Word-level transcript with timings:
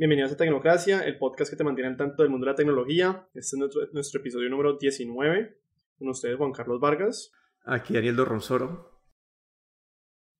Bienvenidos 0.00 0.32
a 0.32 0.36
Tecnocracia, 0.38 1.00
el 1.00 1.18
podcast 1.18 1.50
que 1.50 1.58
te 1.58 1.62
mantiene 1.62 1.90
al 1.90 1.96
tanto 1.98 2.22
del 2.22 2.30
mundo 2.30 2.46
de 2.46 2.52
la 2.52 2.56
tecnología. 2.56 3.28
Este 3.34 3.58
es 3.62 3.92
nuestro, 3.92 4.18
episodio 4.18 4.48
número 4.48 4.78
19. 4.78 5.58
Con 5.98 6.08
ustedes, 6.08 6.38
Juan 6.38 6.52
Carlos 6.52 6.80
Vargas. 6.80 7.32
Aquí 7.66 7.92
Daniel 7.92 8.16
Dorronsoro. 8.16 9.02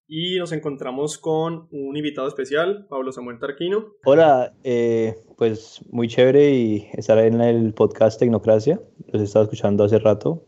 Y 0.06 0.38
nos 0.38 0.52
encontramos 0.52 1.18
con 1.18 1.68
un 1.72 1.94
invitado 1.94 2.26
especial, 2.26 2.86
Pablo 2.88 3.12
Samuel 3.12 3.38
Tarquino. 3.38 3.96
Hola, 4.06 4.54
eh, 4.64 5.16
pues 5.36 5.84
muy 5.90 6.08
chévere 6.08 6.52
y 6.52 6.88
estar 6.94 7.18
en 7.18 7.42
el 7.42 7.74
podcast 7.74 8.18
Tecnocracia. 8.18 8.80
Los 9.08 9.20
he 9.20 9.26
estado 9.26 9.42
escuchando 9.42 9.84
hace 9.84 9.98
rato 9.98 10.46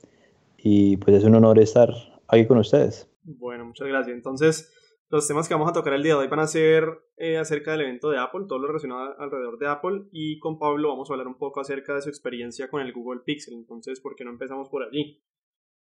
y 0.57 0.97
pues 0.97 1.19
es 1.19 1.25
un 1.25 1.35
honor 1.35 1.59
estar 1.59 1.91
aquí 2.29 2.47
con 2.47 2.57
ustedes. 2.57 3.11
Bueno, 3.25 3.67
muchas 3.67 3.89
gracias. 3.89 4.17
Entonces, 4.17 4.73
los 5.13 5.29
temas 5.29 5.47
que 5.47 5.53
vamos 5.53 5.69
a 5.69 5.75
tocar 5.75 5.93
el 5.93 6.03
día 6.03 6.15
de 6.15 6.21
hoy 6.21 6.27
van 6.29 6.41
a 6.41 6.47
ser 6.47 6.89
eh, 7.19 7.37
acerca 7.37 7.73
del 7.73 7.83
evento 7.83 8.09
de 8.09 8.19
Apple, 8.19 8.47
todo 8.49 8.59
lo 8.59 8.69
relacionado 8.69 9.15
alrededor 9.21 9.59
de 9.59 9.69
Apple, 9.69 10.05
y 10.11 10.39
con 10.39 10.59
Pablo 10.59 10.89
vamos 10.89 11.11
a 11.11 11.13
hablar 11.13 11.27
un 11.27 11.37
poco 11.37 11.61
acerca 11.61 11.95
de 11.95 12.01
su 12.01 12.09
experiencia 12.09 12.71
con 12.71 12.81
el 12.81 12.95
Google 12.95 13.21
Pixel. 13.21 13.53
Entonces, 13.53 14.01
¿por 14.01 14.17
qué 14.17 14.25
no 14.25 14.31
empezamos 14.31 14.71
por 14.71 14.83
allí? 14.83 15.23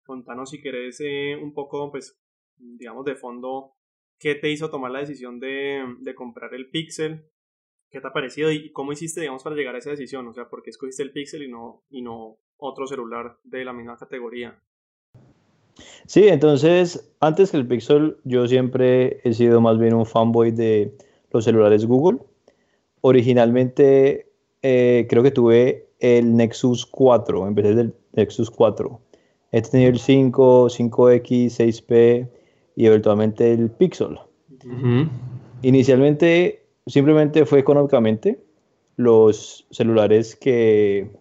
Contanos 0.03 0.49
si 0.49 0.59
querés 0.59 0.99
eh, 1.01 1.37
un 1.39 1.53
poco, 1.53 1.91
pues, 1.91 2.19
digamos, 2.57 3.05
de 3.05 3.13
fondo, 3.13 3.75
qué 4.17 4.33
te 4.33 4.49
hizo 4.49 4.71
tomar 4.71 4.89
la 4.89 5.01
decisión 5.01 5.39
de, 5.39 5.83
de 5.99 6.15
comprar 6.15 6.55
el 6.55 6.71
Pixel, 6.71 7.29
qué 7.91 8.01
te 8.01 8.07
ha 8.07 8.13
parecido 8.13 8.51
y 8.51 8.71
cómo 8.71 8.91
hiciste, 8.91 9.21
digamos, 9.21 9.43
para 9.43 9.55
llegar 9.55 9.75
a 9.75 9.77
esa 9.77 9.91
decisión. 9.91 10.27
O 10.27 10.33
sea, 10.33 10.49
¿por 10.49 10.63
qué 10.63 10.71
escogiste 10.71 11.03
el 11.03 11.11
Pixel 11.11 11.43
y 11.43 11.47
no, 11.47 11.83
y 11.91 12.01
no 12.01 12.39
otro 12.57 12.87
celular 12.87 13.37
de 13.43 13.65
la 13.65 13.73
misma 13.73 13.97
categoría? 13.97 14.59
Sí, 16.05 16.27
entonces, 16.27 17.09
antes 17.19 17.51
que 17.51 17.57
el 17.57 17.67
Pixel, 17.67 18.17
yo 18.23 18.47
siempre 18.47 19.21
he 19.23 19.33
sido 19.33 19.61
más 19.61 19.77
bien 19.77 19.93
un 19.93 20.05
fanboy 20.05 20.51
de 20.51 20.93
los 21.31 21.45
celulares 21.45 21.85
Google. 21.85 22.19
Originalmente, 23.01 24.27
eh, 24.61 25.07
creo 25.09 25.23
que 25.23 25.31
tuve 25.31 25.87
el 25.99 26.35
Nexus 26.35 26.85
4, 26.85 27.47
empecé 27.47 27.75
del 27.75 27.93
Nexus 28.13 28.49
4. 28.49 28.99
He 29.51 29.61
tenido 29.61 29.91
el 29.91 29.99
5, 29.99 30.69
5X, 30.69 31.57
6P 31.57 32.27
y 32.75 32.85
eventualmente 32.85 33.51
el 33.53 33.69
Pixel. 33.69 34.17
Inicialmente, 35.61 36.63
simplemente 36.87 37.45
fue 37.45 37.59
económicamente 37.59 38.39
los 38.95 39.65
celulares 39.71 40.35
que 40.35 41.11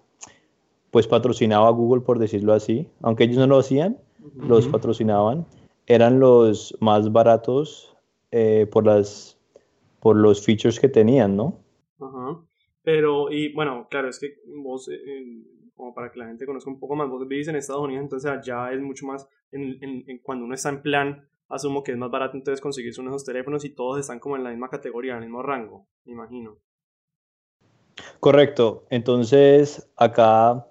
pues 0.91 1.07
patrocinaba 1.07 1.71
Google, 1.71 2.03
por 2.03 2.19
decirlo 2.19 2.53
así, 2.53 2.89
aunque 3.03 3.25
ellos 3.25 3.39
no 3.39 3.47
lo 3.47 3.59
hacían, 3.59 3.97
los 4.47 4.69
patrocinaban, 4.69 5.47
eran 5.87 6.21
los 6.21 6.77
más 6.81 7.13
baratos 7.13 7.97
eh, 8.31 8.67
por, 8.71 8.87
las, 8.87 9.39
por 10.01 10.17
los 10.17 10.45
features 10.45 10.79
que 10.79 10.89
tenían, 10.89 11.37
¿no? 11.37 11.59
Ajá. 12.01 12.41
Pero, 12.83 13.31
y 13.31 13.53
bueno, 13.53 13.87
claro, 13.91 14.09
es 14.09 14.19
que 14.19 14.41
vos, 14.47 14.89
eh, 14.89 15.43
como 15.75 15.95
para 15.95 16.11
que 16.11 16.19
la 16.19 16.27
gente 16.27 16.47
conozca 16.47 16.71
un 16.71 16.79
poco 16.79 16.97
más, 16.97 17.09
vos 17.09 17.27
vivís 17.27 17.49
en 17.49 17.57
Estados 17.57 17.83
Unidos, 17.83 18.05
entonces 18.05 18.31
allá 18.31 18.73
es 18.73 18.81
mucho 18.81 19.07
más, 19.07 19.29
en, 19.53 20.05
en, 20.07 20.19
cuando 20.19 20.45
uno 20.45 20.55
está 20.55 20.71
en 20.71 20.83
plan, 20.83 21.29
asumo 21.49 21.83
que 21.83 21.93
es 21.93 21.99
más 21.99 22.11
barato 22.11 22.37
entonces 22.37 22.61
conseguir 22.61 22.93
uno 22.99 23.11
de 23.11 23.17
esos 23.17 23.27
teléfonos 23.27 23.65
y 23.65 23.71
todos 23.71 23.99
están 23.99 24.21
como 24.21 24.37
en 24.37 24.45
la 24.45 24.51
misma 24.51 24.71
categoría, 24.71 25.13
en 25.13 25.19
el 25.19 25.25
mismo 25.25 25.43
rango, 25.43 25.87
me 26.05 26.13
imagino. 26.13 26.57
Correcto, 28.21 28.87
entonces 28.91 29.91
acá 29.97 30.70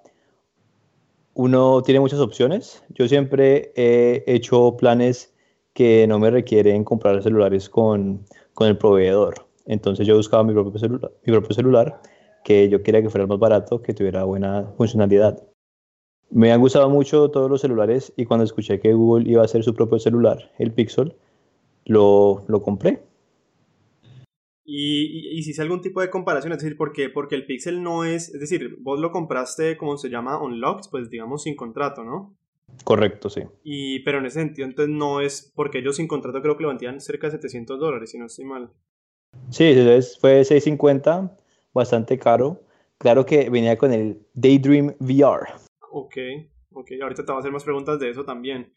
uno 1.34 1.82
tiene 1.82 2.00
muchas 2.00 2.20
opciones. 2.20 2.82
Yo 2.90 3.08
siempre 3.08 3.72
he 3.76 4.24
hecho 4.26 4.76
planes 4.76 5.32
que 5.72 6.06
no 6.06 6.18
me 6.18 6.30
requieren 6.30 6.84
comprar 6.84 7.22
celulares 7.22 7.68
con, 7.68 8.24
con 8.54 8.68
el 8.68 8.76
proveedor. 8.76 9.46
Entonces 9.66 10.06
yo 10.06 10.16
buscaba 10.16 10.42
mi 10.44 10.52
propio, 10.52 10.78
celular, 10.78 11.12
mi 11.24 11.32
propio 11.32 11.54
celular 11.54 12.00
que 12.44 12.68
yo 12.68 12.82
quería 12.82 13.02
que 13.02 13.10
fuera 13.10 13.26
más 13.26 13.38
barato, 13.38 13.82
que 13.82 13.94
tuviera 13.94 14.24
buena 14.24 14.72
funcionalidad. 14.76 15.42
Me 16.30 16.52
han 16.52 16.60
gustado 16.60 16.88
mucho 16.88 17.30
todos 17.30 17.50
los 17.50 17.60
celulares 17.60 18.12
y 18.16 18.24
cuando 18.24 18.44
escuché 18.44 18.80
que 18.80 18.94
Google 18.94 19.28
iba 19.30 19.42
a 19.42 19.44
hacer 19.44 19.62
su 19.62 19.74
propio 19.74 19.98
celular, 19.98 20.50
el 20.58 20.72
Pixel, 20.72 21.14
lo, 21.84 22.44
lo 22.46 22.62
compré. 22.62 23.02
Y, 24.72 25.36
y, 25.36 25.42
si 25.42 25.50
hice 25.50 25.62
algún 25.62 25.80
tipo 25.80 26.00
de 26.00 26.10
comparación, 26.10 26.52
es 26.52 26.60
decir, 26.60 26.76
porque, 26.76 27.08
porque 27.08 27.34
el 27.34 27.44
Pixel 27.44 27.82
no 27.82 28.04
es, 28.04 28.32
es 28.32 28.38
decir, 28.38 28.76
vos 28.78 29.00
lo 29.00 29.10
compraste, 29.10 29.76
como 29.76 29.96
se 29.96 30.10
llama, 30.10 30.40
unlocked, 30.40 30.90
pues 30.92 31.10
digamos 31.10 31.42
sin 31.42 31.56
contrato, 31.56 32.04
¿no? 32.04 32.36
Correcto, 32.84 33.28
sí. 33.28 33.42
Y, 33.64 33.98
pero 34.04 34.18
en 34.18 34.26
ese 34.26 34.38
sentido, 34.38 34.68
entonces 34.68 34.94
no 34.94 35.20
es, 35.20 35.52
porque 35.56 35.78
ellos 35.78 35.96
sin 35.96 36.06
contrato 36.06 36.40
creo 36.40 36.56
que 36.56 36.62
lo 36.62 36.68
vendían 36.68 37.00
cerca 37.00 37.26
de 37.26 37.32
700 37.32 37.80
dólares, 37.80 38.12
si 38.12 38.18
no 38.18 38.26
estoy 38.26 38.44
mal. 38.44 38.70
Sí, 39.50 39.74
fue 40.20 40.44
650, 40.44 41.36
bastante 41.74 42.16
caro. 42.16 42.60
Claro 42.96 43.26
que 43.26 43.50
venía 43.50 43.76
con 43.76 43.92
el 43.92 44.24
Daydream 44.34 44.94
VR. 45.00 45.48
Ok, 45.90 46.16
ok, 46.70 46.92
ahorita 47.02 47.24
te 47.24 47.32
voy 47.32 47.38
a 47.38 47.40
hacer 47.40 47.50
más 47.50 47.64
preguntas 47.64 47.98
de 47.98 48.08
eso 48.08 48.24
también. 48.24 48.72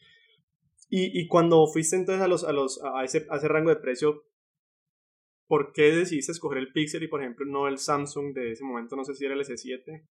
Y, 0.89 1.21
y 1.21 1.27
cuando 1.27 1.67
fuiste 1.67 1.97
entonces 1.97 2.23
a, 2.23 2.27
los, 2.27 2.43
a, 2.43 2.51
los, 2.51 2.81
a, 2.83 3.03
ese, 3.03 3.27
a 3.29 3.37
ese 3.37 3.47
rango 3.47 3.69
de 3.69 3.75
precio, 3.75 4.23
¿por 5.47 5.73
qué 5.73 5.95
decidiste 5.95 6.31
escoger 6.31 6.59
el 6.59 6.71
Pixel 6.71 7.03
y, 7.03 7.07
por 7.07 7.21
ejemplo, 7.21 7.45
no 7.45 7.67
el 7.67 7.77
Samsung 7.77 8.33
de 8.33 8.51
ese 8.51 8.63
momento? 8.63 8.95
No 8.95 9.03
sé 9.03 9.13
si 9.15 9.25
era 9.25 9.33
el 9.33 9.41
S7 9.41 10.05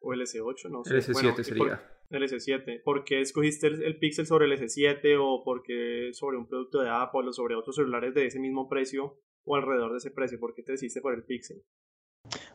o 0.00 0.12
el 0.12 0.20
S8, 0.20 0.70
no 0.70 0.84
sé. 0.84 0.94
El 0.94 1.02
S7 1.02 1.42
sería. 1.42 1.82
el 2.10 2.22
S7. 2.22 2.82
¿Por 2.82 3.04
qué 3.04 3.20
escogiste 3.20 3.66
el, 3.66 3.98
Pixel 3.98 4.26
sobre 4.26 4.46
el 4.46 4.52
S7 4.52 5.16
o 5.20 5.42
por 5.44 5.62
qué 5.62 6.10
sobre 6.12 6.36
un 6.36 6.46
producto 6.46 6.80
de 6.80 6.90
Apple 6.90 7.28
o 7.28 7.32
sobre 7.32 7.54
otros 7.54 7.76
celulares 7.76 8.14
de 8.14 8.26
ese 8.26 8.38
mismo 8.38 8.68
precio 8.68 9.18
o 9.44 9.56
alrededor 9.56 9.92
de 9.92 9.98
ese 9.98 10.10
precio? 10.10 10.38
¿Por 10.38 10.54
qué 10.54 10.62
te 10.62 10.72
decidiste 10.72 11.00
por 11.00 11.14
el 11.14 11.24
Pixel? 11.24 11.62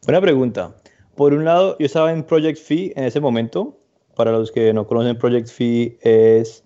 Buena 0.06 0.22
pregunta. 0.22 0.76
Por 1.16 1.34
un 1.34 1.46
lado, 1.46 1.78
yo 1.80 1.86
estaba 1.86 2.12
en 2.12 2.24
Project 2.24 2.58
Fee 2.58 2.94
en 2.96 3.04
ese 3.06 3.20
momento. 3.20 3.80
Para 4.16 4.32
los 4.32 4.52
que 4.52 4.74
no 4.74 4.86
conocen, 4.86 5.18
Project 5.18 5.48
Fee 5.48 5.98
es 6.02 6.64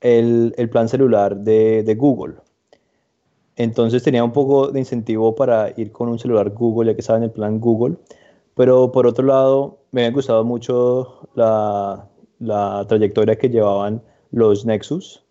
el, 0.00 0.54
el 0.56 0.70
plan 0.70 0.88
celular 0.88 1.36
de, 1.36 1.82
de 1.82 1.94
Google. 1.94 2.36
Entonces 3.60 4.02
tenía 4.02 4.24
un 4.24 4.32
poco 4.32 4.68
de 4.68 4.78
incentivo 4.78 5.34
para 5.34 5.74
ir 5.76 5.92
con 5.92 6.08
un 6.08 6.18
celular 6.18 6.48
Google, 6.48 6.90
ya 6.90 6.94
que 6.94 7.02
estaba 7.02 7.18
en 7.18 7.24
el 7.24 7.30
plan 7.30 7.60
Google. 7.60 7.96
Pero 8.54 8.90
por 8.90 9.06
otro 9.06 9.26
lado, 9.26 9.80
me 9.92 10.00
había 10.00 10.14
gustado 10.14 10.44
mucho 10.44 11.28
la, 11.34 12.08
la 12.38 12.86
trayectoria 12.88 13.36
que 13.36 13.50
llevaban 13.50 14.00
los 14.30 14.64
Nexus. 14.64 15.22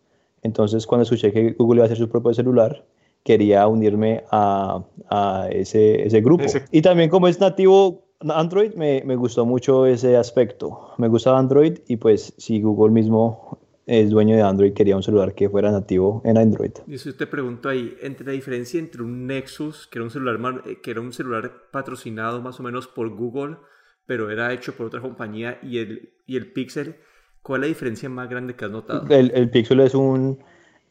Entonces, 0.44 0.86
cuando 0.86 1.04
escuché 1.04 1.32
que 1.32 1.54
Google 1.54 1.78
iba 1.78 1.86
a 1.86 1.88
hacer 1.88 1.98
su 1.98 2.08
propio 2.08 2.32
celular, 2.36 2.86
quería 3.24 3.68
unirme 3.68 4.24
a, 4.30 4.84
a 5.10 5.48
ese, 5.52 6.06
ese, 6.06 6.22
grupo. 6.22 6.46
Y 6.72 6.84
también 6.84 7.10
como 7.10 7.28
es 7.28 7.40
nativo 7.40 8.04
Android, 8.20 8.76
me, 8.76 9.02
me, 9.06 9.16
gustó 9.16 9.44
mucho 9.44 9.88
ese 9.88 10.16
aspecto. 10.16 10.92
Me 10.98 11.08
gustaba 11.08 11.40
Android 11.40 11.80
y 11.88 11.96
pues 11.96 12.34
si 12.38 12.62
Google 12.62 12.92
mismo 12.92 13.59
es 13.90 14.12
dueño 14.12 14.36
de 14.36 14.44
Android, 14.44 14.72
quería 14.74 14.96
un 14.96 15.02
celular 15.02 15.34
que 15.34 15.50
fuera 15.50 15.72
nativo 15.72 16.22
en 16.24 16.38
Android. 16.38 16.74
Y 16.86 17.00
si 17.00 17.12
te 17.14 17.26
pregunto 17.26 17.70
ahí, 17.70 17.98
entre 18.04 18.24
la 18.24 18.34
diferencia 18.34 18.80
entre 18.80 19.02
un 19.02 19.26
Nexus, 19.26 19.88
que 19.88 19.98
era 19.98 20.04
un 20.04 20.12
celular, 20.12 20.62
eh, 20.68 20.80
que 20.80 20.92
era 20.92 21.02
un 21.02 21.12
celular 21.12 21.52
patrocinado 21.72 22.40
más 22.40 22.60
o 22.60 22.64
menos 22.64 22.88
por 22.88 23.10
Google, 23.10 23.58
pero 24.06 24.30
era 24.30 24.54
hecho 24.54 24.76
por 24.76 24.86
otra 24.86 25.02
compañía, 25.02 25.58
y 25.64 25.80
el, 25.80 26.14
y 26.28 26.38
el 26.38 26.52
Pixel, 26.52 26.98
¿cuál 27.42 27.62
es 27.62 27.62
la 27.62 27.68
diferencia 27.70 28.10
más 28.10 28.30
grande 28.30 28.56
que 28.56 28.66
has 28.66 28.72
notado? 28.72 29.08
El, 29.10 29.32
el 29.34 29.50
Pixel 29.50 29.80
es 29.80 29.96
un, 29.96 30.38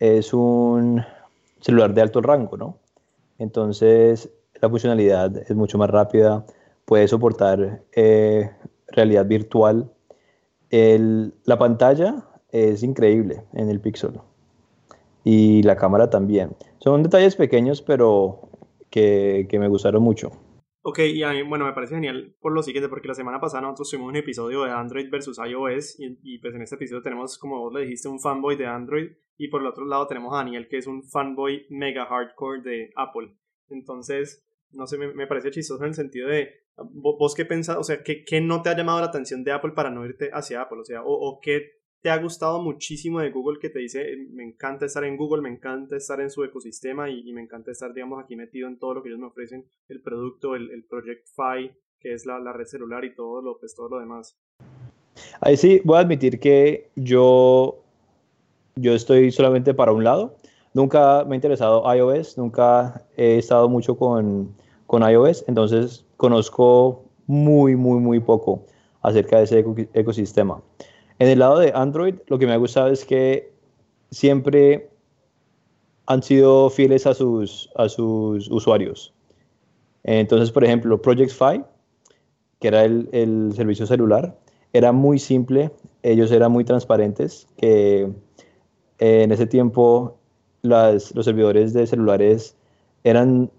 es 0.01 0.35
un 0.35 1.01
celular 1.61 1.95
de 1.95 2.03
alto 2.03 2.21
rango, 2.21 2.57
¿no? 2.57 2.81
Entonces, 3.39 4.29
la 4.61 4.69
funcionalidad 4.69 5.37
es 5.37 5.55
mucho 5.55 5.79
más 5.79 5.89
rápida, 5.89 6.45
puede 6.85 7.07
soportar 7.07 7.83
eh, 7.93 8.51
realidad 8.89 9.25
virtual. 9.25 9.89
El, 10.71 11.35
la 11.45 11.59
pantalla 11.59 12.25
es 12.51 12.83
increíble 12.83 13.43
en 13.53 13.69
el 13.69 13.81
Pixel. 13.81 14.21
Y 15.25 15.63
la 15.63 15.77
cámara 15.77 16.09
también. 16.09 16.57
Son 16.79 17.03
detalles 17.03 17.37
pequeños, 17.37 17.83
pero 17.83 18.49
que, 18.91 19.47
que 19.49 19.59
me 19.59 19.69
gustaron 19.69 20.03
mucho. 20.03 20.31
Ok, 20.83 21.01
y 21.01 21.23
a 21.23 21.33
mí, 21.33 21.43
bueno, 21.43 21.67
me 21.67 21.75
parece 21.75 21.97
genial 21.97 22.35
por 22.41 22.53
lo 22.53 22.63
siguiente, 22.63 22.89
porque 22.89 23.09
la 23.09 23.15
semana 23.15 23.41
pasada 23.41 23.63
nosotros 23.63 23.91
tuvimos 23.91 24.09
un 24.09 24.17
episodio 24.17 24.63
de 24.63 24.71
Android 24.71 25.11
versus 25.11 25.39
iOS, 25.39 25.97
y, 25.99 26.39
pues 26.39 26.55
en 26.55 26.63
este 26.63 26.77
episodio 26.77 27.03
tenemos, 27.03 27.37
como 27.37 27.59
vos 27.61 27.75
le 27.75 27.83
dijiste, 27.83 28.09
un 28.09 28.21
fanboy 28.21 28.57
de 28.57 28.67
Android, 28.67 29.11
y 29.37 29.49
por 29.49 29.61
el 29.61 29.67
otro 29.67 29.85
lado 29.85 30.07
tenemos 30.07 30.33
a 30.33 30.39
Daniel, 30.39 30.67
que 30.69 30.79
es 30.79 30.87
un 30.87 31.03
fanboy 31.03 31.67
mega 31.69 32.07
hardcore 32.07 32.63
de 32.63 32.91
Apple. 32.97 33.37
Entonces, 33.69 34.49
no 34.71 34.87
sé, 34.87 34.97
me, 34.97 35.27
parece 35.27 35.51
chistoso 35.51 35.83
en 35.83 35.89
el 35.89 35.95
sentido 35.95 36.29
de, 36.29 36.49
vos 36.77 37.35
qué 37.35 37.45
pensás, 37.45 37.77
o 37.77 37.83
sea, 37.83 38.03
¿qué, 38.03 38.25
¿qué, 38.25 38.41
no 38.41 38.63
te 38.63 38.71
ha 38.71 38.77
llamado 38.77 39.01
la 39.01 39.09
atención 39.09 39.45
de 39.45 39.53
Apple 39.53 39.73
para 39.73 39.91
no 39.91 40.07
irte 40.07 40.31
hacia 40.33 40.63
Apple? 40.63 40.79
O 40.81 40.85
sea, 40.85 41.03
o 41.05 41.39
qué 41.43 41.78
te 42.01 42.11
ha 42.11 42.19
gustado 42.19 42.63
muchísimo 42.63 43.21
de 43.21 43.31
Google 43.31 43.59
que 43.61 43.71
te 43.71 43.81
dice, 43.81 44.17
me 44.31 44.45
encanta 44.45 44.87
estar 44.87 45.05
en 45.05 45.17
Google, 45.17 45.43
me 45.43 45.49
encanta 45.49 45.97
estar 45.97 46.21
en 46.21 46.31
su 46.31 46.45
ecosistema 46.45 47.11
y, 47.11 47.33
me 47.33 47.43
encanta 47.43 47.73
estar, 47.73 47.93
digamos, 47.93 48.23
aquí 48.23 48.37
metido 48.37 48.69
en 48.69 48.79
todo 48.79 48.95
lo 48.95 49.03
que 49.03 49.09
ellos 49.09 49.21
me 49.21 49.27
ofrecen, 49.27 49.65
el 49.89 50.01
producto, 50.01 50.55
el, 50.55 50.71
el 50.71 50.85
Project 50.85 51.27
Fi, 51.27 51.73
que 51.99 52.15
es 52.15 52.25
la, 52.25 52.39
la, 52.39 52.53
red 52.53 52.67
celular 52.67 53.05
y 53.05 53.15
todo 53.15 53.43
lo, 53.43 53.59
pues, 53.59 53.75
todo 53.75 53.89
lo 53.89 53.99
demás. 53.99 54.39
Ahí 55.41 55.57
sí, 55.57 55.81
voy 55.85 55.97
a 55.97 56.01
admitir 56.01 56.39
que 56.39 56.91
yo, 56.95 57.83
yo 58.77 58.95
estoy 58.95 59.33
solamente 59.33 59.75
para 59.75 59.93
un 59.93 60.05
lado. 60.05 60.37
Nunca 60.75 61.25
me 61.25 61.35
ha 61.35 61.37
interesado 61.37 61.83
iOS, 61.93 62.39
nunca 62.39 63.05
he 63.17 63.39
estado 63.39 63.69
mucho 63.69 63.97
con, 63.97 64.55
con 64.87 65.03
iOS, 65.03 65.45
entonces 65.49 66.07
conozco 66.17 67.05
muy, 67.27 67.75
muy, 67.75 67.99
muy 67.99 68.21
poco 68.21 68.65
acerca 69.03 69.39
de 69.39 69.45
ese 69.45 69.65
ecosistema. 69.95 70.63
En 71.19 71.29
el 71.29 71.41
lado 71.41 71.59
de 71.59 71.73
Android, 71.75 72.15
lo 72.29 72.39
que 72.39 72.47
me 72.47 72.53
ha 72.53 72.57
gustado 72.57 72.89
es 72.89 73.05
que 73.05 73.53
siempre 74.11 74.91
han 76.07 76.23
sido 76.23 76.71
fieles 76.71 77.07
a 77.07 77.15
sus, 77.15 77.71
a 77.77 77.89
sus 77.89 78.51
usuarios. 78.51 79.13
Entonces, 80.05 80.51
por 80.51 80.65
ejemplo, 80.65 81.01
Project 81.03 81.33
Fi, 81.33 81.63
que 82.61 82.69
era 82.69 82.85
el, 82.85 83.09
el, 83.13 83.53
servicio 83.55 83.87
celular, 83.87 84.39
era 84.73 84.93
muy 84.93 85.19
simple, 85.19 85.71
ellos 86.03 86.31
eran 86.31 86.53
muy 86.53 86.65
transparentes, 86.65 87.47
que 87.57 88.11
en 88.99 89.33
ese 89.33 89.47
tiempo 89.47 90.19
las, 90.63 91.15
los 91.15 91.25
servidores 91.25 91.73
de 91.73 91.87
celulares 91.87 92.57
eran 93.05 93.51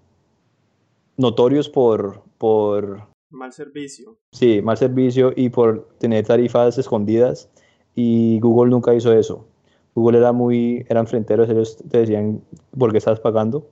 notorios 1.16 1.68
por, 1.68 2.22
por... 2.38 3.08
Mal 3.30 3.52
servicio. 3.52 4.16
Sí, 4.32 4.60
mal 4.60 4.76
servicio 4.76 5.32
y 5.34 5.50
por 5.50 5.88
tener 5.98 6.26
tarifas 6.26 6.76
escondidas 6.78 7.48
y 7.94 8.40
Google 8.40 8.70
nunca 8.70 8.92
hizo 8.94 9.12
eso. 9.12 9.46
Google 9.94 10.18
era 10.18 10.32
muy, 10.32 10.84
eran 10.88 11.06
fronteros, 11.06 11.48
ellos 11.48 11.76
te 11.76 11.98
decían 11.98 12.42
por 12.76 12.92
qué 12.92 12.98
estás 12.98 13.20
pagando. 13.20 13.68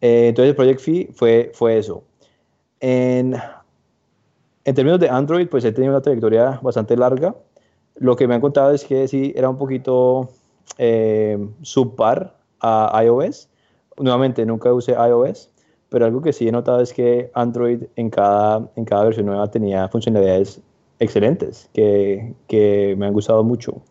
Eh, 0.00 0.28
entonces 0.28 0.54
Project 0.54 0.80
Fee 0.80 1.10
fue, 1.12 1.50
fue 1.54 1.78
eso. 1.78 2.04
En, 2.80 3.34
en 4.64 4.74
términos 4.74 5.00
de 5.00 5.08
Android, 5.08 5.48
pues 5.48 5.64
he 5.64 5.72
tenido 5.72 5.92
una 5.92 6.02
trayectoria 6.02 6.58
bastante 6.62 6.96
larga. 6.96 7.34
Lo 7.96 8.16
que 8.16 8.26
me 8.28 8.34
han 8.34 8.40
contado 8.40 8.72
es 8.72 8.84
que 8.84 9.08
sí, 9.08 9.32
era 9.36 9.48
un 9.48 9.58
poquito 9.58 10.30
eh, 10.78 11.38
subpar 11.62 12.36
a 12.60 13.02
iOS. 13.04 13.48
Nuevamente, 13.98 14.44
nunca 14.44 14.72
usé 14.72 14.92
iOS, 14.92 15.50
pero 15.88 16.04
algo 16.04 16.20
que 16.20 16.32
sí 16.32 16.48
he 16.48 16.52
notado 16.52 16.80
es 16.80 16.92
que 16.92 17.30
Android 17.34 17.84
en 17.96 18.10
cada, 18.10 18.70
en 18.76 18.84
cada 18.84 19.04
versión 19.04 19.26
nueva 19.26 19.50
tenía 19.50 19.88
funcionalidades 19.88 20.60
excelentes 20.98 21.70
que, 21.72 22.34
que 22.48 22.94
me 22.98 23.06
han 23.06 23.12
gustado 23.12 23.44
mucho. 23.44 23.82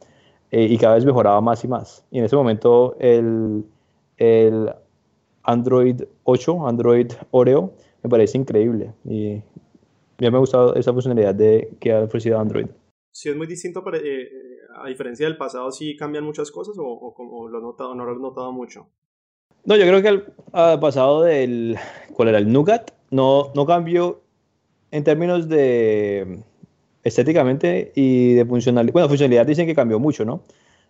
Eh, 0.51 0.67
y 0.69 0.77
cada 0.77 0.95
vez 0.95 1.05
mejoraba 1.05 1.41
más 1.41 1.63
y 1.63 1.67
más. 1.67 2.05
Y 2.11 2.19
en 2.19 2.25
ese 2.25 2.35
momento 2.35 2.95
el, 2.99 3.65
el 4.17 4.71
Android 5.43 6.01
8, 6.23 6.67
Android 6.67 7.11
Oreo, 7.31 7.73
me 8.03 8.09
parece 8.09 8.37
increíble. 8.37 8.93
Y 9.03 9.41
ya 10.17 10.31
me 10.31 10.37
ha 10.37 10.39
gustado 10.39 10.75
esa 10.75 10.93
funcionalidad 10.93 11.35
de, 11.35 11.75
que 11.79 11.91
ha 11.91 12.03
ofrecido 12.03 12.39
Android. 12.39 12.67
Sí, 13.11 13.29
es 13.29 13.35
muy 13.35 13.47
distinto, 13.47 13.83
eh, 13.93 14.01
eh, 14.03 14.29
a 14.75 14.87
diferencia 14.87 15.25
del 15.25 15.37
pasado, 15.37 15.71
¿sí 15.71 15.95
cambian 15.95 16.23
muchas 16.23 16.51
cosas 16.51 16.75
o, 16.77 16.83
o, 16.85 17.47
lo 17.47 17.61
notado, 17.61 17.95
no 17.95 18.05
lo 18.05 18.11
has 18.11 18.19
notado 18.19 18.51
mucho? 18.51 18.89
No, 19.65 19.75
yo 19.75 19.85
creo 19.87 20.01
que 20.01 20.23
al, 20.53 20.79
pasado 20.79 21.23
del, 21.23 21.75
¿cuál 22.13 22.29
era? 22.29 22.37
El 22.37 22.51
Nougat, 22.53 22.91
no, 23.09 23.51
no 23.55 23.65
cambió 23.65 24.21
en 24.91 25.03
términos 25.03 25.49
de 25.49 26.43
estéticamente 27.03 27.91
y 27.95 28.33
de 28.33 28.45
funcionalidad. 28.45 28.93
Bueno, 28.93 29.07
funcionalidad 29.07 29.47
dicen 29.47 29.65
que 29.65 29.73
cambió 29.73 29.99
mucho, 29.99 30.23
¿no? 30.23 30.41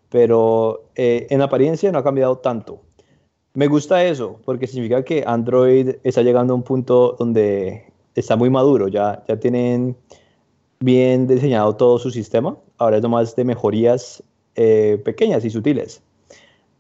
Pero 0.10 0.90
eh, 0.96 1.26
en 1.30 1.42
apariencia 1.42 1.90
no 1.92 2.00
ha 2.00 2.04
cambiado 2.04 2.38
tanto. 2.40 2.82
Me 3.54 3.68
gusta 3.68 4.04
eso, 4.04 4.42
porque 4.44 4.68
significa 4.68 5.04
que 5.04 5.24
Android 5.26 5.96
está 6.04 6.22
llegando 6.22 6.54
a 6.54 6.58
un 6.58 6.64
punto 6.64 7.16
donde 7.18 7.86
está 8.14 8.36
muy 8.36 8.50
maduro, 8.50 8.90
ya, 8.90 9.24
ya 9.28 9.40
tienen 9.40 9.96
bien 10.82 11.28
diseñado 11.28 11.78
todo 11.78 11.98
su 11.98 12.12
sistema, 12.12 12.58
ahora 12.78 12.98
es 12.98 13.04
nomás 13.04 13.36
de 13.38 13.46
mejorías 13.46 14.22
eh, 14.56 15.02
pequeñas 15.06 15.46
y 15.46 15.50
sutiles. 15.50 16.02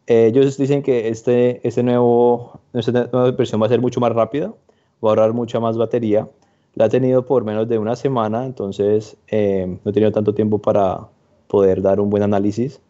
Eh, 0.07 0.27
ellos 0.27 0.57
dicen 0.57 0.83
que 0.83 1.07
este, 1.09 1.65
este 1.67 1.83
nuevo, 1.83 2.59
esta 2.73 2.91
nueva 2.91 3.31
versión 3.31 3.61
va 3.61 3.65
a 3.65 3.69
ser 3.69 3.81
mucho 3.81 3.99
más 3.99 4.13
rápida, 4.13 4.47
va 4.47 4.53
a 5.03 5.07
ahorrar 5.09 5.33
mucha 5.33 5.59
más 5.59 5.77
batería 5.77 6.27
la 6.75 6.85
he 6.87 6.89
tenido 6.89 7.25
por 7.25 7.43
menos 7.45 7.67
de 7.67 7.79
una 7.79 7.95
semana, 7.95 8.45
entonces 8.45 9.17
eh, 9.27 9.65
no 9.83 9.91
he 9.91 9.93
tenido 9.93 10.11
tanto 10.11 10.33
tiempo 10.35 10.59
para 10.59 11.07
poder 11.47 11.81
dar 11.81 11.99
un 11.99 12.09
buen 12.09 12.23
análisis. 12.23 12.81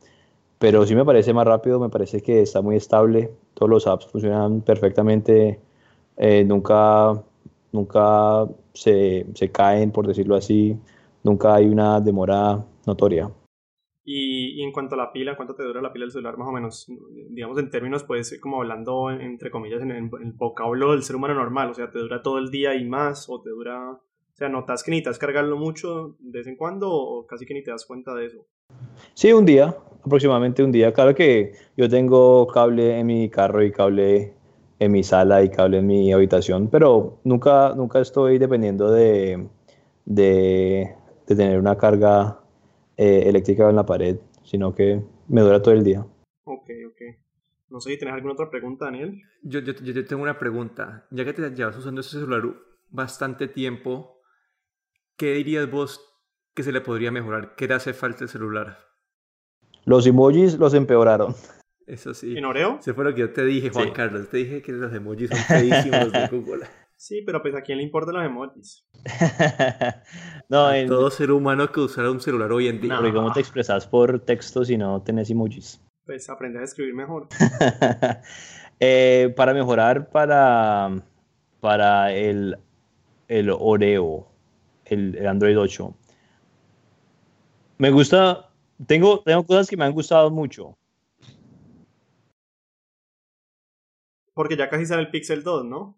Pero 0.60 0.86
sí 0.86 0.96
me 0.96 1.06
parece 1.06 1.34
más 1.34 1.46
rápido, 1.46 1.80
me 1.80 1.90
parece 1.90 2.22
que 2.22 2.42
está 2.42 2.62
muy 2.62 2.76
estable, 2.78 3.32
todos 3.54 3.70
los 3.70 3.88
apps 3.88 4.08
funcionan 4.08 4.62
perfectamente, 4.62 5.60
eh, 6.18 6.44
nunca, 6.46 7.22
nunca 7.72 8.48
se, 8.74 9.26
se 9.36 9.52
caen, 9.52 9.92
por 9.92 10.08
decirlo 10.08 10.36
así, 10.36 10.78
nunca 11.24 11.56
hay 11.56 11.68
una 11.68 12.00
demora 12.02 12.64
notoria. 12.88 13.30
Y, 14.08 14.62
en 14.62 14.72
cuanto 14.72 14.94
a 14.94 15.00
la 15.00 15.12
pila, 15.12 15.36
¿cuánto 15.36 15.56
te 15.56 15.64
dura 15.64 15.82
la 15.82 15.92
pila 15.92 16.06
del 16.06 16.12
celular 16.12 16.38
más 16.38 16.48
o 16.48 16.52
menos? 16.52 16.88
Digamos 17.30 17.58
en 17.58 17.72
términos, 17.72 18.04
pues 18.04 18.40
como 18.40 18.58
hablando 18.58 19.10
entre 19.10 19.50
comillas 19.50 19.82
en 19.82 19.92
el, 19.92 20.10
vocablo 20.34 20.92
del 20.92 21.02
ser 21.02 21.16
humano 21.16 21.34
normal, 21.34 21.72
o 21.72 21.74
sea, 21.74 21.90
¿te 21.90 21.98
dura 21.98 22.22
todo 22.22 22.38
el 22.38 22.52
día 22.52 22.76
y 22.76 22.86
más? 22.86 23.28
¿O 23.30 23.42
te 23.42 23.50
dura, 23.50 23.94
o 23.94 24.36
sea, 24.36 24.48
notas 24.48 24.84
que 24.84 24.92
necesitas 24.92 25.18
cargarlo 25.18 25.58
mucho 25.58 26.16
de 26.20 26.38
vez 26.38 26.48
en 26.48 26.56
cuando 26.56 26.92
o 26.92 27.26
casi 27.26 27.48
que 27.48 27.56
ni 27.56 27.64
te 27.64 27.72
das 27.72 27.84
cuenta 27.88 28.14
de 28.14 28.28
eso? 28.28 28.46
Sí, 29.16 29.34
un 29.34 29.44
día, 29.44 29.76
aproximadamente 30.06 30.62
un 30.62 30.72
día. 30.72 30.94
Claro 30.94 31.16
que 31.16 31.54
yo 31.76 31.90
tengo 31.90 32.46
cable 32.46 33.00
en 33.00 33.08
mi 33.08 33.28
carro 33.32 33.64
y 33.64 33.72
cable 33.72 34.36
en 34.78 34.92
mi 34.92 35.02
sala 35.02 35.44
y 35.44 35.50
cable 35.50 35.80
en 35.80 35.88
mi 35.88 36.14
habitación, 36.14 36.68
pero 36.70 37.22
nunca, 37.24 37.74
nunca 37.76 38.02
estoy 38.02 38.38
dependiendo 38.38 38.92
de, 38.92 39.48
de, 40.06 40.96
de 41.26 41.36
tener 41.36 41.58
una 41.58 41.76
carga 41.76 42.42
eh, 42.98 43.24
eléctrica 43.26 43.70
en 43.70 43.76
la 43.76 43.86
pared, 43.86 44.18
sino 44.44 44.74
que 44.74 45.02
me 45.28 45.42
dura 45.42 45.62
todo 45.62 45.74
el 45.74 45.84
día. 45.84 46.06
Ok, 46.44 46.70
ok. 46.88 47.02
No 47.70 47.80
sé 47.80 47.92
si 47.92 47.98
tienes 47.98 48.16
alguna 48.16 48.34
otra 48.34 48.50
pregunta, 48.50 48.86
Daniel. 48.86 49.22
Yo, 49.42 49.60
yo, 49.60 49.74
yo 49.74 50.06
tengo 50.06 50.24
una 50.24 50.38
pregunta. 50.40 51.08
Ya 51.12 51.26
que 51.26 51.34
te 51.34 51.50
llevas 51.52 51.78
usando 51.78 52.02
ese 52.02 52.12
celular 52.12 52.56
bastante 52.90 53.48
tiempo, 53.48 54.22
¿qué 55.18 55.34
dirías 55.34 55.70
vos 55.70 56.02
que 56.54 56.64
se 56.64 56.72
le 56.72 56.82
podría 56.82 57.12
mejorar? 57.12 57.56
¿Qué 57.56 57.68
le 57.68 57.74
hace 57.74 57.94
falta 57.94 58.24
el 58.24 58.30
celular? 58.30 58.78
Los 59.86 60.08
emojis 60.08 60.58
los 60.58 60.74
empeoraron. 60.74 61.36
Eso 61.86 62.14
sí. 62.14 62.36
¿En 62.38 62.46
Oreo? 62.46 62.78
Se 62.82 62.94
fue 62.94 63.04
lo 63.04 63.14
que 63.14 63.22
yo 63.22 63.34
te 63.34 63.46
dije, 63.46 63.70
Juan 63.70 63.92
Carlos. 63.92 64.30
Te 64.30 64.38
dije 64.38 64.62
que 64.62 64.72
los 64.72 64.94
emojis 64.94 65.30
son 65.30 65.38
feísimos 65.40 66.12
de 66.12 66.28
Google. 66.32 66.66
Sí, 66.98 67.22
pero 67.26 67.42
pues 67.42 67.54
a 67.56 67.62
quién 67.62 67.78
le 67.78 67.84
importan 67.84 68.16
los 68.16 68.26
emojis. 68.26 68.86
no, 70.50 70.70
todo 70.88 71.12
ser 71.12 71.32
humano 71.32 71.72
que 71.72 71.82
usara 71.82 72.10
un 72.10 72.22
celular 72.22 72.52
hoy 72.52 72.68
en 72.68 72.82
día. 72.82 73.00
No. 73.00 73.14
¿cómo 73.14 73.34
te 73.34 73.42
expresas 73.42 73.86
por 73.86 74.20
texto 74.22 74.64
si 74.64 74.78
no 74.78 75.02
tenés 75.02 75.30
emojis? 75.30 75.82
Pues 76.06 76.30
aprende 76.30 76.60
a 76.60 76.64
escribir 76.64 76.94
mejor. 76.94 77.28
Eh, 78.82 79.34
para 79.38 79.54
mejorar 79.54 80.10
para, 80.10 81.02
para 81.62 82.12
el, 82.12 82.58
el 83.30 83.50
Oreo, 83.50 84.28
el, 84.84 85.16
el, 85.16 85.28
Android 85.28 85.58
8. 85.58 85.96
Me 87.78 87.90
gusta, 87.90 88.50
tengo, 88.86 89.22
tengo 89.22 89.46
cosas 89.46 89.70
que 89.70 89.78
me 89.78 89.86
han 89.86 89.94
gustado 89.94 90.30
mucho. 90.30 90.78
Porque 94.34 94.58
ya 94.58 94.70
casi 94.70 94.86
sale 94.86 95.04
el 95.04 95.10
Pixel 95.10 95.42
2, 95.42 95.64
¿no? 95.64 95.98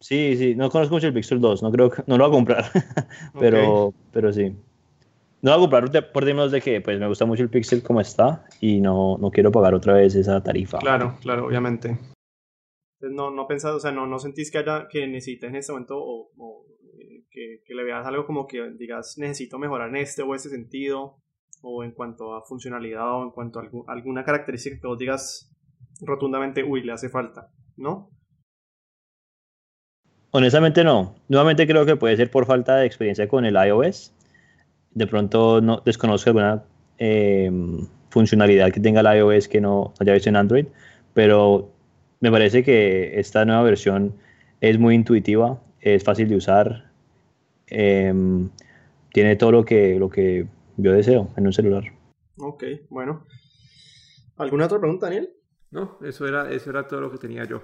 Sí, 0.00 0.36
sí, 0.36 0.54
no 0.54 0.70
conozco 0.70 0.94
mucho 0.94 1.08
el 1.08 1.14
Pixel 1.14 1.40
2, 1.40 1.62
no 1.62 1.72
creo 1.72 1.90
que, 1.90 2.02
no 2.06 2.16
lo 2.16 2.24
voy 2.24 2.32
a 2.32 2.36
comprar, 2.36 2.64
pero, 3.38 3.92
pero 4.12 4.32
sí. 4.32 4.54
No 5.40 5.52
lo 5.52 5.58
voy 5.58 5.66
a 5.66 5.80
comprar 5.80 6.12
por 6.12 6.24
términos 6.24 6.52
de 6.52 6.60
que 6.60 6.80
pues 6.80 6.98
me 6.98 7.08
gusta 7.08 7.24
mucho 7.24 7.42
el 7.42 7.50
Pixel 7.50 7.82
como 7.82 8.00
está 8.00 8.44
y 8.60 8.80
no, 8.80 9.18
no 9.18 9.30
quiero 9.30 9.50
pagar 9.50 9.74
otra 9.74 9.94
vez 9.94 10.14
esa 10.14 10.42
tarifa. 10.42 10.78
Claro, 10.78 11.16
claro, 11.20 11.46
obviamente. 11.46 11.98
No, 13.00 13.30
no 13.30 13.46
pensado, 13.46 13.76
o 13.76 13.80
sea, 13.80 13.92
no, 13.92 14.06
no 14.06 14.18
sentís 14.18 14.50
que 14.50 14.58
haya, 14.58 14.88
que 14.88 15.06
necesites 15.06 15.48
en 15.48 15.56
este 15.56 15.72
momento 15.72 15.96
o, 15.96 16.64
eh, 16.98 17.24
que, 17.30 17.62
que, 17.64 17.74
le 17.74 17.84
veas 17.84 18.04
algo 18.06 18.26
como 18.26 18.46
que 18.48 18.72
digas 18.76 19.14
necesito 19.18 19.58
mejorar 19.58 19.88
en 19.90 19.96
este 19.96 20.22
o 20.22 20.34
ese 20.34 20.50
sentido 20.50 21.22
o 21.62 21.84
en 21.84 21.92
cuanto 21.92 22.34
a 22.34 22.44
funcionalidad 22.44 23.20
o 23.20 23.22
en 23.22 23.30
cuanto 23.30 23.60
a 23.60 23.92
alguna 23.92 24.24
característica 24.24 24.80
que 24.80 24.86
vos 24.86 24.98
digas 24.98 25.52
rotundamente, 26.00 26.62
uy, 26.62 26.82
le 26.82 26.92
hace 26.92 27.08
falta, 27.08 27.50
¿no? 27.76 28.10
Honestamente 30.30 30.84
no. 30.84 31.14
Nuevamente 31.28 31.66
creo 31.66 31.86
que 31.86 31.96
puede 31.96 32.16
ser 32.16 32.30
por 32.30 32.46
falta 32.46 32.76
de 32.76 32.86
experiencia 32.86 33.28
con 33.28 33.44
el 33.44 33.54
iOS. 33.54 34.12
De 34.92 35.06
pronto 35.06 35.60
no 35.60 35.82
desconozco 35.84 36.30
alguna 36.30 36.64
em, 36.98 37.86
funcionalidad 38.10 38.72
que 38.72 38.80
tenga 38.80 39.00
el 39.00 39.18
iOS 39.18 39.48
que 39.48 39.60
no 39.60 39.94
haya 40.00 40.12
visto 40.12 40.28
en 40.28 40.36
Android, 40.36 40.66
pero 41.14 41.70
me 42.20 42.30
parece 42.30 42.62
que 42.62 43.18
esta 43.18 43.44
nueva 43.44 43.62
versión 43.62 44.14
es 44.60 44.78
muy 44.78 44.94
intuitiva, 44.94 45.60
es 45.80 46.02
fácil 46.02 46.28
de 46.28 46.36
usar, 46.36 46.90
em, 47.68 48.48
tiene 49.12 49.36
todo 49.36 49.52
lo 49.52 49.64
que, 49.64 49.98
lo 49.98 50.08
que 50.10 50.46
yo 50.76 50.92
deseo 50.92 51.30
en 51.36 51.46
un 51.46 51.52
celular. 51.52 51.84
Ok, 52.38 52.64
bueno. 52.90 53.26
¿Alguna 54.36 54.66
otra 54.66 54.78
pregunta, 54.78 55.06
Daniel? 55.06 55.30
No, 55.70 55.98
eso 56.02 56.26
era, 56.26 56.50
eso 56.50 56.70
era 56.70 56.86
todo 56.86 57.00
lo 57.00 57.10
que 57.10 57.18
tenía 57.18 57.44
yo. 57.44 57.62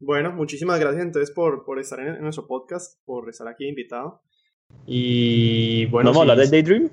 Bueno, 0.00 0.32
muchísimas 0.32 0.80
gracias 0.80 1.04
entonces 1.04 1.34
por, 1.34 1.64
por 1.64 1.78
estar 1.78 2.00
en, 2.00 2.20
nuestro 2.20 2.46
podcast, 2.46 3.00
por 3.04 3.28
estar 3.28 3.46
aquí 3.48 3.66
invitado. 3.66 4.22
Y 4.86 5.86
bueno. 5.86 6.10
¿Vamos 6.10 6.18
a 6.18 6.22
hablar 6.22 6.38
del 6.38 6.50
Daydream? 6.50 6.90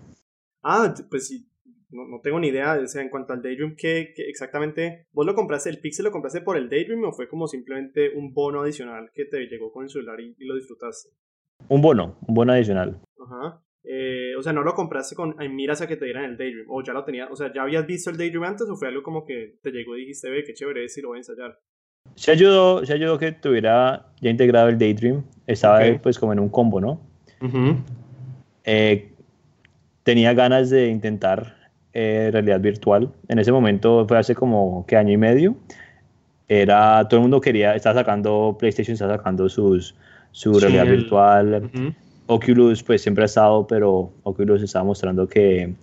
Ah, 0.64 0.94
pues 1.10 1.28
sí. 1.28 1.48
no, 1.90 2.08
no, 2.08 2.22
tengo 2.22 2.40
ni 2.40 2.50
idea, 2.50 2.80
o 2.82 2.88
sea, 2.88 3.02
en 3.02 3.10
cuanto 3.10 3.34
al 3.34 3.42
Daydream, 3.42 3.76
¿qué, 3.76 4.14
exactamente? 4.18 5.08
¿Vos 5.12 5.26
lo 5.26 5.34
compraste, 5.34 5.70
el 5.70 5.80
Pixel 5.80 6.06
lo 6.06 6.12
compraste 6.12 6.42
por 6.42 6.58
el 6.58 6.70
Daydream 6.70 7.04
o 7.04 7.12
fue 7.12 7.28
como 7.28 7.48
simplemente 7.48 8.12
un 8.16 8.34
bono 8.34 8.62
adicional 8.62 9.12
que 9.14 9.26
te 9.26 9.48
llegó 9.48 9.72
con 9.72 9.84
el 9.84 9.90
celular 9.90 10.20
y, 10.20 10.36
lo 10.46 10.56
disfrutaste? 10.56 11.10
Un 11.68 11.82
bono, 11.82 12.18
un 12.28 12.34
bono 12.34 12.54
adicional. 12.54 13.02
Ajá. 13.20 13.64
Eh, 13.84 14.36
o 14.38 14.44
sea, 14.44 14.54
no 14.54 14.62
lo 14.62 14.76
compraste 14.76 15.16
con 15.16 15.42
en 15.42 15.56
miras 15.56 15.82
a 15.82 15.88
que 15.88 15.98
te 15.98 16.06
dieran 16.06 16.26
el 16.26 16.38
Daydream, 16.38 16.68
o 16.70 16.84
ya 16.84 16.94
lo 16.94 17.04
tenías, 17.04 17.30
o 17.32 17.36
sea, 17.36 17.52
¿ya 17.52 17.64
habías 17.64 17.86
visto 17.88 18.12
el 18.12 18.18
Daydream 18.18 18.44
antes 18.44 18.70
o 18.70 18.76
fue 18.76 18.90
algo 18.90 19.02
como 19.02 19.26
que 19.26 19.58
te 19.64 19.72
llegó 19.72 19.98
y 19.98 20.02
dijiste, 20.02 20.30
ve, 20.30 20.44
qué 20.44 20.54
chévere 20.54 20.86
es 20.86 20.98
y 20.98 21.02
lo 21.02 21.10
voy 21.10 21.18
a 21.18 21.22
ensayar? 21.22 21.60
Se 22.16 22.32
ayudó, 22.32 22.86
se 22.86 22.94
ayudó 22.94 23.18
que 23.18 23.32
tuviera 23.32 24.06
ya 24.22 24.30
integrado 24.30 24.70
el 24.70 24.78
Daydream, 24.78 25.24
estaba 25.48 25.82
pues 26.02 26.20
como 26.20 26.34
en 26.34 26.40
un 26.40 26.50
combo, 26.50 26.80
¿no? 26.80 27.00
eh, 28.64 29.12
tenía 30.04 30.34
ganas 30.34 30.70
de 30.70 30.88
intentar 30.88 31.56
eh, 31.94 32.30
realidad 32.32 32.60
virtual. 32.62 33.12
En 33.28 33.40
ese 33.40 33.52
momento 33.52 34.06
fue 34.08 34.18
hace 34.18 34.36
como 34.36 34.86
que 34.86 34.96
año 34.98 35.14
y 35.14 35.18
medio. 35.18 35.56
Era, 36.48 37.08
todo 37.08 37.20
el 37.20 37.22
mundo 37.22 37.42
quería, 37.42 37.76
estaba 37.76 37.96
sacando, 37.96 38.56
PlayStation 38.60 38.94
estaba 38.94 39.18
sacando 39.18 39.50
sus, 39.50 39.96
su 40.32 40.60
realidad 40.60 40.86
virtual. 40.86 41.72
Oculus 42.28 42.84
pues 42.84 43.02
siempre 43.02 43.24
ha 43.24 43.26
estado, 43.26 43.66
pero 43.68 44.12
Oculus 44.24 44.62
estaba 44.62 44.86
mostrando 44.86 45.28
que 45.28 45.74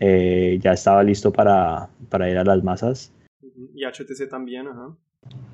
eh, 0.00 0.58
ya 0.60 0.72
estaba 0.72 1.02
listo 1.02 1.32
para, 1.32 1.88
para, 2.08 2.28
ir 2.28 2.36
a 2.38 2.44
las 2.44 2.62
masas. 2.62 3.12
Y 3.74 3.84
HTC 3.84 4.28
también, 4.28 4.66
ajá. 4.66 4.94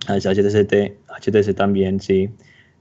HTC, 0.06 0.98
HTC 1.08 1.54
también, 1.54 2.00
sí. 2.00 2.30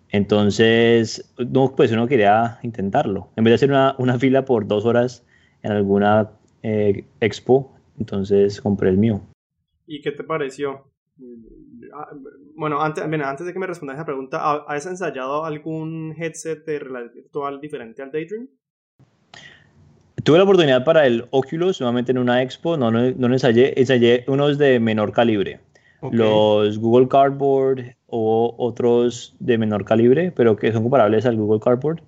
Entonces, 0.09 1.33
no, 1.37 1.75
pues 1.75 1.91
uno 1.91 2.07
quería 2.07 2.59
intentarlo. 2.63 3.29
En 3.35 3.43
vez 3.43 3.51
de 3.51 3.55
hacer 3.55 3.69
una, 3.69 3.95
una 3.99 4.17
fila 4.17 4.45
por 4.45 4.67
dos 4.67 4.85
horas 4.85 5.25
en 5.61 5.71
alguna 5.71 6.31
eh, 6.63 7.05
expo, 7.19 7.75
entonces 7.99 8.59
compré 8.61 8.89
el 8.89 8.97
mío. 8.97 9.21
¿Y 9.85 10.01
qué 10.01 10.11
te 10.11 10.23
pareció? 10.23 10.91
Ah, 11.93 12.09
bueno, 12.55 12.81
antes, 12.81 13.03
antes 13.03 13.45
de 13.45 13.53
que 13.53 13.59
me 13.59 13.67
respondas 13.67 13.97
esa 13.97 14.05
pregunta, 14.05 14.63
¿has 14.67 14.85
ensayado 14.85 15.45
algún 15.45 16.15
headset 16.17 16.65
de 16.65 16.79
realidad 16.79 17.13
virtual 17.13 17.61
diferente 17.61 18.01
al 18.01 18.11
Daydream? 18.11 18.47
Tuve 20.23 20.37
la 20.37 20.43
oportunidad 20.43 20.83
para 20.83 21.05
el 21.05 21.25
Oculus, 21.31 21.79
nuevamente 21.79 22.11
en 22.11 22.17
una 22.17 22.41
expo, 22.41 22.77
no, 22.77 22.91
no, 22.91 23.09
no 23.11 23.27
ensayé, 23.27 23.79
ensayé 23.79 24.25
unos 24.27 24.57
de 24.57 24.79
menor 24.79 25.11
calibre. 25.11 25.59
Los 26.11 26.79
Google 26.79 27.07
Cardboard 27.07 27.95
o 28.07 28.55
otros 28.57 29.35
de 29.39 29.57
menor 29.57 29.85
calibre, 29.85 30.31
pero 30.31 30.55
que 30.55 30.71
son 30.71 30.83
comparables 30.83 31.25
al 31.25 31.37
Google 31.37 31.59
Cardboard. 31.59 32.01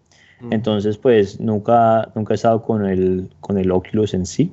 Entonces, 0.49 0.97
pues 0.97 1.39
nunca, 1.39 2.11
nunca 2.15 2.33
he 2.33 2.35
estado 2.35 2.63
con 2.63 2.85
el, 2.85 3.29
con 3.41 3.59
el 3.59 3.69
Oculus 3.69 4.15
en 4.15 4.25
sí. 4.25 4.51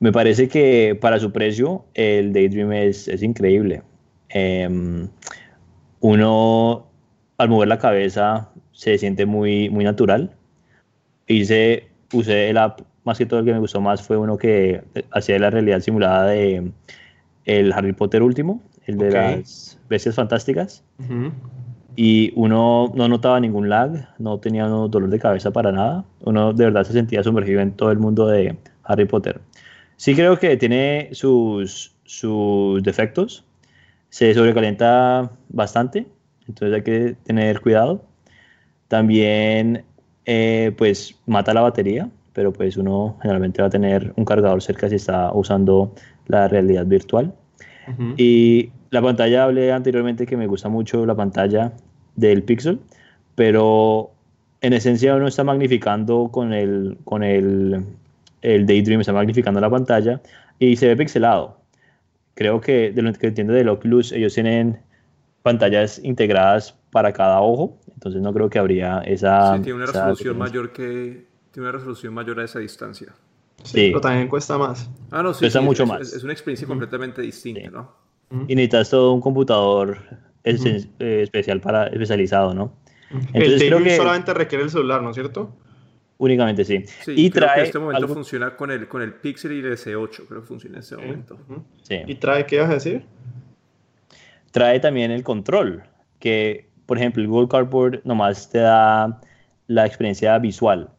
Me 0.00 0.10
parece 0.10 0.48
que 0.48 0.98
para 1.00 1.20
su 1.20 1.30
precio 1.30 1.84
el 1.94 2.32
Daydream 2.32 2.72
es, 2.72 3.06
es 3.06 3.22
increíble. 3.22 3.82
Em, 4.30 5.08
uno 6.00 6.86
al 7.38 7.48
mover 7.48 7.68
la 7.68 7.78
cabeza 7.78 8.50
se 8.72 8.98
siente 8.98 9.26
muy, 9.26 9.70
muy 9.70 9.84
natural. 9.84 10.32
Hice, 11.26 11.88
usé 12.12 12.50
el 12.50 12.58
app, 12.58 12.80
más 13.04 13.18
que 13.18 13.26
todo 13.26 13.40
el 13.40 13.46
que 13.46 13.52
me 13.52 13.60
gustó 13.60 13.80
más 13.80 14.02
fue 14.02 14.16
uno 14.16 14.36
que 14.38 14.82
hacía 15.12 15.38
la 15.38 15.50
realidad 15.50 15.80
simulada 15.80 16.26
de 16.26 16.72
el 17.58 17.72
Harry 17.72 17.92
Potter 17.92 18.22
último, 18.22 18.62
el 18.86 18.98
de 18.98 19.10
las 19.10 19.78
bestias 19.88 20.14
fantásticas 20.14 20.84
y 21.96 22.32
uno 22.36 22.92
no 22.94 23.08
notaba 23.08 23.40
ningún 23.40 23.68
lag, 23.68 24.08
no 24.18 24.38
tenía 24.38 24.66
dolor 24.66 25.10
de 25.10 25.18
cabeza 25.18 25.50
para 25.50 25.72
nada, 25.72 26.04
uno 26.20 26.52
de 26.52 26.64
verdad 26.64 26.84
se 26.84 26.92
sentía 26.92 27.22
sumergido 27.22 27.60
en 27.60 27.72
todo 27.72 27.90
el 27.90 27.98
mundo 27.98 28.26
de 28.26 28.56
Harry 28.84 29.04
Potter. 29.04 29.40
Sí 29.96 30.14
creo 30.14 30.38
que 30.38 30.56
tiene 30.56 31.10
sus, 31.12 31.94
sus 32.04 32.82
defectos, 32.82 33.44
se 34.08 34.32
sobrecalienta 34.34 35.30
bastante, 35.48 36.06
entonces 36.46 36.76
hay 36.76 36.82
que 36.82 37.16
tener 37.24 37.60
cuidado. 37.60 38.04
También 38.88 39.84
eh, 40.24 40.72
pues 40.76 41.16
mata 41.26 41.52
la 41.52 41.60
batería, 41.60 42.08
pero 42.32 42.52
pues 42.52 42.76
uno 42.76 43.18
generalmente 43.20 43.62
va 43.62 43.68
a 43.68 43.70
tener 43.70 44.12
un 44.16 44.24
cargador 44.24 44.62
cerca 44.62 44.88
si 44.88 44.96
está 44.96 45.32
usando 45.32 45.94
la 46.26 46.48
realidad 46.48 46.86
virtual. 46.86 47.34
Y 48.16 48.70
la 48.90 49.02
pantalla, 49.02 49.44
hablé 49.44 49.72
anteriormente 49.72 50.26
que 50.26 50.36
me 50.36 50.46
gusta 50.46 50.68
mucho 50.68 51.06
la 51.06 51.14
pantalla 51.14 51.72
del 52.16 52.42
Pixel, 52.42 52.80
pero 53.34 54.10
en 54.60 54.72
esencia 54.72 55.14
uno 55.16 55.26
está 55.26 55.44
magnificando 55.44 56.28
con 56.30 56.52
el, 56.52 56.98
con 57.04 57.22
el, 57.22 57.84
el 58.42 58.66
Daydream, 58.66 59.00
está 59.00 59.12
magnificando 59.12 59.60
la 59.60 59.70
pantalla 59.70 60.20
y 60.58 60.76
se 60.76 60.88
ve 60.88 60.96
pixelado. 60.96 61.58
Creo 62.34 62.60
que 62.60 62.90
de 62.92 63.02
lo 63.02 63.12
que 63.12 63.28
entiendo 63.28 63.52
del 63.52 63.68
Oculus, 63.68 64.12
ellos 64.12 64.34
tienen 64.34 64.78
pantallas 65.42 66.00
integradas 66.02 66.76
para 66.90 67.12
cada 67.12 67.40
ojo, 67.40 67.78
entonces 67.94 68.20
no 68.20 68.32
creo 68.32 68.50
que 68.50 68.58
habría 68.58 69.00
esa... 69.00 69.56
Sí, 69.56 69.62
tiene 69.62 69.76
una 69.76 69.86
resolución 69.86 70.38
mayor 70.38 70.72
que... 70.72 71.26
Tiene 71.52 71.68
una 71.68 71.78
resolución 71.78 72.14
mayor 72.14 72.38
a 72.40 72.44
esa 72.44 72.60
distancia. 72.60 73.12
Sí, 73.62 73.88
pero 73.88 74.00
también 74.00 74.28
cuesta 74.28 74.58
más. 74.58 74.90
Ah, 75.10 75.22
no, 75.22 75.34
sí. 75.34 75.40
Cuesta 75.40 75.60
mucho 75.60 75.82
es, 75.84 75.88
más. 75.88 76.12
Es, 76.12 76.24
una 76.24 76.32
experiencia 76.32 76.66
completamente 76.66 77.22
distinta, 77.22 77.70
¿no? 77.70 77.92
Y 78.46 78.54
necesitas 78.54 78.90
todo 78.90 79.12
un 79.12 79.20
computador 79.20 79.98
eh, 80.44 81.22
especial 81.22 81.60
para, 81.60 81.88
especializado, 81.88 82.54
¿no? 82.54 82.72
Entonces, 83.10 83.62
el 83.62 83.68
creo 83.68 83.82
que 83.82 83.96
solamente 83.96 84.32
requiere 84.32 84.64
el 84.64 84.70
celular, 84.70 85.02
¿no 85.02 85.10
es 85.10 85.16
cierto? 85.16 85.56
Únicamente 86.18 86.64
sí. 86.64 86.84
y 87.06 87.30
trae 87.30 87.54
que 87.54 87.60
en 87.60 87.66
este 87.66 87.78
momento 87.78 88.06
funciona 88.06 88.54
con 88.54 88.70
el, 88.70 88.86
con 88.88 89.00
el 89.00 89.14
Pixel 89.14 89.52
y 89.52 89.60
el 89.60 89.72
S8, 89.72 90.26
creo 90.28 90.42
que 90.42 90.46
funciona 90.46 90.76
en 90.76 90.82
este 90.82 90.96
momento. 90.96 91.38
Sí. 91.82 91.96
¿Y 92.06 92.14
trae 92.16 92.44
qué 92.44 92.60
vas 92.60 92.70
a 92.70 92.74
decir? 92.74 93.04
Trae 94.50 94.80
también 94.80 95.10
el 95.10 95.22
control, 95.22 95.82
que 96.18 96.68
por 96.84 96.98
ejemplo 96.98 97.22
el 97.22 97.28
Google 97.28 97.48
Cardboard 97.48 98.02
nomás 98.04 98.50
te 98.50 98.58
da 98.58 99.18
la 99.66 99.86
experiencia 99.86 100.38
visual. 100.38 100.90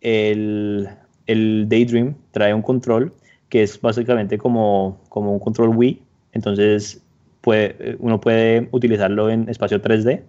El, 0.00 0.88
el 1.28 1.68
Daydream 1.68 2.16
trae 2.32 2.52
un 2.52 2.62
control 2.62 3.12
que 3.48 3.62
es 3.62 3.80
básicamente 3.80 4.36
como, 4.36 5.00
como 5.08 5.32
un 5.32 5.38
control 5.38 5.76
Wii, 5.76 6.02
entonces 6.32 7.02
puede, 7.40 7.96
uno 8.00 8.20
puede 8.20 8.68
utilizarlo 8.72 9.30
en 9.30 9.48
espacio 9.48 9.80
3D 9.80 10.22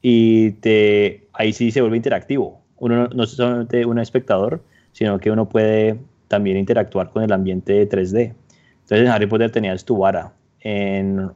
y 0.00 0.52
te, 0.52 1.28
ahí 1.34 1.52
sí 1.52 1.70
se 1.70 1.80
vuelve 1.80 1.96
interactivo. 1.96 2.60
Uno 2.78 3.08
no, 3.08 3.24
es 3.24 3.30
solamente 3.30 3.84
un 3.84 3.98
espectador, 3.98 4.62
sino 4.92 5.18
que 5.18 5.30
uno 5.30 5.48
puede 5.48 5.98
también 6.28 6.56
interactuar 6.56 7.10
con 7.10 7.22
el 7.22 7.32
ambiente 7.32 7.88
3D. 7.88 8.34
Entonces 8.82 9.00
en 9.00 9.08
Harry 9.08 9.26
Potter 9.26 9.50
tenías 9.50 9.84
tu 9.84 9.98
vara. 9.98 10.32
En 10.60 11.30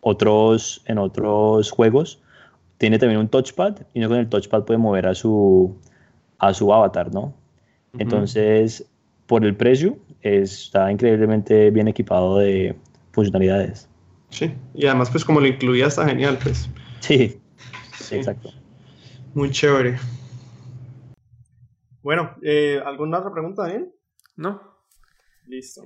otros, 0.00 0.82
en 0.86 0.98
otros 0.98 1.70
juegos 1.70 2.22
tiene 2.78 2.98
también 2.98 3.20
un 3.20 3.28
touchpad 3.28 3.76
y 3.92 3.98
uno 3.98 4.08
con 4.08 4.18
el 4.18 4.28
touchpad 4.28 4.64
puede 4.64 4.78
mover 4.78 5.06
a 5.06 5.14
su, 5.14 5.76
a 6.38 6.54
su 6.54 6.72
avatar, 6.72 7.12
¿no? 7.12 7.34
Entonces, 7.96 8.88
por 9.26 9.44
el 9.44 9.56
precio, 9.56 9.98
está 10.22 10.90
increíblemente 10.90 11.70
bien 11.70 11.88
equipado 11.88 12.38
de 12.38 12.76
funcionalidades. 13.12 13.88
Sí, 14.30 14.54
y 14.74 14.86
además 14.86 15.10
pues 15.10 15.24
como 15.24 15.40
lo 15.40 15.46
incluía 15.46 15.86
está 15.86 16.06
genial, 16.06 16.38
pues. 16.42 16.68
Sí, 17.00 17.40
exacto. 18.10 18.50
Muy 19.34 19.50
chévere. 19.50 19.98
Bueno, 22.02 22.34
eh, 22.42 22.80
¿alguna 22.84 23.18
otra 23.18 23.32
pregunta, 23.32 23.62
Daniel? 23.62 23.92
No. 24.36 24.60
Listo. 25.46 25.82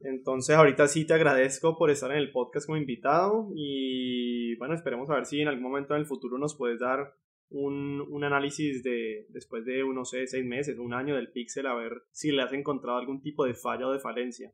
Entonces 0.00 0.56
ahorita 0.56 0.88
sí 0.88 1.04
te 1.04 1.14
agradezco 1.14 1.76
por 1.76 1.90
estar 1.90 2.10
en 2.10 2.18
el 2.18 2.32
podcast 2.32 2.66
como 2.66 2.76
invitado 2.76 3.48
y 3.54 4.56
bueno, 4.56 4.74
esperemos 4.74 5.08
a 5.10 5.14
ver 5.14 5.26
si 5.26 5.40
en 5.40 5.48
algún 5.48 5.62
momento 5.62 5.94
en 5.94 6.00
el 6.00 6.06
futuro 6.06 6.38
nos 6.38 6.56
puedes 6.56 6.80
dar 6.80 7.14
un, 7.52 8.00
un, 8.00 8.24
análisis 8.24 8.82
de 8.82 9.26
después 9.28 9.64
de, 9.64 9.82
no 9.84 10.04
sé, 10.04 10.26
seis 10.26 10.44
meses, 10.44 10.78
un 10.78 10.94
año 10.94 11.16
del 11.16 11.30
Pixel, 11.30 11.66
a 11.66 11.74
ver 11.74 12.02
si 12.10 12.32
le 12.32 12.42
has 12.42 12.52
encontrado 12.52 12.98
algún 12.98 13.22
tipo 13.22 13.44
de 13.44 13.54
falla 13.54 13.86
o 13.86 13.92
de 13.92 14.00
falencia. 14.00 14.52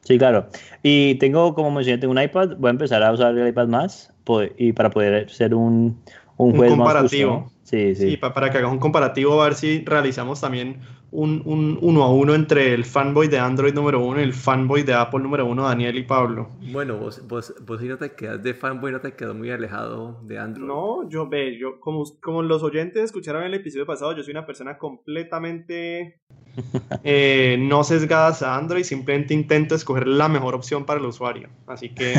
Sí, 0.00 0.18
claro. 0.18 0.48
Y 0.82 1.14
tengo, 1.16 1.54
como 1.54 1.70
mencioné, 1.70 1.98
tengo 1.98 2.12
un 2.12 2.20
iPad, 2.20 2.56
voy 2.58 2.68
a 2.68 2.70
empezar 2.70 3.02
a 3.02 3.12
usar 3.12 3.36
el 3.36 3.48
iPad 3.48 3.68
más 3.68 4.14
y 4.58 4.72
para 4.72 4.90
poder 4.90 5.30
ser 5.30 5.54
un, 5.54 6.02
un, 6.36 6.58
un 6.58 6.68
comparativo. 6.68 7.40
Más 7.40 7.54
Sí, 7.64 7.94
sí. 7.94 8.10
sí 8.10 8.16
para, 8.18 8.50
que 8.50 8.58
hagas 8.58 8.70
un 8.70 8.78
comparativo, 8.78 9.40
a 9.42 9.46
ver 9.46 9.54
si 9.54 9.82
realizamos 9.84 10.40
también 10.40 10.80
un, 11.14 11.42
un, 11.44 11.78
uno 11.80 12.02
a 12.02 12.12
uno 12.12 12.34
entre 12.34 12.74
el 12.74 12.84
fanboy 12.84 13.28
de 13.28 13.38
Android 13.38 13.72
número 13.72 14.04
uno 14.04 14.20
y 14.20 14.24
el 14.24 14.32
fanboy 14.32 14.82
de 14.82 14.94
Apple 14.94 15.20
número 15.20 15.46
uno, 15.46 15.64
Daniel 15.64 15.96
y 15.96 16.02
Pablo. 16.02 16.50
Bueno, 16.72 16.98
vos, 16.98 17.26
vos, 17.26 17.54
vos 17.64 17.80
si 17.80 17.88
no 17.88 17.96
te 17.96 18.14
quedas 18.14 18.42
de 18.42 18.54
fanboy, 18.54 18.92
no 18.92 19.00
te 19.00 19.14
quedas 19.14 19.34
muy 19.34 19.50
alejado 19.50 20.20
de 20.22 20.38
Android. 20.38 20.66
No, 20.66 21.08
yo 21.08 21.28
ve, 21.28 21.56
yo, 21.58 21.80
como, 21.80 22.04
como 22.20 22.42
los 22.42 22.62
oyentes 22.62 23.04
escucharon 23.04 23.42
en 23.42 23.48
el 23.48 23.54
episodio 23.54 23.86
pasado, 23.86 24.14
yo 24.16 24.22
soy 24.22 24.32
una 24.32 24.44
persona 24.46 24.76
completamente 24.76 26.20
eh, 27.04 27.56
no 27.60 27.84
sesgadas 27.84 28.42
a 28.42 28.56
Android, 28.56 28.82
simplemente 28.82 29.34
intento 29.34 29.74
escoger 29.74 30.08
la 30.08 30.28
mejor 30.28 30.54
opción 30.54 30.84
para 30.84 31.00
el 31.00 31.06
usuario. 31.06 31.48
Así 31.66 31.94
que. 31.94 32.14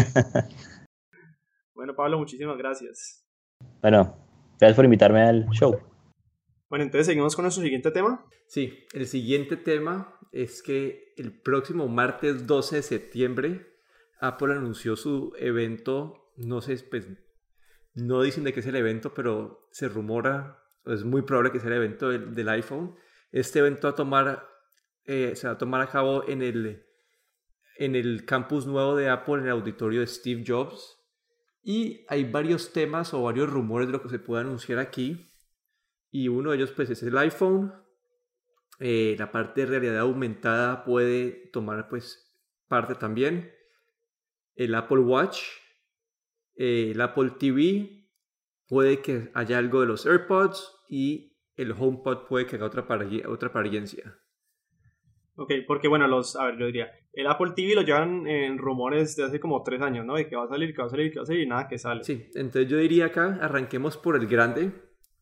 bueno, 1.76 1.96
Pablo, 1.96 2.18
muchísimas 2.18 2.58
gracias. 2.58 3.26
Bueno, 3.82 4.16
Gracias 4.60 4.76
por 4.76 4.86
invitarme 4.86 5.22
al 5.22 5.50
show. 5.50 5.80
Bueno, 6.76 6.88
entonces 6.88 7.06
seguimos 7.06 7.38
con 7.38 7.44
nuestro 7.44 7.64
siguiente 7.64 7.90
tema. 7.90 8.26
Sí, 8.48 8.86
el 8.92 9.08
siguiente 9.08 9.56
tema 9.56 10.20
es 10.34 10.62
que 10.62 11.14
el 11.16 11.32
próximo 11.32 11.88
martes 11.88 12.48
12 12.48 12.76
de 12.76 12.82
septiembre 12.82 13.66
Apple 14.20 14.56
anunció 14.56 14.98
su 14.98 15.32
evento, 15.40 16.34
no 16.36 16.60
sé, 16.60 16.78
pues 16.92 17.08
no 17.94 18.22
dicen 18.22 18.44
de 18.44 18.52
qué 18.52 18.60
es 18.60 18.66
el 18.66 18.76
evento, 18.76 19.14
pero 19.14 19.70
se 19.72 19.88
rumora, 19.88 20.66
es 20.86 21.06
muy 21.06 21.22
probable 21.22 21.54
que 21.54 21.62
sea 21.62 21.70
el 21.70 21.78
evento 21.78 22.10
del, 22.10 22.50
iPhone. 22.50 22.98
Este 23.32 23.60
evento 23.60 23.88
a 23.88 23.96
tomar, 23.96 24.46
eh, 25.06 25.32
se 25.38 25.48
va 25.48 25.54
a 25.54 25.58
tomar 25.58 25.80
a 25.80 25.88
cabo 25.88 26.28
en 26.28 26.42
el, 26.42 26.84
en 27.78 27.96
el 27.96 28.26
campus 28.26 28.66
nuevo 28.66 28.98
de 28.98 29.08
Apple, 29.08 29.36
en 29.36 29.46
el 29.46 29.52
auditorio 29.52 30.02
de 30.02 30.08
Steve 30.08 30.44
Jobs. 30.46 31.00
Y 31.64 32.06
hay 32.10 32.26
varios 32.26 32.74
temas 32.74 33.14
o 33.14 33.24
varios 33.24 33.50
rumores 33.50 33.88
de 33.88 33.94
lo 33.94 34.02
que 34.02 34.10
se 34.10 34.20
puede 34.20 34.42
anunciar 34.42 34.80
aquí. 34.80 35.32
Y 36.16 36.30
uno 36.30 36.52
de 36.52 36.56
ellos 36.56 36.72
pues 36.72 36.90
es 36.90 37.04
el 37.04 37.18
iPhone. 37.18 37.74
Eh, 38.80 39.18
la 39.20 39.34
parte 39.34 39.62
de 39.62 39.68
realidad 39.68 40.00
aumentada 40.00 40.86
puede 40.86 41.50
tomar 41.52 41.90
pues 41.90 42.34
parte 42.70 42.96
también. 42.96 43.52
El 44.56 44.76
Apple 44.76 45.00
Watch 45.00 45.40
eh, 46.56 46.92
el 46.92 47.02
Apple 47.02 47.32
TV, 47.38 48.08
puede 48.70 49.02
que 49.02 49.30
haya 49.34 49.58
algo 49.58 49.82
de 49.82 49.88
los 49.88 50.06
AirPods 50.06 50.86
y 50.90 51.38
el 51.58 51.74
HomePod 51.74 52.28
puede 52.28 52.46
que 52.46 52.56
haga 52.56 52.68
otra, 52.68 52.86
otra 53.28 53.50
apariencia. 53.50 54.18
Ok, 55.36 55.52
porque 55.68 55.90
bueno, 55.90 56.08
los, 56.08 56.38
a 56.38 56.46
ver, 56.46 56.58
yo 56.58 56.66
diría, 56.68 56.94
el 57.12 57.28
Apple 57.28 57.52
TV 57.58 57.76
lo 57.76 57.82
llevan 57.82 58.26
en 58.26 58.58
rumores 58.58 59.18
de 59.18 59.26
hace 59.26 59.42
como 59.42 59.64
tres 59.64 59.82
años, 59.82 60.06
¿no? 60.06 60.16
De 60.16 60.30
que 60.30 60.38
va 60.38 60.46
a 60.46 60.48
salir, 60.48 60.74
que 60.74 60.82
va 60.82 60.88
a 60.88 60.90
salir, 60.90 61.12
que 61.12 61.20
va 61.20 61.24
a 61.24 61.26
salir 61.26 61.44
y 61.44 61.48
nada 61.48 61.68
que 61.68 61.78
sale. 61.78 62.06
Sí, 62.06 62.30
entonces 62.36 62.72
yo 62.72 62.78
diría 62.78 63.08
acá, 63.08 63.38
arranquemos 63.42 63.98
por 63.98 64.16
el 64.16 64.28
grande, 64.28 64.72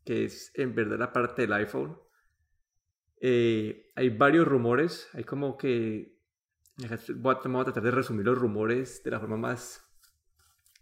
que 0.05 0.25
es 0.25 0.51
en 0.55 0.75
verdad 0.75 0.99
la 0.99 1.13
parte 1.13 1.43
del 1.43 1.53
iPhone. 1.53 1.97
Eh, 3.21 3.91
hay 3.95 4.09
varios 4.09 4.47
rumores, 4.47 5.09
hay 5.13 5.23
como 5.23 5.57
que... 5.57 6.13
Voy 6.75 7.35
a, 7.35 7.47
voy 7.47 7.61
a 7.61 7.65
tratar 7.65 7.83
de 7.83 7.91
resumir 7.91 8.25
los 8.25 8.37
rumores 8.37 9.03
de 9.03 9.11
la 9.11 9.19
forma 9.19 9.37
más 9.37 9.83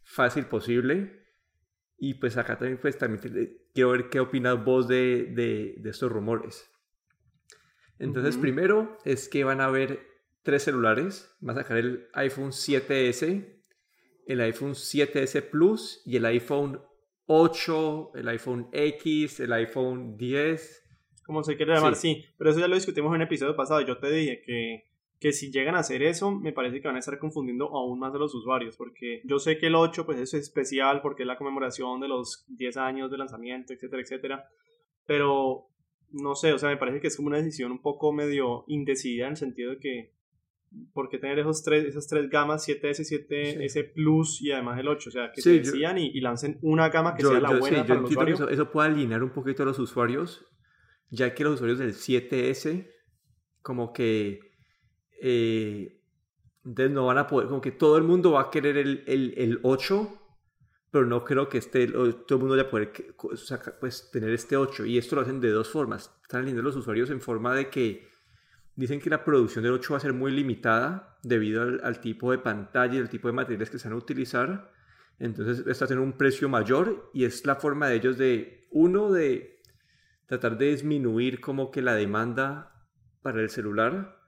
fácil 0.03 0.45
posible. 0.45 1.21
Y 1.97 2.15
pues 2.15 2.37
acá 2.37 2.57
también, 2.57 2.79
pues 2.81 2.97
también 2.97 3.21
quiero 3.73 3.91
ver 3.91 4.09
qué 4.09 4.19
opinas 4.19 4.63
vos 4.63 4.87
de, 4.87 5.31
de, 5.79 5.89
estos 5.89 6.11
rumores. 6.11 6.67
Entonces, 7.99 8.37
primero 8.37 8.97
es 9.05 9.29
que 9.29 9.43
van 9.43 9.61
a 9.61 9.65
haber 9.65 9.99
tres 10.41 10.63
celulares. 10.63 11.35
Va 11.47 11.53
a 11.53 11.57
sacar 11.57 11.77
el 11.77 12.07
iPhone 12.13 12.49
7S, 12.49 13.61
el 14.25 14.41
iPhone 14.41 14.71
7S 14.71 15.49
Plus 15.49 16.01
y 16.03 16.17
el 16.17 16.25
iPhone 16.25 16.81
8, 17.25 18.11
el 18.15 18.27
iPhone 18.27 18.69
X, 18.71 19.39
el 19.39 19.53
iPhone 19.53 20.17
10. 20.17 20.85
Como 21.25 21.43
se 21.43 21.55
quiere 21.55 21.73
llamar, 21.73 21.95
sí. 21.95 22.25
Pero 22.37 22.49
eso 22.49 22.59
ya 22.59 22.67
lo 22.67 22.75
discutimos 22.75 23.13
en 23.15 23.21
el 23.21 23.27
episodio 23.27 23.55
pasado. 23.55 23.81
Yo 23.81 23.97
te 23.97 24.11
dije 24.11 24.41
que 24.41 24.91
que 25.21 25.31
si 25.33 25.51
llegan 25.51 25.75
a 25.75 25.79
hacer 25.79 26.01
eso, 26.01 26.31
me 26.31 26.51
parece 26.51 26.81
que 26.81 26.87
van 26.87 26.95
a 26.95 26.99
estar 26.99 27.19
confundiendo 27.19 27.69
aún 27.69 27.99
más 27.99 28.13
a 28.13 28.17
los 28.17 28.33
usuarios, 28.33 28.75
porque 28.75 29.21
yo 29.23 29.37
sé 29.37 29.59
que 29.59 29.67
el 29.67 29.75
8 29.75 30.03
pues 30.03 30.19
es 30.19 30.33
especial 30.33 30.99
porque 31.03 31.21
es 31.21 31.27
la 31.27 31.37
conmemoración 31.37 32.01
de 32.01 32.07
los 32.07 32.43
10 32.47 32.77
años 32.77 33.11
de 33.11 33.19
lanzamiento, 33.19 33.71
etcétera, 33.71 34.01
etcétera, 34.01 34.49
pero 35.05 35.67
no 36.09 36.33
sé, 36.33 36.51
o 36.53 36.57
sea, 36.57 36.69
me 36.69 36.77
parece 36.77 37.01
que 37.01 37.07
es 37.07 37.15
como 37.15 37.27
una 37.27 37.37
decisión 37.37 37.71
un 37.71 37.83
poco 37.83 38.11
medio 38.11 38.63
indecidida 38.65 39.25
en 39.25 39.33
el 39.33 39.37
sentido 39.37 39.71
de 39.71 39.77
que 39.77 40.11
¿por 40.93 41.09
qué 41.09 41.17
tener 41.17 41.39
esos 41.39 41.63
tres, 41.63 41.85
esas 41.85 42.07
tres 42.07 42.29
gamas 42.29 42.67
7S, 42.67 43.27
7S 43.27 43.93
Plus 43.93 44.41
y 44.41 44.51
además 44.51 44.79
el 44.79 44.87
8? 44.87 45.09
O 45.09 45.11
sea, 45.11 45.31
que 45.31 45.41
se 45.41 45.59
decían 45.59 45.97
y, 45.97 46.19
lancen 46.21 46.59
una 46.61 46.89
gama 46.89 47.15
que 47.15 47.23
sea 47.23 47.39
la 47.39 47.57
buena 47.57 47.85
para 47.85 47.99
el 47.99 48.05
usuario. 48.05 48.35
Eso, 48.35 48.49
eso 48.49 48.71
puede 48.71 48.89
alinear 48.89 49.23
un 49.23 49.31
poquito 49.31 49.63
a 49.63 49.65
los 49.65 49.79
usuarios, 49.79 50.45
ya 51.09 51.33
que 51.33 51.43
los 51.43 51.55
usuarios 51.55 51.79
del 51.79 51.93
7S 51.93 52.87
como 53.61 53.93
que 53.93 54.39
eh, 55.21 56.01
entonces 56.65 56.93
no 56.93 57.05
van 57.05 57.17
a 57.17 57.27
poder, 57.27 57.47
como 57.47 57.61
que 57.61 57.71
todo 57.71 57.97
el 57.97 58.03
mundo 58.03 58.31
va 58.31 58.41
a 58.41 58.49
querer 58.49 58.77
el, 58.77 59.03
el, 59.07 59.33
el 59.37 59.59
8, 59.63 60.19
pero 60.91 61.05
no 61.05 61.23
creo 61.23 61.49
que 61.49 61.57
esté, 61.57 61.87
todo 61.87 62.15
el 62.29 62.37
mundo 62.37 62.49
vaya 62.49 62.67
a 62.67 62.69
poder 62.69 62.91
pues, 63.79 64.09
tener 64.11 64.31
este 64.31 64.57
8. 64.57 64.85
Y 64.85 64.97
esto 64.97 65.15
lo 65.15 65.21
hacen 65.21 65.39
de 65.39 65.49
dos 65.49 65.69
formas. 65.69 66.13
Están 66.21 66.41
alineando 66.41 66.63
los 66.63 66.75
usuarios 66.75 67.09
en 67.09 67.21
forma 67.21 67.55
de 67.55 67.69
que 67.69 68.10
dicen 68.75 68.99
que 68.99 69.09
la 69.09 69.23
producción 69.23 69.63
del 69.63 69.73
8 69.73 69.93
va 69.93 69.97
a 69.97 70.01
ser 70.01 70.13
muy 70.13 70.31
limitada 70.31 71.17
debido 71.23 71.61
al, 71.61 71.99
tipo 71.99 72.31
de 72.31 72.37
pantalla 72.37 72.95
y 72.95 72.99
al 72.99 73.09
tipo 73.09 73.27
de 73.27 73.33
materiales 73.33 73.69
que 73.69 73.79
se 73.79 73.87
van 73.87 73.95
a 73.95 74.01
utilizar. 74.01 74.71
Entonces 75.19 75.65
está 75.67 75.85
teniendo 75.87 76.11
un 76.11 76.17
precio 76.17 76.49
mayor 76.49 77.09
y 77.13 77.25
es 77.25 77.45
la 77.45 77.55
forma 77.55 77.87
de 77.87 77.95
ellos 77.95 78.17
de, 78.17 78.67
uno, 78.71 79.11
de 79.11 79.61
tratar 80.25 80.57
de 80.57 80.71
disminuir 80.71 81.41
como 81.41 81.71
que 81.71 81.81
la 81.81 81.93
demanda 81.93 82.87
para 83.21 83.41
el 83.41 83.49
celular 83.49 84.21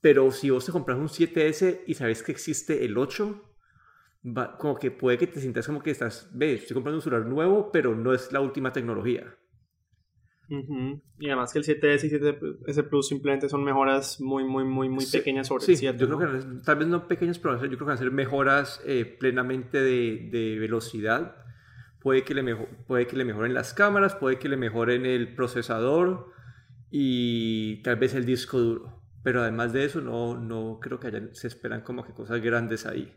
pero 0.00 0.30
si 0.30 0.50
vos 0.50 0.64
te 0.64 0.72
compras 0.72 0.98
un 0.98 1.08
7S 1.08 1.82
y 1.86 1.94
sabes 1.94 2.22
que 2.22 2.32
existe 2.32 2.84
el 2.84 2.96
8, 2.96 3.42
va, 4.24 4.56
como 4.56 4.76
que 4.78 4.90
puede 4.90 5.18
que 5.18 5.26
te 5.26 5.40
sientas 5.40 5.66
como 5.66 5.82
que 5.82 5.90
estás, 5.90 6.30
ves, 6.32 6.62
estoy 6.62 6.74
comprando 6.74 6.98
un 6.98 7.02
celular 7.02 7.26
nuevo, 7.26 7.72
pero 7.72 7.94
no 7.96 8.14
es 8.14 8.30
la 8.32 8.40
última 8.40 8.72
tecnología. 8.72 9.36
Y 10.50 11.26
además 11.26 11.52
que 11.52 11.58
el 11.58 11.64
7S 11.64 12.04
y 12.04 12.10
7S 12.10 12.88
Plus 12.88 13.08
simplemente 13.08 13.48
son 13.48 13.62
mejoras 13.64 14.18
muy, 14.20 14.44
muy, 14.44 14.64
muy, 14.64 14.88
muy 14.88 15.04
pequeñas 15.04 15.46
sobre 15.46 15.66
el 15.66 15.76
7. 15.76 15.98
Yo 15.98 16.06
creo 16.06 16.18
que 16.18 16.44
tal 16.64 16.76
vez 16.76 16.88
no 16.88 17.06
pequeñas, 17.06 17.38
pero 17.38 17.54
yo 17.54 17.66
creo 17.66 17.78
que 17.78 17.84
van 17.84 17.94
a 17.94 17.98
ser 17.98 18.10
mejoras 18.10 18.80
eh, 18.86 19.04
plenamente 19.04 19.78
de, 19.78 20.28
de, 20.30 20.58
velocidad. 20.58 21.36
Puede 22.00 22.24
que, 22.24 22.34
le 22.34 22.56
puede 22.86 23.06
que 23.06 23.16
le 23.16 23.24
mejoren 23.24 23.52
las 23.52 23.74
cámaras, 23.74 24.14
puede 24.14 24.38
que 24.38 24.48
le 24.48 24.56
mejoren 24.56 25.04
el 25.04 25.34
procesador 25.34 26.32
y 26.90 27.82
tal 27.82 27.96
vez 27.96 28.14
el 28.14 28.24
disco 28.24 28.58
duro. 28.58 29.02
Pero 29.22 29.42
además 29.42 29.74
de 29.74 29.84
eso, 29.84 30.00
no, 30.00 30.38
no 30.38 30.78
creo 30.80 30.98
que 30.98 31.28
se 31.32 31.48
esperan 31.48 31.82
como 31.82 32.04
que 32.04 32.14
cosas 32.14 32.40
grandes 32.40 32.86
ahí. 32.86 33.12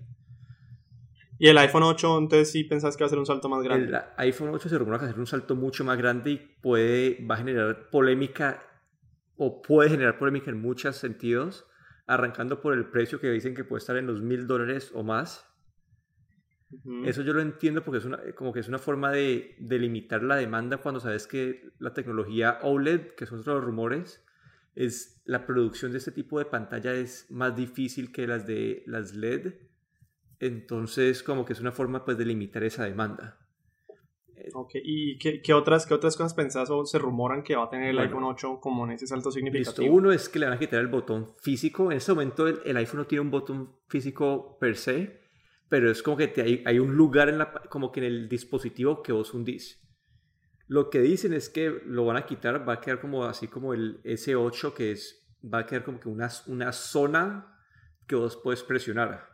¿Y 1.42 1.48
el 1.48 1.58
iPhone 1.58 1.82
8 1.82 2.20
entonces 2.20 2.52
sí 2.52 2.64
pensás 2.66 2.96
que 2.96 3.04
va 3.04 3.08
a 3.08 3.10
ser 3.10 3.18
un 3.18 3.26
salto 3.26 3.50
más 3.50 3.64
grande? 3.64 3.88
El 3.88 4.00
iPhone 4.18 4.50
8 4.54 4.70
se 4.70 4.78
rumora 4.78 5.00
que 5.00 5.06
va 5.06 5.10
a 5.10 5.12
ser 5.14 5.20
un 5.20 5.26
salto 5.26 5.56
mucho 5.56 5.84
más 5.84 5.98
grande 5.98 6.30
y 6.30 6.38
puede, 6.38 7.18
va 7.26 7.34
a 7.34 7.38
generar 7.40 7.90
polémica 7.90 8.64
o 9.38 9.64
puede 9.64 9.90
generar 9.90 10.20
polémica 10.20 10.52
en 10.52 10.62
muchos 10.62 10.98
sentidos, 10.98 11.66
arrancando 12.06 12.62
por 12.62 12.76
el 12.76 12.92
precio 12.92 13.20
que 13.20 13.32
dicen 13.32 13.56
que 13.56 13.64
puede 13.64 13.80
estar 13.80 13.98
en 13.98 14.06
los 14.06 14.22
mil 14.22 14.46
dólares 14.46 14.92
o 14.94 15.02
más. 15.02 15.48
Eso 17.06 17.24
yo 17.24 17.34
lo 17.34 17.42
entiendo 17.42 17.84
porque 17.84 17.98
es 17.98 18.06
una, 18.06 18.20
como 18.36 18.54
que 18.54 18.60
es 18.60 18.68
una 18.68 18.78
forma 18.78 19.12
de, 19.12 19.56
de, 19.58 19.80
limitar 19.80 20.22
la 20.22 20.36
demanda 20.36 20.78
cuando 20.78 21.00
sabes 21.00 21.26
que 21.26 21.72
la 21.80 21.96
tecnología 21.96 22.60
OLED, 22.62 23.16
que 23.16 23.26
son 23.26 23.40
otros 23.40 23.64
rumores, 23.64 24.24
es 24.76 25.20
la 25.26 25.48
producción 25.48 25.92
de 25.92 25.98
este 25.98 26.12
tipo 26.12 26.38
de 26.38 26.46
pantalla 26.46 26.94
es 26.94 27.26
más 27.32 27.56
difícil 27.56 28.12
que 28.12 28.28
las 28.28 28.46
de 28.46 28.84
las 28.86 29.16
LED. 29.16 29.71
Entonces, 30.42 31.22
como 31.22 31.46
que 31.46 31.54
es 31.54 31.62
una 31.62 31.72
forma 31.72 32.04
pues 32.04 32.18
de 32.18 32.26
limitar 32.26 32.64
esa 32.64 32.84
demanda. 32.84 33.38
Ok, 34.56 34.72
¿y 34.84 35.20
qué, 35.20 35.54
otras, 35.54 35.86
qué 35.86 35.94
otras 35.94 36.18
cosas 36.18 36.34
pensás 36.34 36.72
o 36.72 36.84
se 36.84 36.98
rumoran 36.98 37.44
que 37.44 37.56
va 37.56 37.66
a 37.66 37.70
tener 37.70 37.90
el 37.90 38.00
iPhone 38.00 38.24
8 38.24 38.60
como 38.60 38.86
en 38.86 38.94
ese 38.94 39.06
salto 39.06 39.32
significativo? 39.32 39.94
Uno 39.94 40.12
es 40.12 40.30
que 40.30 40.40
le 40.40 40.48
van 40.48 40.56
a 40.56 40.60
quitar 40.60 40.80
el 40.80 40.88
botón 40.88 41.28
físico. 41.38 41.92
En 41.92 41.98
este 41.98 42.12
momento 42.12 42.48
el, 42.48 42.76
iPhone 42.76 43.02
no 43.02 43.06
tiene 43.06 43.22
un 43.22 43.30
botón 43.30 43.76
físico 43.88 44.58
per 44.60 44.78
se, 44.78 45.22
pero 45.70 45.92
es 45.92 46.02
como 46.02 46.18
que 46.18 46.28
te, 46.28 46.42
hay, 46.42 46.64
hay, 46.66 46.80
un 46.80 46.96
lugar 46.96 47.30
en 47.30 47.38
la, 47.38 47.52
como 47.70 47.92
que 47.92 48.00
en 48.00 48.08
el 48.08 48.30
dispositivo 48.30 49.04
que 49.04 49.12
vos 49.12 49.32
hundís. 49.36 49.80
Lo 50.68 50.90
que 50.90 51.02
dicen 51.02 51.34
es 51.34 51.50
que 51.50 51.70
lo 51.86 52.06
van 52.06 52.18
a 52.18 52.26
quitar, 52.26 52.68
va 52.68 52.74
a 52.74 52.82
quedar 52.82 53.00
como 53.00 53.26
así 53.26 53.48
como 53.48 53.76
el 53.76 54.02
S8, 54.02 54.74
que 54.74 54.92
es, 54.92 55.24
va 55.42 55.60
a 55.60 55.66
quedar 55.68 55.84
como 55.84 56.00
que 56.00 56.10
una, 56.10 56.30
una 56.48 56.72
zona 56.72 57.60
que 58.08 58.16
vos 58.16 58.38
puedes 58.38 58.64
presionar. 58.64 59.31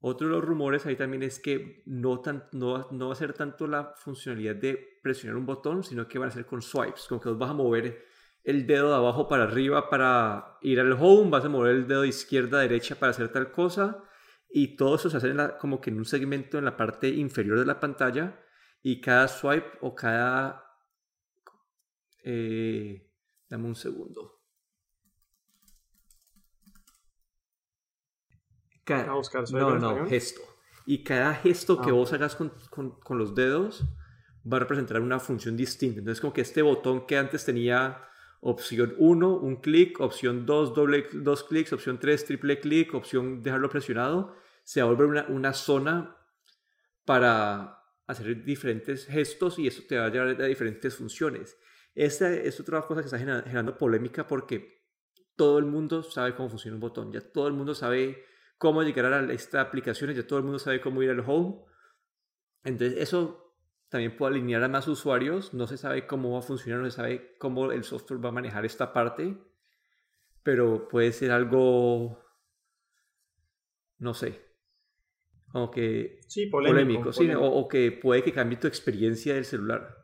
Otro 0.00 0.28
de 0.28 0.34
los 0.34 0.44
rumores 0.44 0.86
ahí 0.86 0.94
también 0.94 1.24
es 1.24 1.40
que 1.40 1.82
no, 1.86 2.20
tan, 2.20 2.44
no, 2.52 2.88
no 2.92 3.08
va 3.08 3.12
a 3.12 3.16
ser 3.16 3.32
tanto 3.32 3.66
la 3.66 3.94
funcionalidad 3.96 4.54
de 4.54 5.00
presionar 5.02 5.36
un 5.36 5.46
botón, 5.46 5.82
sino 5.82 6.06
que 6.06 6.18
van 6.18 6.28
a 6.28 6.32
ser 6.32 6.46
con 6.46 6.62
swipes, 6.62 7.06
como 7.08 7.20
que 7.20 7.30
vas 7.30 7.50
a 7.50 7.54
mover 7.54 8.06
el 8.44 8.66
dedo 8.66 8.90
de 8.90 8.96
abajo 8.96 9.26
para 9.26 9.44
arriba 9.44 9.90
para 9.90 10.58
ir 10.62 10.78
al 10.78 10.92
home, 10.92 11.30
vas 11.30 11.44
a 11.44 11.48
mover 11.48 11.74
el 11.74 11.88
dedo 11.88 12.02
de 12.02 12.08
izquierda 12.08 12.58
a 12.58 12.62
derecha 12.62 12.94
para 12.94 13.10
hacer 13.10 13.30
tal 13.30 13.50
cosa, 13.50 14.04
y 14.48 14.76
todo 14.76 14.94
eso 14.94 15.10
se 15.10 15.16
hace 15.16 15.34
como 15.58 15.80
que 15.80 15.90
en 15.90 15.98
un 15.98 16.04
segmento 16.04 16.58
en 16.58 16.64
la 16.64 16.76
parte 16.76 17.08
inferior 17.08 17.58
de 17.58 17.66
la 17.66 17.80
pantalla, 17.80 18.40
y 18.82 19.00
cada 19.00 19.26
swipe 19.26 19.78
o 19.80 19.94
cada... 19.94 20.64
Eh, 22.24 23.10
dame 23.48 23.66
un 23.66 23.74
segundo. 23.74 24.37
Cada, 28.88 29.06
no, 29.50 29.78
no, 29.78 30.06
gesto. 30.06 30.40
Y 30.86 31.04
cada 31.04 31.34
gesto 31.34 31.80
que 31.80 31.90
ah. 31.90 31.92
vos 31.92 32.12
hagas 32.12 32.34
con, 32.34 32.52
con, 32.70 32.98
con, 33.00 33.18
los 33.18 33.34
dedos 33.34 33.84
va 34.50 34.56
a 34.56 34.60
representar 34.60 35.00
una 35.00 35.18
función 35.20 35.56
distinta. 35.56 35.98
Entonces, 35.98 36.20
como 36.20 36.32
que 36.32 36.40
este 36.40 36.62
botón 36.62 37.06
que 37.06 37.18
antes 37.18 37.44
tenía 37.44 38.02
opción 38.40 38.94
1, 38.98 39.36
un 39.36 39.56
clic, 39.56 40.00
opción 40.00 40.46
2, 40.46 40.74
doble, 40.74 41.06
dos 41.12 41.44
clics, 41.44 41.72
opción 41.72 41.98
3, 41.98 42.24
triple 42.24 42.60
clic, 42.60 42.94
opción 42.94 43.42
dejarlo 43.42 43.68
presionado, 43.68 44.34
se 44.64 44.80
va 44.80 44.88
a 44.88 44.90
volver 44.90 45.06
una, 45.06 45.26
una 45.28 45.52
zona 45.52 46.16
para, 47.04 47.78
hacer 48.08 48.42
diferentes 48.42 49.06
gestos 49.06 49.58
y 49.58 49.66
eso 49.66 49.82
te 49.86 49.98
va 49.98 50.06
a 50.06 50.08
llevar 50.08 50.28
a 50.40 50.46
diferentes 50.46 50.96
funciones. 50.96 51.56
Esta 51.94 52.32
es 52.32 52.58
otra 52.58 52.80
cosa 52.82 53.02
que 53.02 53.04
está 53.04 53.18
generando 53.18 53.76
polémica 53.76 54.26
porque 54.26 54.82
todo 55.36 55.58
el 55.58 55.66
mundo 55.66 56.02
sabe 56.02 56.34
cómo 56.34 56.48
funciona 56.48 56.74
un 56.74 56.80
botón, 56.80 57.12
ya 57.12 57.20
todo 57.20 57.46
el 57.48 57.52
mundo 57.52 57.74
sabe 57.74 58.24
cómo 58.58 58.82
llegar 58.82 59.06
a 59.06 59.32
esta 59.32 59.60
aplicación, 59.60 60.12
ya 60.12 60.26
todo 60.26 60.38
el 60.38 60.44
mundo 60.44 60.58
sabe 60.58 60.80
cómo 60.80 61.02
ir 61.02 61.10
al 61.10 61.20
home. 61.20 61.64
Entonces 62.64 62.98
eso 63.00 63.54
también 63.88 64.16
puede 64.16 64.34
alinear 64.34 64.62
a 64.62 64.68
más 64.68 64.86
usuarios, 64.88 65.54
no 65.54 65.66
se 65.66 65.78
sabe 65.78 66.06
cómo 66.06 66.32
va 66.32 66.40
a 66.40 66.42
funcionar, 66.42 66.80
no 66.80 66.90
se 66.90 66.96
sabe 66.96 67.36
cómo 67.38 67.72
el 67.72 67.84
software 67.84 68.22
va 68.22 68.28
a 68.28 68.32
manejar 68.32 68.66
esta 68.66 68.92
parte, 68.92 69.38
pero 70.42 70.88
puede 70.88 71.12
ser 71.12 71.30
algo, 71.30 72.18
no 73.98 74.12
sé, 74.12 74.48
como 75.50 75.70
que 75.70 76.20
sí, 76.26 76.46
polémico, 76.46 77.12
Sí, 77.12 77.30
o, 77.34 77.66
que 77.68 77.92
puede 77.92 78.22
que 78.22 78.32
cambie 78.32 78.58
tu 78.58 78.66
experiencia 78.66 79.34
del 79.34 79.46
celular. 79.46 79.96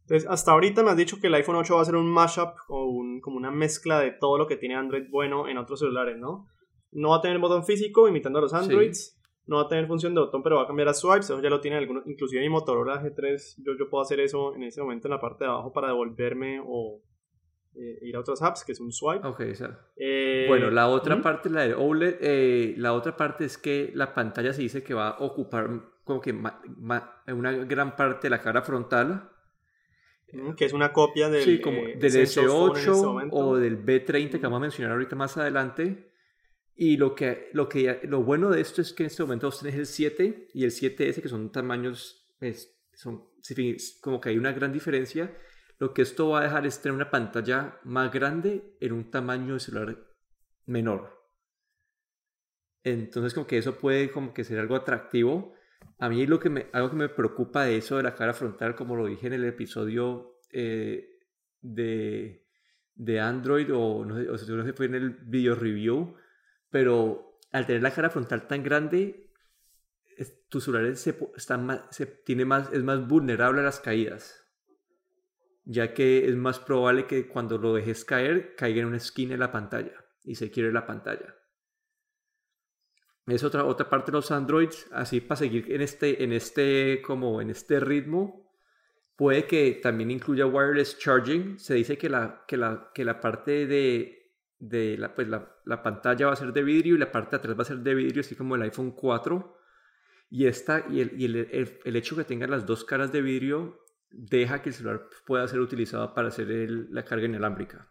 Entonces, 0.00 0.28
hasta 0.28 0.52
ahorita 0.52 0.82
me 0.82 0.90
has 0.90 0.96
dicho 0.96 1.20
que 1.20 1.26
el 1.28 1.34
iPhone 1.34 1.56
8 1.56 1.76
va 1.76 1.82
a 1.82 1.84
ser 1.84 1.94
un 1.94 2.10
mashup 2.10 2.54
o 2.68 2.86
un, 2.86 3.20
como 3.20 3.36
una 3.36 3.50
mezcla 3.50 4.00
de 4.00 4.10
todo 4.10 4.38
lo 4.38 4.46
que 4.46 4.56
tiene 4.56 4.74
Android 4.74 5.04
bueno 5.10 5.48
en 5.48 5.58
otros 5.58 5.80
celulares, 5.80 6.18
¿no? 6.18 6.48
No 6.92 7.10
va 7.10 7.16
a 7.16 7.20
tener 7.20 7.38
botón 7.38 7.64
físico 7.64 8.08
imitando 8.08 8.38
a 8.38 8.42
los 8.42 8.54
Androids. 8.54 9.18
No 9.46 9.56
va 9.56 9.62
a 9.62 9.68
tener 9.68 9.86
función 9.86 10.14
de 10.14 10.20
botón, 10.20 10.42
pero 10.42 10.56
va 10.56 10.62
a 10.62 10.66
cambiar 10.66 10.88
a 10.88 10.94
swipes. 10.94 11.26
Eso 11.26 11.40
ya 11.40 11.48
lo 11.48 11.60
tiene 11.60 11.78
algunos. 11.78 12.06
Inclusive 12.06 12.42
mi 12.42 12.48
Motorola 12.48 13.02
G3, 13.02 13.62
yo, 13.64 13.72
yo 13.78 13.88
puedo 13.88 14.02
hacer 14.02 14.20
eso 14.20 14.54
en 14.54 14.62
ese 14.62 14.82
momento 14.82 15.08
en 15.08 15.12
la 15.12 15.20
parte 15.20 15.44
de 15.44 15.50
abajo 15.50 15.72
para 15.72 15.88
devolverme 15.88 16.60
o 16.64 17.02
eh, 17.80 17.98
ir 18.02 18.16
a 18.16 18.20
otras 18.20 18.42
apps, 18.42 18.64
que 18.64 18.72
es 18.72 18.80
un 18.80 18.90
swipe. 18.90 19.26
Eh, 19.96 20.46
bueno, 20.48 20.68
la 20.70 20.88
otra 20.88 21.22
parte, 21.22 21.48
la 21.48 21.62
de 21.62 21.74
OLED, 21.74 22.16
eh, 22.20 22.74
la 22.76 22.92
otra 22.92 23.16
parte 23.16 23.44
es 23.44 23.56
que 23.56 23.92
la 23.94 24.14
pantalla 24.14 24.52
se 24.52 24.62
dice 24.62 24.82
que 24.82 24.94
va 24.94 25.10
a 25.10 25.24
ocupar 25.24 25.70
como 26.02 26.20
que 26.20 26.32
una 26.32 27.52
gran 27.52 27.94
parte 27.94 28.26
de 28.26 28.30
la 28.30 28.40
cara 28.40 28.62
frontal. 28.62 29.30
Que 30.56 30.64
es 30.64 30.72
una 30.72 30.92
copia 30.92 31.30
del, 31.30 31.42
sí, 31.42 31.60
como 31.60 31.82
del 31.82 32.00
S8 32.00 32.76
este 32.76 32.90
o 33.30 33.56
del 33.56 33.82
B30 33.82 34.32
que 34.32 34.38
vamos 34.38 34.58
a 34.58 34.60
mencionar 34.60 34.92
ahorita 34.92 35.14
más 35.14 35.36
adelante. 35.36 36.07
Y 36.80 36.96
lo, 36.96 37.16
que, 37.16 37.50
lo, 37.54 37.68
que, 37.68 38.02
lo 38.04 38.22
bueno 38.22 38.50
de 38.50 38.60
esto 38.60 38.80
es 38.80 38.92
que 38.92 39.02
en 39.02 39.08
este 39.08 39.24
momento 39.24 39.48
vos 39.48 39.58
tenés 39.58 39.74
el 39.74 39.86
7 39.86 40.50
y 40.54 40.62
el 40.62 40.70
7S, 40.70 41.20
que 41.20 41.28
son 41.28 41.50
tamaños, 41.50 42.32
es, 42.38 42.80
son, 42.92 43.24
como 44.00 44.20
que 44.20 44.28
hay 44.28 44.38
una 44.38 44.52
gran 44.52 44.72
diferencia. 44.72 45.36
Lo 45.80 45.92
que 45.92 46.02
esto 46.02 46.28
va 46.28 46.38
a 46.38 46.44
dejar 46.44 46.66
es 46.68 46.80
tener 46.80 46.94
una 46.94 47.10
pantalla 47.10 47.80
más 47.82 48.12
grande 48.12 48.76
en 48.80 48.92
un 48.92 49.10
tamaño 49.10 49.54
de 49.54 49.60
celular 49.60 50.06
menor. 50.66 51.18
Entonces 52.84 53.34
como 53.34 53.48
que 53.48 53.58
eso 53.58 53.76
puede 53.76 54.12
como 54.12 54.32
que 54.32 54.44
ser 54.44 54.60
algo 54.60 54.76
atractivo. 54.76 55.54
A 55.98 56.08
mí 56.08 56.28
lo 56.28 56.38
que 56.38 56.48
me, 56.48 56.68
algo 56.72 56.90
que 56.90 56.96
me 56.96 57.08
preocupa 57.08 57.64
de 57.64 57.76
eso 57.78 57.96
de 57.96 58.04
la 58.04 58.14
cara 58.14 58.34
frontal, 58.34 58.76
como 58.76 58.94
lo 58.94 59.06
dije 59.06 59.26
en 59.26 59.32
el 59.32 59.44
episodio 59.46 60.38
eh, 60.52 61.08
de, 61.60 62.46
de 62.94 63.18
Android 63.20 63.68
o 63.74 64.04
no 64.04 64.16
sé, 64.16 64.30
o 64.30 64.38
si 64.38 64.52
no 64.52 64.64
se 64.64 64.74
fue 64.74 64.86
en 64.86 64.94
el 64.94 65.10
video 65.10 65.56
review, 65.56 66.14
pero 66.70 67.40
al 67.52 67.66
tener 67.66 67.82
la 67.82 67.92
cara 67.92 68.10
frontal 68.10 68.46
tan 68.46 68.62
grande, 68.62 69.30
tu 70.48 70.60
celular 70.60 70.96
se, 70.96 71.16
está 71.36 71.58
más, 71.58 71.82
se, 71.90 72.06
tiene 72.06 72.44
más, 72.44 72.72
es 72.72 72.82
más 72.82 73.06
vulnerable 73.06 73.60
a 73.60 73.64
las 73.64 73.80
caídas 73.80 74.48
ya 75.70 75.92
que 75.92 76.26
es 76.26 76.34
más 76.34 76.58
probable 76.58 77.06
que 77.06 77.28
cuando 77.28 77.58
lo 77.58 77.74
dejes 77.74 78.04
caer 78.06 78.54
caiga 78.56 78.80
en 78.80 78.86
una 78.86 78.96
esquina 78.96 79.32
de 79.32 79.38
la 79.38 79.52
pantalla 79.52 80.02
y 80.24 80.34
se 80.34 80.50
quiere 80.50 80.72
la 80.72 80.86
pantalla. 80.86 81.34
Es 83.26 83.44
otra, 83.44 83.64
otra 83.66 83.90
parte 83.90 84.10
de 84.10 84.16
los 84.16 84.30
Androids, 84.30 84.88
así 84.92 85.20
para 85.20 85.36
seguir 85.36 85.70
en 85.70 85.82
este, 85.82 86.24
en 86.24 86.32
este, 86.32 87.02
como 87.02 87.42
en 87.42 87.50
este 87.50 87.80
ritmo, 87.80 88.50
puede 89.14 89.46
que 89.46 89.78
también 89.82 90.10
incluya 90.10 90.46
wireless 90.46 90.98
charging. 90.98 91.58
Se 91.58 91.74
dice 91.74 91.98
que 91.98 92.08
la, 92.08 92.46
que 92.48 92.56
la, 92.56 92.90
que 92.94 93.04
la 93.04 93.20
parte 93.20 93.66
de, 93.66 94.17
de 94.58 94.96
la, 94.98 95.14
pues 95.14 95.28
la, 95.28 95.56
la, 95.64 95.82
pantalla 95.82 96.26
va 96.26 96.32
a 96.32 96.36
ser 96.36 96.52
de 96.52 96.62
vidrio 96.62 96.96
y 96.96 96.98
la 96.98 97.12
parte 97.12 97.30
de 97.30 97.36
atrás 97.36 97.58
va 97.58 97.62
a 97.62 97.66
ser 97.66 97.78
de 97.78 97.94
vidrio, 97.94 98.20
así 98.20 98.34
como 98.34 98.56
el 98.56 98.62
iPhone 98.62 98.92
4. 98.92 99.56
Y, 100.30 100.46
esta, 100.46 100.84
y, 100.90 101.00
el, 101.00 101.20
y 101.20 101.24
el, 101.26 101.36
el, 101.36 101.78
el 101.84 101.96
hecho 101.96 102.16
que 102.16 102.24
tenga 102.24 102.46
las 102.46 102.66
dos 102.66 102.84
caras 102.84 103.12
de 103.12 103.22
vidrio 103.22 103.84
deja 104.10 104.62
que 104.62 104.70
el 104.70 104.74
celular 104.74 105.08
pueda 105.26 105.46
ser 105.48 105.60
utilizado 105.60 106.14
para 106.14 106.28
hacer 106.28 106.48
la 106.90 107.04
carga 107.04 107.26
inalámbrica. 107.26 107.88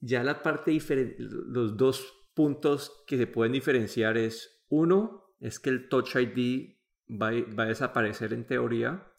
Ya 0.00 0.22
la 0.22 0.42
parte 0.42 0.70
diferente, 0.70 1.16
los 1.18 1.76
dos 1.76 2.28
puntos 2.34 3.04
que 3.06 3.16
se 3.16 3.26
pueden 3.26 3.52
diferenciar 3.52 4.16
es, 4.18 4.64
uno, 4.68 5.34
es 5.40 5.58
que 5.58 5.70
el 5.70 5.88
Touch 5.88 6.16
ID 6.16 6.74
va, 7.10 7.28
a 7.28 7.66
desaparecer 7.66 8.32
en 8.32 8.46
teoría 8.46 9.10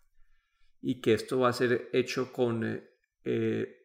y 0.82 1.02
que 1.02 1.14
esto 1.14 1.40
va 1.40 1.50
a 1.50 1.54
ser 1.54 1.90
hecho 1.94 2.32
con, 2.32 2.84
eh, 3.24 3.85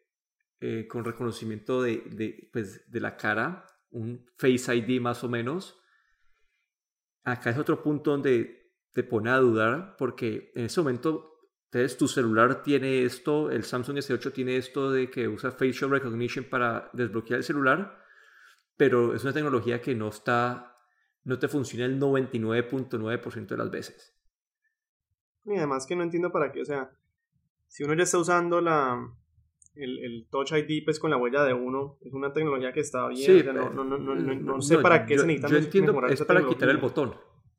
eh, 0.60 0.86
con 0.86 1.04
reconocimiento 1.04 1.82
de, 1.82 2.48
pues, 2.52 2.90
de 2.90 3.00
la 3.00 3.16
cara, 3.16 3.66
un 3.90 4.26
Face 4.36 4.74
ID 4.74 5.00
más 5.00 5.24
o 5.24 5.28
menos. 5.28 5.80
Acá 7.24 7.50
es 7.50 7.58
otro 7.58 7.82
punto 7.82 8.12
donde 8.12 8.74
te 8.92 9.02
pone 9.02 9.30
a 9.30 9.38
dudar 9.38 9.96
porque 9.96 10.52
en 10.54 10.66
ese 10.66 10.80
momento 10.80 11.30
entonces, 11.72 11.96
tu 11.96 12.08
celular 12.08 12.64
tiene 12.64 13.04
esto, 13.04 13.48
el 13.48 13.62
Samsung 13.62 13.98
S8 13.98 14.32
tiene 14.32 14.56
esto 14.56 14.90
de 14.90 15.08
que 15.08 15.28
usa 15.28 15.52
facial 15.52 15.90
recognition 15.90 16.44
para 16.46 16.90
desbloquear 16.92 17.38
el 17.38 17.44
celular, 17.44 17.96
pero 18.76 19.14
es 19.14 19.22
una 19.22 19.32
tecnología 19.32 19.80
que 19.80 19.94
no 19.94 20.08
está, 20.08 20.76
no 21.22 21.38
te 21.38 21.46
funciona 21.46 21.84
el 21.84 22.00
99.9% 22.00 23.46
de 23.46 23.56
las 23.56 23.70
veces. 23.70 24.18
Y 25.44 25.58
además 25.58 25.86
que 25.86 25.94
no 25.94 26.02
entiendo 26.02 26.32
para 26.32 26.50
qué, 26.50 26.62
o 26.62 26.64
sea, 26.64 26.90
si 27.68 27.84
uno 27.84 27.94
ya 27.94 28.02
está 28.02 28.18
usando 28.18 28.60
la, 28.60 29.08
el, 29.74 30.26
Touch 30.30 30.52
ID 30.52 30.84
pues 30.84 30.98
con 30.98 31.10
la 31.10 31.16
huella 31.16 31.44
de 31.44 31.54
uno, 31.54 31.98
es 32.02 32.12
una 32.12 32.32
tecnología 32.32 32.72
que 32.72 32.80
está 32.80 33.08
bien, 33.08 33.46
no, 33.54 33.72
no, 33.72 33.84
no, 33.84 34.14
no, 34.14 34.60
sé 34.60 34.78
para 34.78 35.06
qué 35.06 35.18
se 35.18 35.26
necesita 35.26 35.48
Yo 35.48 35.56
entiendo, 35.58 36.06
es 36.06 36.22
para 36.24 36.46
quitar 36.46 36.68
el 36.68 36.78
botón. 36.78 37.14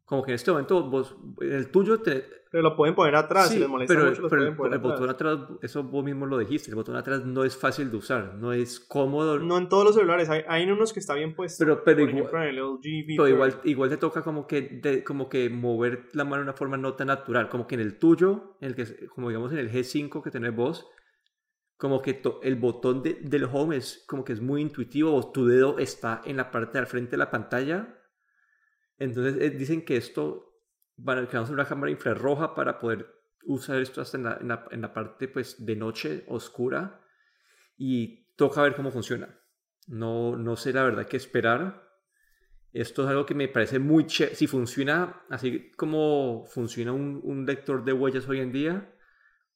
Como 0.05 0.23
que 0.23 0.31
en 0.31 0.35
este 0.35 0.51
momento 0.51 0.89
vos, 0.89 1.15
el 1.39 1.71
tuyo 1.71 2.01
te... 2.01 2.25
Pero 2.51 2.63
lo 2.63 2.75
pueden 2.75 2.93
poner 2.93 3.15
atrás, 3.15 3.47
si 3.47 3.59
les 3.59 3.69
molesta 3.69 3.93
pero, 3.93 4.09
mucho, 4.09 4.27
pero, 4.27 4.73
el 4.73 4.79
botón 4.79 5.09
atrás, 5.09 5.39
eso 5.61 5.83
vos 5.83 6.03
mismo 6.03 6.25
lo 6.25 6.37
dijiste, 6.37 6.69
el 6.69 6.75
botón 6.75 6.97
atrás 6.97 7.25
no 7.25 7.45
es 7.45 7.55
fácil 7.55 7.89
de 7.89 7.95
usar, 7.95 8.35
no 8.35 8.51
es 8.51 8.81
cómodo. 8.81 9.39
No 9.39 9.57
en 9.57 9.69
todos 9.69 9.85
los 9.85 9.95
celulares, 9.95 10.29
hay, 10.29 10.41
hay 10.49 10.69
unos 10.69 10.91
que 10.91 10.99
está 10.99 11.13
bien 11.13 11.33
puesto. 11.33 11.63
Pero, 11.63 11.81
pero, 11.85 12.01
igual, 12.01 12.27
pero 12.29 13.27
igual, 13.29 13.61
igual, 13.63 13.89
te 13.89 13.95
toca 13.95 14.21
como 14.21 14.47
que, 14.47 15.01
como 15.07 15.29
que 15.29 15.49
mover 15.49 16.09
la 16.11 16.25
mano 16.25 16.37
de 16.37 16.43
una 16.43 16.53
forma 16.53 16.75
no 16.75 16.93
tan 16.93 17.07
natural, 17.07 17.47
como 17.47 17.65
que 17.65 17.75
en 17.75 17.81
el 17.81 17.97
tuyo, 17.97 18.57
en 18.59 18.67
el 18.67 18.75
que, 18.75 19.07
como 19.07 19.29
digamos 19.29 19.53
en 19.53 19.59
el 19.59 19.71
G5 19.71 20.21
que 20.21 20.29
tenés 20.29 20.53
vos, 20.53 20.89
como 21.81 21.99
que 21.99 22.21
el 22.43 22.55
botón 22.55 23.01
de, 23.01 23.17
del 23.21 23.45
home 23.45 23.75
es 23.75 24.05
como 24.07 24.23
que 24.23 24.33
es 24.33 24.39
muy 24.39 24.61
intuitivo, 24.61 25.31
tu 25.31 25.47
dedo 25.47 25.79
está 25.79 26.21
en 26.23 26.37
la 26.37 26.51
parte 26.51 26.77
del 26.77 26.85
frente 26.85 27.11
de 27.11 27.17
la 27.17 27.31
pantalla 27.31 27.97
entonces 29.01 29.41
eh, 29.41 29.49
dicen 29.49 29.83
que 29.83 29.97
esto, 29.97 30.61
van 30.95 31.17
a 31.17 31.27
crear 31.27 31.49
una 31.49 31.65
cámara 31.65 31.91
infrarroja 31.91 32.53
para 32.53 32.77
poder 32.77 33.07
usar 33.45 33.81
esto 33.81 33.99
hasta 33.99 34.17
en 34.17 34.23
la, 34.25 34.67
en 34.69 34.81
la, 34.81 34.93
parte 34.93 35.27
pues, 35.27 35.65
de 35.65 35.75
noche 35.75 36.23
oscura 36.27 37.01
y 37.75 38.27
toca 38.35 38.61
ver 38.61 38.75
cómo 38.75 38.91
funciona. 38.91 39.39
No, 39.87 40.37
no 40.37 40.55
sé 40.55 40.71
la 40.71 40.83
verdad 40.83 41.07
qué 41.07 41.17
esperar. 41.17 41.89
Esto 42.73 43.03
es 43.03 43.09
algo 43.09 43.25
que 43.25 43.33
me 43.33 43.47
parece 43.47 43.79
muy 43.79 44.05
chévere. 44.05 44.35
Si 44.35 44.45
funciona 44.45 45.23
así 45.31 45.71
como 45.71 46.45
funciona 46.45 46.93
un, 46.93 47.21
un, 47.23 47.47
lector 47.47 47.83
de 47.83 47.93
huellas 47.93 48.29
hoy 48.29 48.39
en 48.39 48.51
día, 48.51 48.93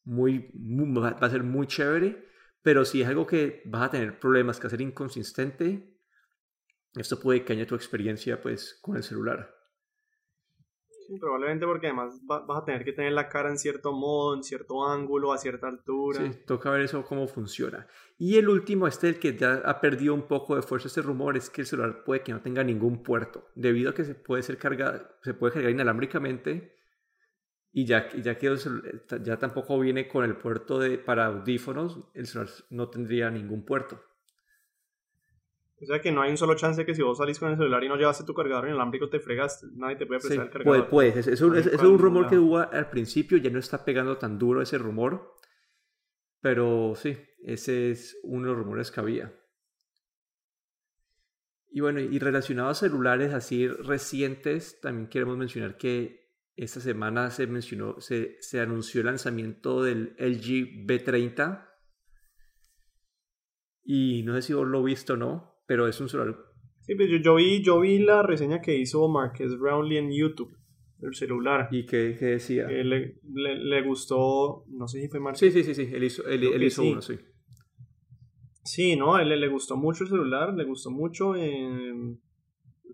muy, 0.06 0.50
va 0.54 1.10
a 1.10 1.30
ser 1.30 1.44
muy 1.44 1.68
chévere. 1.68 2.26
Pero 2.62 2.84
si 2.84 3.02
es 3.02 3.08
algo 3.08 3.28
que 3.28 3.62
vas 3.66 3.84
a 3.84 3.92
tener 3.92 4.20
problemas, 4.20 4.60
que 4.60 4.68
hacer 4.68 4.82
inconsistente, 4.82 6.00
esto 6.96 7.20
puede 7.20 7.44
que 7.44 7.66
tu 7.66 7.76
experiencia 7.76 8.42
pues 8.42 8.80
con 8.82 8.96
el 8.96 9.04
celular. 9.04 9.56
Sí, 11.08 11.20
probablemente 11.20 11.68
porque 11.68 11.88
además 11.88 12.20
vas 12.26 12.44
a 12.50 12.66
tener 12.66 12.84
que 12.84 12.94
tener 12.94 13.12
la 13.12 13.30
cara 13.30 13.50
en 13.50 13.60
cierto 13.60 13.92
modo, 13.92 14.36
en 14.36 14.44
cierto 14.44 14.88
ángulo, 14.88 15.32
a 15.32 15.38
cierta 15.38 15.68
altura. 15.68 16.20
Sí, 16.20 16.40
toca 16.48 16.72
ver 16.72 16.82
eso 16.82 17.04
cómo 17.04 17.28
funciona. 17.28 17.86
Y 18.18 18.38
el 18.38 18.50
último, 18.50 18.88
este 18.88 19.10
el 19.10 19.20
que 19.20 19.38
ya 19.38 19.62
ha 19.66 19.80
perdido 19.80 20.16
un 20.16 20.28
poco 20.28 20.56
de 20.56 20.64
fuerza 20.64 20.88
este 20.88 21.04
rumor, 21.04 21.38
es 21.38 21.52
que 21.52 21.62
el 21.62 21.68
celular 21.68 22.04
puede 22.04 22.24
que 22.24 22.32
no 22.32 22.42
tenga 22.42 22.64
ningún 22.64 23.04
puerto, 23.04 23.50
debido 23.54 23.92
a 23.92 23.94
que 23.94 24.04
se 24.04 24.16
puede 24.16 24.42
ser 24.42 24.58
cargado, 24.58 25.08
se 25.22 25.36
puede 25.36 25.54
cargar 25.54 25.70
inalámbricamente 25.70 26.76
y 27.78 27.84
ya, 27.84 28.10
ya 28.14 28.38
que 28.38 28.56
ya 29.22 29.38
tampoco 29.38 29.78
viene 29.78 30.08
con 30.08 30.24
el 30.24 30.38
puerto 30.38 30.80
de, 30.80 30.98
para 30.98 31.26
audífonos, 31.26 32.00
el 32.14 32.26
celular 32.26 32.50
no 32.70 32.88
tendría 32.88 33.30
ningún 33.30 33.66
puerto. 33.66 34.02
O 35.82 35.86
sea 35.86 36.00
que 36.00 36.10
no 36.10 36.22
hay 36.22 36.32
un 36.32 36.38
solo 36.38 36.56
chance 36.56 36.86
que 36.86 36.96
si 36.96 37.02
vos 37.02 37.18
salís 37.18 37.38
con 37.38 37.52
el 37.52 37.58
celular 37.58 37.84
y 37.84 37.90
no 37.90 37.98
llevaste 37.98 38.24
tu 38.24 38.34
cargador 38.34 38.70
inalámbrico 38.70 39.10
te 39.10 39.20
fregaste, 39.20 39.68
nadie 39.74 39.98
te 39.98 40.06
puede 40.06 40.22
prestar 40.22 40.46
el 40.46 40.52
cargador. 40.54 40.88
Puede, 40.88 41.10
puede. 41.10 41.20
Es, 41.20 41.28
es, 41.28 41.42
un, 41.42 41.58
es, 41.58 41.68
un 41.82 42.00
rumor 42.00 42.30
que 42.30 42.38
hubo 42.38 42.60
al 42.60 42.90
principio, 42.90 43.38
ya 43.40 43.50
no 43.50 43.60
está 43.60 43.84
pegando 43.84 44.18
tan 44.18 44.40
duro 44.40 44.62
ese 44.62 44.78
rumor, 44.78 45.36
pero 46.40 46.94
sí, 46.96 47.18
ese 47.44 47.92
es 47.92 48.18
uno 48.24 48.44
de 48.44 48.54
los 48.54 48.58
rumores 48.64 48.90
que 48.90 49.02
había. 49.02 49.34
Y 51.72 51.82
bueno, 51.82 52.00
y 52.00 52.20
relacionado 52.20 52.70
a 52.70 52.74
celulares 52.74 53.34
así 53.34 53.68
recientes, 53.68 54.80
también 54.80 55.10
queremos 55.10 55.36
mencionar 55.36 55.76
que 55.76 56.25
esta 56.56 56.80
semana 56.80 57.32
se 57.32 57.48
mencionó, 57.48 58.00
se, 58.00 58.38
se 58.40 58.60
anunció 58.60 59.02
el 59.02 59.08
lanzamiento 59.08 59.84
del 59.84 60.16
LG 60.18 60.86
B30. 60.86 61.68
Y 63.84 64.24
no 64.24 64.34
sé 64.36 64.42
si 64.42 64.54
vos 64.54 64.68
lo 64.68 64.82
visto 64.82 65.14
o 65.14 65.18
no, 65.18 65.62
pero 65.68 65.88
es 65.88 66.00
un 66.00 66.10
celular. 66.10 66.38
Sí, 66.82 66.96
pues 66.96 67.10
yo, 67.10 67.18
yo, 67.18 67.36
vi, 67.36 67.62
yo 67.62 67.80
vi 67.82 68.00
la 68.00 68.24
reseña 68.24 68.62
que 68.62 68.76
hizo 68.78 69.08
Marques 69.08 69.58
Brownlee 69.58 69.98
en 69.98 70.12
YouTube 70.12 70.56
del 70.98 71.14
celular. 71.14 71.68
¿Y 71.72 71.86
qué, 71.86 72.16
qué 72.18 72.26
decía? 72.26 72.68
Que 72.68 72.84
le, 72.84 73.20
le, 73.32 73.56
le, 73.56 73.82
gustó, 73.82 74.66
no 74.70 74.88
sé 74.88 75.02
si 75.02 75.08
fue 75.10 75.20
Marques. 75.20 75.40
Sí, 75.40 75.52
sí, 75.52 75.64
sí, 75.64 75.76
sí, 75.76 75.94
él 75.94 76.04
hizo, 76.04 76.28
él, 76.28 76.44
él 76.44 76.64
hizo 76.64 76.82
sí. 76.82 76.92
uno, 76.92 77.02
sí. 77.02 77.16
Sí, 78.64 78.96
no, 78.96 79.20
él 79.20 79.30
le 79.30 79.48
gustó 79.48 79.78
mucho 79.78 80.06
el 80.06 80.10
celular, 80.10 80.54
le 80.56 80.64
gustó 80.64 80.90
mucho. 80.90 81.36
Eh, 81.36 82.18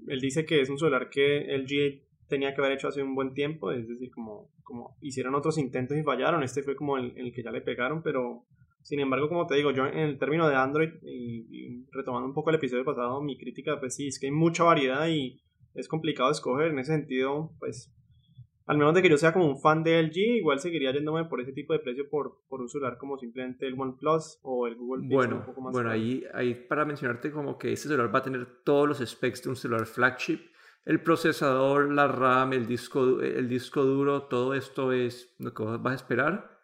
él 0.07 0.19
dice 0.19 0.45
que 0.45 0.61
es 0.61 0.69
un 0.69 0.77
celular 0.77 1.09
que 1.09 1.45
LG 1.57 2.10
tenía 2.31 2.55
que 2.55 2.61
haber 2.61 2.73
hecho 2.73 2.87
hace 2.87 3.03
un 3.03 3.13
buen 3.13 3.33
tiempo, 3.33 3.71
es 3.71 3.87
decir, 3.87 4.09
como, 4.09 4.49
como 4.63 4.97
hicieron 5.01 5.35
otros 5.35 5.57
intentos 5.59 5.97
y 5.97 6.01
fallaron, 6.01 6.41
este 6.41 6.63
fue 6.63 6.75
como 6.75 6.97
el, 6.97 7.13
el 7.17 7.33
que 7.33 7.43
ya 7.43 7.51
le 7.51 7.61
pegaron, 7.61 8.01
pero 8.01 8.45
sin 8.81 8.99
embargo, 9.01 9.29
como 9.29 9.45
te 9.45 9.55
digo, 9.55 9.71
yo 9.71 9.85
en 9.85 9.99
el 9.99 10.17
término 10.17 10.47
de 10.47 10.55
Android, 10.55 10.89
y, 11.03 11.45
y, 11.51 11.85
retomando 11.91 12.27
un 12.27 12.33
poco 12.33 12.49
el 12.49 12.55
episodio 12.55 12.85
pasado, 12.85 13.21
mi 13.21 13.37
crítica, 13.37 13.79
pues 13.79 13.95
sí, 13.95 14.07
es 14.07 14.17
que 14.17 14.27
hay 14.27 14.31
mucha 14.31 14.63
variedad 14.63 15.07
y 15.07 15.41
es 15.75 15.87
complicado 15.87 16.31
escoger, 16.31 16.71
en 16.71 16.79
ese 16.79 16.93
sentido, 16.93 17.51
pues, 17.59 17.93
al 18.65 18.77
menos 18.77 18.95
de 18.95 19.01
que 19.01 19.09
yo 19.09 19.17
sea 19.17 19.33
como 19.33 19.47
un 19.47 19.59
fan 19.59 19.83
de 19.83 20.01
LG, 20.01 20.37
igual 20.37 20.59
seguiría 20.59 20.93
yéndome 20.93 21.25
por 21.25 21.41
ese 21.41 21.51
tipo 21.51 21.73
de 21.73 21.79
precio 21.79 22.09
por, 22.09 22.37
por 22.47 22.61
un 22.61 22.69
celular 22.69 22.97
como 22.97 23.17
simplemente 23.17 23.67
el 23.67 23.77
OnePlus 23.77 24.39
o 24.43 24.65
el 24.67 24.75
Google 24.75 25.01
Pixel 25.01 25.17
Bueno, 25.17 25.35
un 25.37 25.45
poco 25.45 25.61
más 25.61 25.73
bueno 25.73 25.89
caro. 25.89 26.01
ahí, 26.01 26.23
ahí 26.33 26.55
para 26.55 26.85
mencionarte 26.85 27.31
como 27.31 27.57
que 27.57 27.73
este 27.73 27.89
celular 27.89 28.13
va 28.13 28.19
a 28.19 28.23
tener 28.23 28.47
todos 28.63 28.87
los 28.87 28.99
specs 28.99 29.43
de 29.43 29.49
un 29.49 29.55
celular 29.57 29.85
flagship, 29.85 30.39
el 30.83 31.01
procesador, 31.01 31.91
la 31.91 32.07
RAM, 32.07 32.53
el 32.53 32.65
disco, 32.65 33.21
el 33.21 33.47
disco 33.47 33.83
duro, 33.83 34.23
todo 34.23 34.53
esto 34.53 34.91
es 34.91 35.33
lo 35.37 35.53
que 35.53 35.63
vas 35.63 35.93
a 35.93 35.95
esperar. 35.95 36.59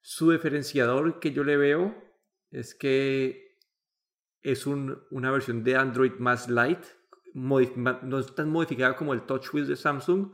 Su 0.00 0.30
diferenciador 0.30 1.20
que 1.20 1.32
yo 1.32 1.44
le 1.44 1.56
veo 1.56 1.94
es 2.50 2.74
que 2.74 3.58
es 4.42 4.66
un, 4.66 5.02
una 5.10 5.30
versión 5.30 5.64
de 5.64 5.76
Android 5.76 6.12
más 6.18 6.48
light, 6.48 6.84
no 7.34 7.60
es 7.60 8.34
tan 8.34 8.50
modificada 8.50 8.96
como 8.96 9.14
el 9.14 9.22
TouchWiz 9.22 9.68
de 9.68 9.76
Samsung, 9.76 10.32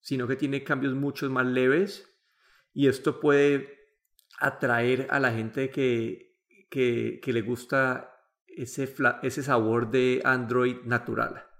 sino 0.00 0.28
que 0.28 0.36
tiene 0.36 0.62
cambios 0.62 0.94
mucho 0.94 1.28
más 1.30 1.46
leves 1.46 2.08
y 2.72 2.88
esto 2.88 3.20
puede 3.20 3.78
atraer 4.38 5.06
a 5.10 5.18
la 5.18 5.32
gente 5.32 5.70
que, 5.70 6.36
que, 6.68 7.20
que 7.22 7.32
le 7.32 7.42
gusta 7.42 8.12
ese, 8.46 8.94
ese 9.22 9.42
sabor 9.42 9.90
de 9.90 10.20
Android 10.24 10.82
natural 10.84 11.53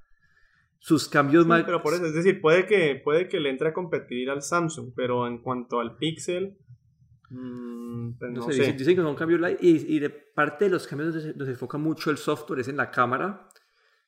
sus 0.84 1.08
cambios 1.08 1.44
sí, 1.44 1.48
más... 1.48 1.64
Pero 1.64 1.82
por 1.82 1.94
eso, 1.94 2.04
es 2.04 2.12
decir, 2.12 2.42
puede 2.42 2.66
que, 2.66 3.00
puede 3.02 3.26
que 3.26 3.40
le 3.40 3.48
entre 3.48 3.68
a 3.68 3.72
competir 3.72 4.28
al 4.28 4.42
Samsung, 4.42 4.92
pero 4.94 5.26
en 5.26 5.38
cuanto 5.38 5.80
al 5.80 5.96
Pixel, 5.96 6.58
mmm, 7.30 8.18
pues 8.18 8.30
no, 8.30 8.40
no 8.40 8.46
sé, 8.48 8.52
sé. 8.52 8.58
Dicen, 8.60 8.76
dicen, 8.76 8.96
que 8.96 9.00
son 9.00 9.16
cambios 9.16 9.40
light 9.40 9.56
y, 9.62 9.96
y, 9.96 9.98
de 9.98 10.10
parte 10.10 10.66
de 10.66 10.72
los 10.72 10.86
cambios 10.86 11.14
donde 11.14 11.22
se, 11.22 11.28
donde 11.32 11.46
se, 11.46 11.50
enfoca 11.52 11.78
mucho 11.78 12.10
el 12.10 12.18
software 12.18 12.60
es 12.60 12.68
en 12.68 12.76
la 12.76 12.90
cámara, 12.90 13.48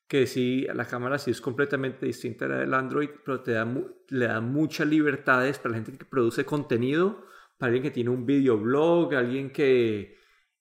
que 0.07 0.27
sí, 0.27 0.67
la 0.75 0.85
cámara 0.85 1.17
sí 1.17 1.31
es 1.31 1.41
completamente 1.41 2.05
distinta 2.05 2.45
a 2.45 2.49
la 2.49 2.59
del 2.59 2.75
Android, 2.75 3.09
pero 3.25 3.41
te 3.41 3.53
da, 3.53 3.67
le 4.11 4.27
da 4.27 4.43
muchas 4.43 4.87
libertades 4.87 5.59
para 5.59 5.71
la 5.71 5.77
gente 5.77 5.97
que 5.97 6.05
produce 6.05 6.45
contenido, 6.45 7.25
para 7.57 7.69
alguien 7.69 7.85
que 7.85 7.91
tiene 7.91 8.11
un 8.11 8.27
videoblog, 8.27 9.15
alguien 9.15 9.51
que, 9.51 10.19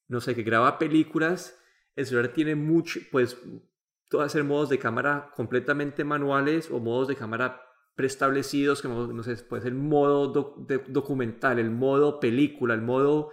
no 0.08 0.22
sé, 0.22 0.34
que 0.34 0.44
graba 0.44 0.80
películas. 0.80 1.62
El 1.94 2.06
celular 2.06 2.32
tiene 2.32 2.56
mucho, 2.56 3.02
pues 3.12 3.38
hacer 4.22 4.44
modos 4.44 4.70
de 4.70 4.80
cámara 4.80 5.32
completamente 5.36 6.04
manuales 6.04 6.70
o 6.72 6.80
modos 6.80 7.08
de 7.08 7.16
cámara 7.16 7.62
preestablecidos, 7.96 8.82
que 8.82 8.88
no 8.88 9.24
sé, 9.24 9.36
puede 9.38 9.64
ser 9.64 9.72
el 9.72 9.78
modo 9.78 10.28
doc, 10.28 10.68
de, 10.68 10.80
documental, 10.88 11.60
el 11.60 11.72
modo 11.72 12.20
película, 12.20 12.74
el 12.74 12.82
modo... 12.82 13.32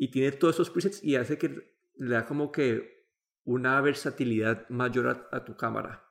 Y 0.00 0.10
tiene 0.10 0.32
todos 0.32 0.54
esos 0.54 0.70
presets 0.70 1.02
y 1.02 1.16
hace 1.16 1.38
que 1.38 1.76
le 1.96 2.14
da 2.14 2.24
como 2.24 2.52
que 2.52 3.08
una 3.42 3.80
versatilidad 3.80 4.68
mayor 4.68 5.08
a, 5.08 5.36
a 5.36 5.44
tu 5.44 5.56
cámara. 5.56 6.04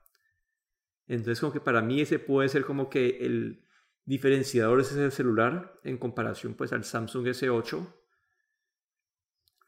Entonces 1.08 1.40
como 1.40 1.54
que 1.54 1.62
para 1.62 1.82
mí 1.82 2.02
ese 2.02 2.20
puede 2.20 2.50
ser 2.50 2.66
como 2.66 2.90
que 2.90 3.26
el 3.26 3.66
diferenciador 4.04 4.78
de 4.78 4.84
ese 4.84 5.12
celular 5.12 5.80
en 5.84 5.98
comparación 5.98 6.54
pues 6.54 6.74
al 6.74 6.84
Samsung 6.84 7.28
S8. 7.28 7.94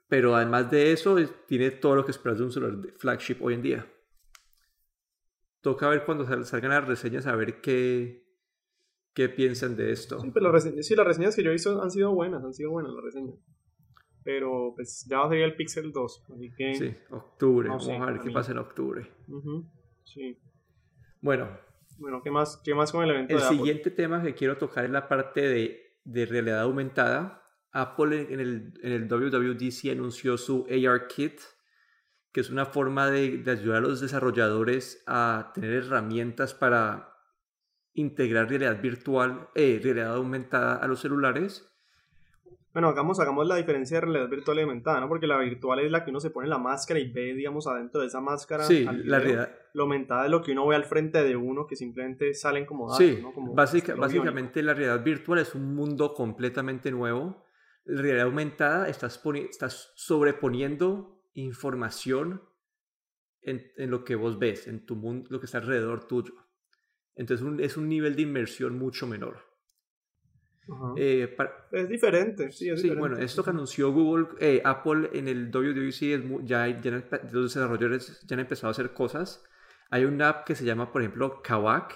Pero 0.09 0.35
además 0.35 0.69
de 0.69 0.91
eso, 0.91 1.15
tiene 1.47 1.71
todo 1.71 1.95
lo 1.95 2.05
que 2.05 2.11
esperas 2.11 2.39
de 2.39 2.43
un 2.43 2.51
celular 2.51 2.93
flagship 2.97 3.37
hoy 3.41 3.53
en 3.53 3.61
día 3.61 3.87
toca 5.61 5.89
ver 5.89 6.05
cuando 6.05 6.25
salgan 6.43 6.71
las 6.71 6.87
reseñas 6.87 7.27
a 7.27 7.35
ver 7.35 7.61
qué, 7.61 8.25
qué 9.13 9.29
piensan 9.29 9.75
de 9.75 9.91
esto. 9.91 10.19
Sí, 10.19 10.31
pero 10.33 10.51
las 10.51 10.63
reseñas, 10.63 10.85
sí, 10.85 10.95
las 10.95 11.05
reseñas 11.07 11.35
que 11.35 11.43
yo 11.43 11.51
hice 11.51 11.69
han 11.69 11.91
sido 11.91 12.13
buenas, 12.13 12.43
han 12.43 12.53
sido 12.53 12.71
buenas 12.71 12.91
las 12.93 13.03
reseñas. 13.03 13.35
Pero 14.23 14.73
pues 14.75 15.05
ya 15.09 15.19
va 15.19 15.25
a 15.25 15.27
salir 15.29 15.43
el 15.43 15.55
Pixel 15.55 15.91
2, 15.91 16.25
así 16.35 16.51
que... 16.55 16.75
Sí, 16.75 16.95
octubre, 17.09 17.67
no 17.67 17.73
vamos 17.75 17.85
sé, 17.85 17.95
a 17.95 18.05
ver 18.05 18.19
qué 18.19 18.27
mí. 18.27 18.33
pasa 18.33 18.51
en 18.51 18.57
octubre. 18.59 19.09
Uh 19.27 19.41
-huh. 19.41 19.69
Sí. 20.03 20.37
Bueno. 21.21 21.49
Bueno, 21.97 22.21
¿qué 22.23 22.31
más, 22.31 22.61
qué 22.63 22.73
más 22.75 22.91
con 22.91 23.03
el 23.03 23.09
evento 23.11 23.33
El 23.33 23.39
de 23.39 23.45
Apple? 23.45 23.57
siguiente 23.57 23.91
tema 23.91 24.21
que 24.21 24.33
quiero 24.33 24.57
tocar 24.57 24.85
es 24.85 24.91
la 24.91 25.07
parte 25.07 25.41
de, 25.41 25.97
de 26.03 26.25
realidad 26.25 26.61
aumentada. 26.61 27.43
Apple 27.71 28.27
en 28.33 28.39
el, 28.39 28.73
en 28.81 28.91
el 28.93 29.07
WWDC 29.07 29.91
anunció 29.91 30.37
su 30.37 30.65
AR 30.69 31.07
Kit, 31.07 31.39
que 32.31 32.41
es 32.41 32.49
una 32.49 32.65
forma 32.65 33.09
de, 33.09 33.37
de, 33.37 33.51
ayudar 33.51 33.77
a 33.77 33.81
los 33.81 34.01
desarrolladores 34.01 35.03
a 35.07 35.51
tener 35.53 35.73
herramientas 35.73 36.53
para 36.53 37.09
integrar 37.93 38.49
realidad 38.49 38.81
virtual, 38.81 39.49
eh, 39.55 39.79
realidad 39.81 40.15
aumentada 40.15 40.75
a 40.75 40.87
los 40.87 40.99
celulares. 40.99 41.65
Bueno, 42.71 42.89
hagamos, 42.89 43.19
hagamos 43.19 43.47
la 43.47 43.55
diferencia 43.55 43.97
de 43.97 44.01
realidad 44.01 44.29
virtual 44.29 44.59
y 44.59 44.61
aumentada, 44.61 44.99
¿no? 45.01 45.07
Porque 45.07 45.25
la 45.25 45.37
virtual 45.39 45.79
es 45.79 45.91
la 45.91 46.03
que 46.05 46.11
uno 46.11 46.19
se 46.19 46.29
pone 46.29 46.47
la 46.47 46.59
máscara 46.59 46.99
y 46.99 47.11
ve, 47.11 47.33
digamos, 47.33 47.65
adentro 47.65 48.01
de 48.01 48.07
esa 48.07 48.21
máscara. 48.21 48.63
Sí, 48.63 48.85
al 48.87 49.07
la 49.07 49.19
realidad. 49.19 49.51
La 49.73 49.83
aumentada 49.83 50.25
es 50.25 50.31
lo 50.31 50.43
que 50.43 50.51
uno 50.51 50.67
ve 50.67 50.75
al 50.75 50.85
frente 50.85 51.23
de 51.23 51.35
uno, 51.35 51.65
que 51.65 51.75
simplemente 51.75 52.33
salen 52.35 52.67
como 52.67 52.87
datos, 52.87 53.05
Sí, 53.05 53.19
¿no? 53.21 53.33
Como 53.33 53.55
básica, 53.55 53.95
básicamente 53.95 54.61
la 54.61 54.75
realidad 54.75 55.03
virtual 55.03 55.39
es 55.39 55.55
un 55.55 55.73
mundo 55.73 56.13
completamente 56.13 56.91
nuevo. 56.91 57.43
La 57.85 58.03
realidad 58.03 58.27
aumentada 58.27 58.87
estás, 58.87 59.19
estás 59.49 59.91
sobreponiendo 59.95 61.18
información 61.33 62.41
en, 63.41 63.71
en, 63.77 63.89
lo 63.89 64.03
que 64.03 64.15
vos 64.15 64.39
ves, 64.39 64.67
en 64.67 64.85
tu 64.85 64.95
mundo, 64.95 65.27
lo 65.29 65.39
que 65.39 65.45
está 65.45 65.59
alrededor 65.59 66.07
tuyo. 66.07 66.33
Entonces 67.15 67.45
un, 67.45 67.59
es 67.59 67.77
un 67.77 67.87
nivel 67.89 68.15
de 68.15 68.23
inmersión 68.23 68.77
mucho 68.77 69.07
menor. 69.07 69.49
Uh 70.67 70.73
-huh. 70.73 70.93
eh, 70.97 71.27
para, 71.27 71.67
es 71.71 71.89
diferente, 71.89 72.51
sí, 72.51 72.69
es 72.69 72.81
sí, 72.81 72.89
diferente. 72.89 72.99
bueno, 72.99 73.17
esto 73.17 73.43
que 73.43 73.49
anunció 73.49 73.91
Google, 73.91 74.27
eh, 74.39 74.61
Apple 74.63 75.09
en 75.13 75.27
el 75.27 75.49
WWDC, 75.49 76.01
es 76.13 76.23
muy, 76.23 76.45
ya, 76.45 76.67
ya 76.79 77.03
los 77.31 77.53
desarrolladores 77.53 78.21
ya 78.27 78.35
han 78.35 78.41
empezado 78.41 78.67
a 78.67 78.71
hacer 78.71 78.93
cosas. 78.93 79.43
Hay 79.89 80.05
una 80.05 80.29
app 80.29 80.45
que 80.45 80.55
se 80.55 80.65
llama, 80.65 80.91
por 80.91 81.01
ejemplo, 81.01 81.41
Kawak, 81.41 81.95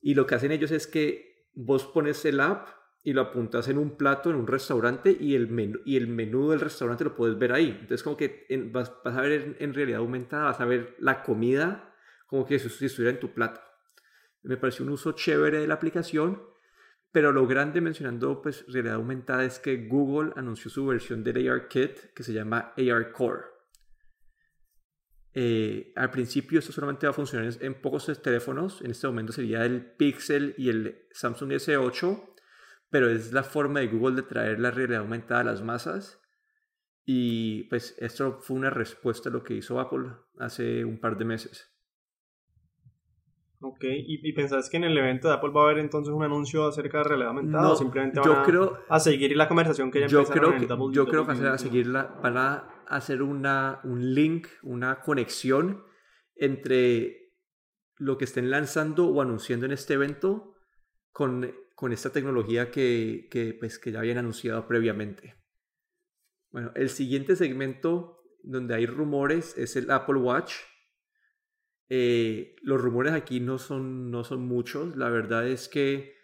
y 0.00 0.14
lo 0.14 0.26
que 0.26 0.34
hacen 0.34 0.50
ellos 0.50 0.72
es 0.72 0.86
que 0.86 1.46
vos 1.54 1.86
pones 1.86 2.24
el 2.24 2.40
app 2.40 2.68
y 3.02 3.12
lo 3.12 3.22
apuntas 3.22 3.68
en 3.68 3.78
un 3.78 3.96
plato 3.96 4.30
en 4.30 4.36
un 4.36 4.46
restaurante 4.46 5.16
y 5.18 5.34
el 5.34 5.48
menú, 5.48 5.78
y 5.84 5.96
el 5.96 6.06
menú 6.06 6.50
del 6.50 6.60
restaurante 6.60 7.04
lo 7.04 7.16
puedes 7.16 7.38
ver 7.38 7.52
ahí. 7.52 7.70
Entonces 7.70 8.02
como 8.02 8.16
que 8.16 8.46
en, 8.48 8.72
vas, 8.72 8.92
vas, 9.04 9.16
a 9.16 9.22
ver 9.22 9.32
en, 9.32 9.56
en, 9.58 9.74
realidad 9.74 10.00
aumentada, 10.00 10.44
vas 10.44 10.60
a 10.60 10.66
ver 10.66 10.96
la 10.98 11.22
comida 11.22 11.94
como 12.26 12.46
que 12.46 12.58
si 12.58 12.84
estuviera 12.84 13.14
en 13.14 13.20
tu 13.20 13.32
plato. 13.32 13.60
Me 14.42 14.56
pareció 14.56 14.84
un 14.84 14.92
uso 14.92 15.12
chévere 15.12 15.60
de 15.60 15.66
la 15.66 15.74
aplicación, 15.74 16.42
pero 17.12 17.32
lo 17.32 17.46
grande 17.46 17.80
mencionando 17.80 18.40
pues 18.40 18.64
realidad 18.68 18.96
aumentada 18.96 19.44
es 19.44 19.58
que 19.58 19.88
Google 19.88 20.32
anunció 20.36 20.70
su 20.70 20.86
versión 20.86 21.24
del 21.24 21.48
AR 21.48 21.68
Kit 21.68 22.12
que 22.14 22.22
se 22.22 22.32
llama 22.32 22.72
AR 22.76 23.12
Core. 23.12 23.44
Eh, 25.32 25.92
al 25.94 26.10
principio 26.10 26.58
esto 26.58 26.72
solamente 26.72 27.06
va 27.06 27.10
a 27.10 27.14
funcionar 27.14 27.52
en 27.60 27.80
pocos 27.80 28.06
teléfonos, 28.20 28.82
en 28.82 28.90
este 28.90 29.06
momento 29.06 29.32
sería 29.32 29.64
el 29.64 29.92
Pixel 29.92 30.54
y 30.58 30.68
el 30.68 31.06
Samsung 31.12 31.52
S8, 31.52 32.30
pero 32.90 33.08
es 33.08 33.32
la 33.32 33.42
forma 33.42 33.80
de 33.80 33.88
Google 33.88 34.16
de 34.16 34.22
traer 34.22 34.58
la 34.60 34.70
realidad 34.70 35.00
aumentada 35.00 35.40
a 35.40 35.44
las 35.44 35.62
masas. 35.62 36.20
Y 37.04 37.64
pues 37.64 37.96
esto 37.98 38.38
fue 38.40 38.56
una 38.56 38.70
respuesta 38.70 39.28
a 39.28 39.32
lo 39.32 39.42
que 39.42 39.54
hizo 39.54 39.80
Apple 39.80 40.10
hace 40.38 40.84
un 40.84 41.00
par 41.00 41.16
de 41.16 41.24
meses. 41.24 41.70
Ok, 43.62 43.84
¿Y, 43.84 44.26
¿Y, 44.26 44.32
pensás 44.32 44.70
que 44.70 44.78
en 44.78 44.84
el 44.84 44.96
evento 44.96 45.28
de 45.28 45.34
Apple 45.34 45.50
va 45.50 45.62
a 45.62 45.64
haber 45.64 45.78
entonces 45.78 46.14
un 46.14 46.22
anuncio 46.22 46.66
acerca 46.66 46.98
de 46.98 47.04
realidad 47.04 47.28
aumentada 47.28 47.62
no, 47.62 47.72
o 47.72 47.76
simplemente 47.76 48.18
van 48.18 48.28
yo 48.28 48.36
a, 48.36 48.42
creo, 48.42 48.78
a 48.88 49.00
seguir 49.00 49.36
la 49.36 49.48
conversación 49.48 49.90
que 49.90 50.00
ya 50.00 50.06
yo 50.06 50.24
creo 50.24 50.52
en 50.54 50.60
que, 50.60 50.64
el 50.64 50.78
WWDC? 50.78 50.94
Yo 50.94 51.06
creo 51.06 51.26
que 51.26 51.34
van 51.34 51.46
a 51.46 51.58
seguir 51.58 51.86
la, 51.86 52.04
van 52.22 52.38
a 52.38 52.68
hacer 52.88 53.20
una, 53.20 53.80
un 53.84 54.14
link, 54.14 54.46
una 54.62 55.00
conexión 55.02 55.84
entre 56.36 57.34
lo 57.96 58.16
que 58.16 58.24
estén 58.24 58.50
lanzando 58.50 59.08
o 59.08 59.20
anunciando 59.20 59.66
en 59.66 59.72
este 59.72 59.92
evento 59.92 60.54
con, 61.12 61.52
con 61.80 61.94
esta 61.94 62.12
tecnología 62.12 62.70
que, 62.70 63.56
pues, 63.58 63.78
que 63.78 63.90
ya 63.90 64.00
habían 64.00 64.18
anunciado 64.18 64.68
previamente. 64.68 65.34
Bueno, 66.50 66.72
el 66.74 66.90
siguiente 66.90 67.36
segmento 67.36 68.22
donde 68.42 68.74
hay 68.74 68.84
rumores 68.84 69.56
es 69.56 69.76
el 69.76 69.90
Apple 69.90 70.18
Watch. 70.18 70.56
Eh, 71.88 72.54
los 72.60 72.82
rumores 72.82 73.14
aquí 73.14 73.40
no 73.40 73.56
son, 73.56 74.10
no 74.10 74.24
son 74.24 74.46
muchos. 74.46 74.94
La 74.94 75.08
verdad 75.08 75.48
es 75.48 75.70
que 75.70 76.16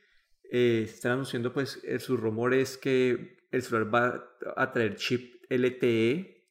eh, 0.50 0.82
están 0.84 1.12
anunciando, 1.12 1.54
pues, 1.54 1.82
eh, 1.84 2.00
sus 2.00 2.20
rumores 2.20 2.76
que 2.76 3.38
el 3.50 3.62
celular 3.62 3.94
va 3.94 4.28
a 4.56 4.72
traer 4.72 4.96
chip 4.96 5.42
LTE. 5.48 6.50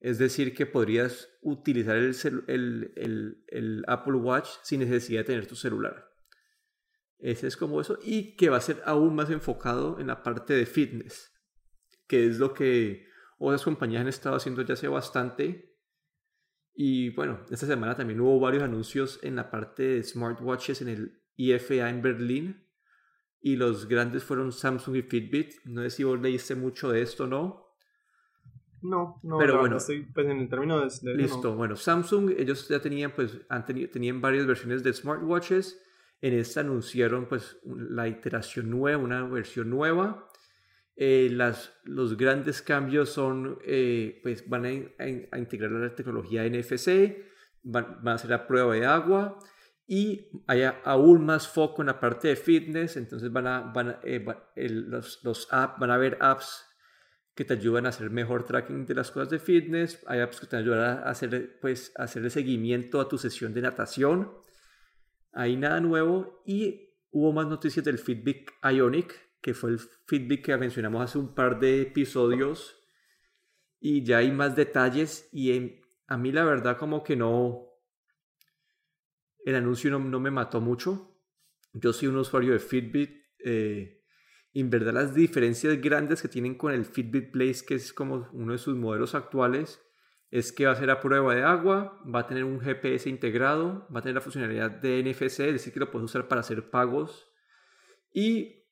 Es 0.00 0.16
decir, 0.16 0.54
que 0.54 0.64
podrías 0.64 1.28
utilizar 1.42 1.98
el 1.98 3.84
Apple 3.86 4.14
Watch 4.14 4.48
sin 4.62 4.80
necesidad 4.80 5.20
de 5.20 5.24
tener 5.24 5.46
tu 5.46 5.56
celular. 5.56 6.09
Ese 7.20 7.46
es 7.46 7.56
como 7.56 7.80
eso. 7.80 7.98
Y 8.02 8.36
que 8.36 8.48
va 8.48 8.56
a 8.56 8.62
ser 8.62 8.82
aún 8.84 9.14
más 9.14 9.30
enfocado 9.30 9.98
en 10.00 10.06
la 10.08 10.22
parte 10.22 10.54
de 10.54 10.66
fitness, 10.66 11.32
que 12.06 12.26
es 12.26 12.38
lo 12.38 12.54
que 12.54 13.06
otras 13.38 13.62
compañías 13.62 14.02
han 14.02 14.08
estado 14.08 14.36
haciendo 14.36 14.62
ya 14.62 14.74
hace 14.74 14.88
bastante. 14.88 15.76
Y 16.74 17.10
bueno, 17.10 17.40
esta 17.50 17.66
semana 17.66 17.94
también 17.94 18.20
hubo 18.20 18.40
varios 18.40 18.62
anuncios 18.62 19.18
en 19.22 19.36
la 19.36 19.50
parte 19.50 19.82
de 19.82 20.02
smartwatches 20.02 20.82
en 20.82 20.88
el 20.88 21.22
IFA 21.36 21.90
en 21.90 22.02
Berlín. 22.02 22.66
Y 23.42 23.56
los 23.56 23.88
grandes 23.88 24.24
fueron 24.24 24.52
Samsung 24.52 24.96
y 24.96 25.02
Fitbit. 25.02 25.54
No 25.64 25.82
sé 25.82 25.90
si 25.90 26.04
vos 26.04 26.20
leíste 26.20 26.54
mucho 26.54 26.90
de 26.90 27.02
esto, 27.02 27.26
¿no? 27.26 27.66
No, 28.82 29.20
no, 29.22 29.38
Pero 29.38 29.58
bueno. 29.58 29.76
estoy 29.76 30.02
pues 30.02 30.26
en 30.26 30.38
el 30.38 30.48
término 30.48 30.80
de, 30.80 31.14
Listo, 31.14 31.50
no. 31.50 31.56
bueno, 31.56 31.76
Samsung, 31.76 32.30
ellos 32.30 32.66
ya 32.68 32.80
tenían, 32.80 33.12
pues, 33.14 33.38
han 33.50 33.66
tenido, 33.66 33.90
tenían 33.90 34.22
varias 34.22 34.46
versiones 34.46 34.82
de 34.82 34.92
smartwatches. 34.92 35.82
En 36.22 36.34
esta 36.34 36.60
anunciaron, 36.60 37.26
pues, 37.26 37.58
la 37.64 38.06
iteración 38.08 38.70
nueva, 38.70 39.02
una 39.02 39.24
versión 39.26 39.70
nueva. 39.70 40.28
Eh, 40.96 41.30
las, 41.32 41.72
los 41.84 42.16
grandes 42.16 42.60
cambios 42.60 43.08
son, 43.10 43.58
eh, 43.64 44.20
pues, 44.22 44.46
van 44.48 44.66
a, 44.66 44.68
a 44.68 45.04
a 45.36 45.38
integrar 45.38 45.70
la 45.72 45.94
tecnología 45.94 46.44
NFC, 46.44 47.24
van, 47.62 47.98
van 48.02 48.12
a 48.12 48.14
hacer 48.16 48.30
la 48.30 48.46
prueba 48.46 48.74
de 48.74 48.84
agua 48.84 49.38
y 49.86 50.28
hay 50.46 50.62
aún 50.84 51.24
más 51.24 51.48
foco 51.48 51.82
en 51.82 51.86
la 51.86 51.98
parte 52.00 52.28
de 52.28 52.36
fitness. 52.36 52.96
Entonces, 52.96 53.32
van 53.32 53.46
a, 53.46 53.60
van 53.62 53.88
a- 53.90 54.00
eh, 54.04 54.18
va- 54.18 54.52
el- 54.56 54.90
los, 54.90 55.20
los 55.24 55.48
app, 55.52 55.78
van 55.80 55.90
a 55.90 55.94
haber 55.94 56.18
apps 56.20 56.66
que 57.34 57.44
te 57.46 57.54
ayudan 57.54 57.86
a 57.86 57.90
hacer 57.90 58.10
mejor 58.10 58.44
tracking 58.44 58.84
de 58.86 58.94
las 58.94 59.10
cosas 59.10 59.30
de 59.30 59.38
fitness. 59.38 60.02
Hay 60.06 60.20
apps 60.20 60.40
que 60.40 60.46
te 60.46 60.56
ayudan 60.56 60.98
a 60.98 61.02
hacer, 61.10 61.58
pues, 61.60 61.92
a 61.96 62.02
hacerle 62.04 62.28
seguimiento 62.30 63.00
a 63.00 63.08
tu 63.08 63.16
sesión 63.18 63.54
de 63.54 63.62
natación. 63.62 64.30
Hay 65.32 65.56
nada 65.56 65.80
nuevo 65.80 66.42
y 66.44 66.94
hubo 67.10 67.32
más 67.32 67.46
noticias 67.46 67.84
del 67.84 67.98
Fitbit 67.98 68.50
Ionic, 68.62 69.14
que 69.40 69.54
fue 69.54 69.70
el 69.70 69.78
Fitbit 69.78 70.44
que 70.44 70.56
mencionamos 70.56 71.02
hace 71.02 71.18
un 71.18 71.34
par 71.34 71.58
de 71.60 71.82
episodios. 71.82 72.76
Y 73.78 74.02
ya 74.04 74.18
hay 74.18 74.30
más 74.30 74.56
detalles 74.56 75.28
y 75.32 75.82
a 76.06 76.16
mí 76.16 76.32
la 76.32 76.44
verdad 76.44 76.76
como 76.76 77.02
que 77.02 77.16
no... 77.16 77.66
El 79.44 79.54
anuncio 79.54 79.90
no, 79.90 79.98
no 79.98 80.20
me 80.20 80.30
mató 80.30 80.60
mucho. 80.60 81.16
Yo 81.72 81.92
soy 81.92 82.08
un 82.08 82.16
usuario 82.16 82.52
de 82.52 82.58
Fitbit. 82.58 83.10
eh, 83.44 84.00
en 84.52 84.70
verdad 84.70 84.92
las 84.92 85.14
diferencias 85.14 85.80
grandes 85.80 86.22
que 86.22 86.28
tienen 86.28 86.56
con 86.56 86.72
el 86.72 86.84
Fitbit 86.84 87.30
Blaze, 87.32 87.64
que 87.64 87.74
es 87.74 87.92
como 87.92 88.28
uno 88.32 88.52
de 88.52 88.58
sus 88.58 88.76
modelos 88.76 89.14
actuales, 89.14 89.80
es 90.30 90.52
que 90.52 90.66
va 90.66 90.72
a 90.72 90.76
ser 90.76 90.90
a 90.90 91.00
prueba 91.00 91.34
de 91.34 91.42
agua, 91.42 92.00
va 92.12 92.20
a 92.20 92.26
tener 92.26 92.44
un 92.44 92.60
GPS 92.60 93.08
integrado, 93.08 93.86
va 93.94 93.98
a 94.00 94.02
tener 94.02 94.14
la 94.14 94.20
funcionalidad 94.20 94.70
de 94.70 95.02
NFC, 95.02 95.40
es 95.40 95.52
decir, 95.54 95.72
que 95.72 95.80
lo 95.80 95.90
puedes 95.90 96.04
usar 96.06 96.28
para 96.28 96.40
hacer 96.42 96.70
pagos. 96.70 97.28
Y, 98.12 98.64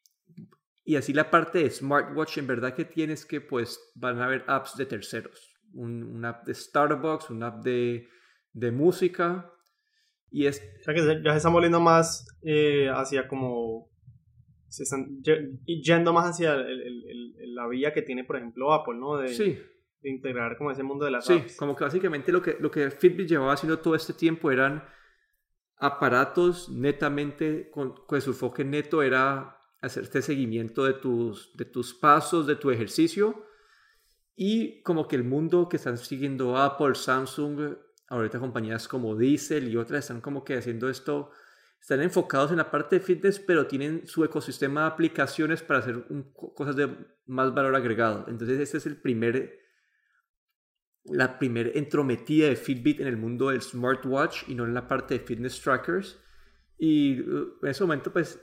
y 0.85 0.97
así 0.97 1.13
la 1.13 1.31
parte 1.31 1.59
de 1.59 1.71
smartwatch, 1.71 2.39
en 2.39 2.47
verdad 2.47 2.75
que 2.75 2.85
tienes 2.85 3.27
que 3.27 3.41
pues 3.41 3.81
van 3.95 4.21
a 4.21 4.25
haber 4.27 4.45
apps 4.47 4.77
de 4.77 4.87
terceros. 4.87 5.55
Un, 5.75 6.03
una 6.03 6.31
app 6.31 6.47
de 6.47 6.55
Starbucks, 6.55 7.31
una 7.31 7.49
app 7.49 7.65
de, 7.65 8.09
de 8.53 8.71
música. 8.71 9.53
Y 10.31 10.47
es, 10.47 10.63
O 10.81 10.85
sea 10.85 10.95
que 10.95 11.01
ya 11.25 11.31
se 11.33 11.37
están 11.39 11.53
volviendo 11.53 11.81
más 11.81 12.27
eh, 12.43 12.89
hacia 12.89 13.27
como... 13.29 13.89
Se 14.69 14.83
están 14.83 15.23
ye- 15.23 15.59
yendo 15.83 16.13
más 16.13 16.27
hacia 16.31 16.55
el- 16.55 16.83
el- 16.83 17.55
la 17.55 17.67
vía 17.67 17.93
que 17.93 18.03
tiene, 18.03 18.23
por 18.25 18.37
ejemplo, 18.37 18.73
Apple, 18.73 18.97
¿no? 18.99 19.17
De, 19.17 19.29
sí, 19.29 19.59
de 20.01 20.11
integrar 20.11 20.57
como 20.57 20.71
ese 20.71 20.83
mundo 20.83 21.05
de 21.05 21.11
las 21.11 21.27
Sí, 21.27 21.35
apps. 21.35 21.57
como 21.57 21.75
que 21.77 21.85
básicamente 21.85 22.31
lo 22.33 22.41
que, 22.43 22.57
lo 22.61 22.71
que 22.71 22.91
Fitbit 22.91 23.29
llevaba 23.29 23.53
haciendo 23.55 23.79
todo 23.81 23.95
este 23.95 24.13
tiempo 24.13 24.51
eran 24.51 24.85
aparatos 25.77 26.69
netamente, 26.71 27.71
con, 27.71 27.95
con 28.07 28.21
su 28.21 28.31
enfoque 28.31 28.65
neto 28.65 29.03
era 29.03 29.57
hacerte 29.81 30.23
seguimiento 30.23 30.85
de 30.85 30.95
tus, 30.95 31.57
de 31.57 31.65
tus 31.65 31.95
pasos, 31.95 32.47
de 32.47 32.57
tu 32.57 32.71
ejercicio. 32.71 33.45
Y 34.35 34.83
como 34.83 35.07
que 35.09 35.17
el 35.17 35.25
mundo 35.25 35.69
que 35.69 35.77
están 35.77 35.99
siguiendo 35.99 36.57
Apple, 36.57 36.95
Samsung, 36.95 37.77
ahorita 38.09 38.39
compañías 38.39 38.89
como 38.89 39.17
Diesel 39.17 39.69
y 39.69 39.77
otras 39.77 40.01
están 40.05 40.21
como 40.21 40.45
que 40.45 40.57
haciendo 40.57 40.89
esto, 40.89 41.31
están 41.81 42.03
enfocados 42.03 42.51
en 42.51 42.57
la 42.59 42.71
parte 42.71 42.99
de 42.99 43.05
fitness, 43.05 43.39
pero 43.39 43.67
tienen 43.67 44.07
su 44.07 44.25
ecosistema 44.25 44.83
de 44.83 44.87
aplicaciones 44.89 45.63
para 45.63 45.81
hacer 45.81 45.97
un- 46.09 46.33
co- 46.33 46.55
cosas 46.55 46.75
de 46.77 46.89
más 47.27 47.55
valor 47.55 47.75
agregado. 47.77 48.27
Entonces 48.29 48.59
este 48.61 48.79
es 48.79 48.87
el 48.87 49.01
primer 49.01 49.59
la 51.13 51.39
primera 51.39 51.71
entrometida 51.75 52.49
de 52.49 52.57
Fitbit 52.57 53.01
en 53.01 53.07
el 53.07 53.17
mundo 53.17 53.49
del 53.51 53.63
smartwatch 53.63 54.49
y 54.49 54.55
no 54.55 54.65
en 54.65 54.75
la 54.75 54.87
parte 54.87 55.15
de 55.19 55.21
fitness 55.21 55.61
trackers. 55.61 56.19
Y 56.79 57.21
uh, 57.21 57.59
en 57.63 57.69
ese 57.69 57.83
momento, 57.85 58.13
pues, 58.13 58.41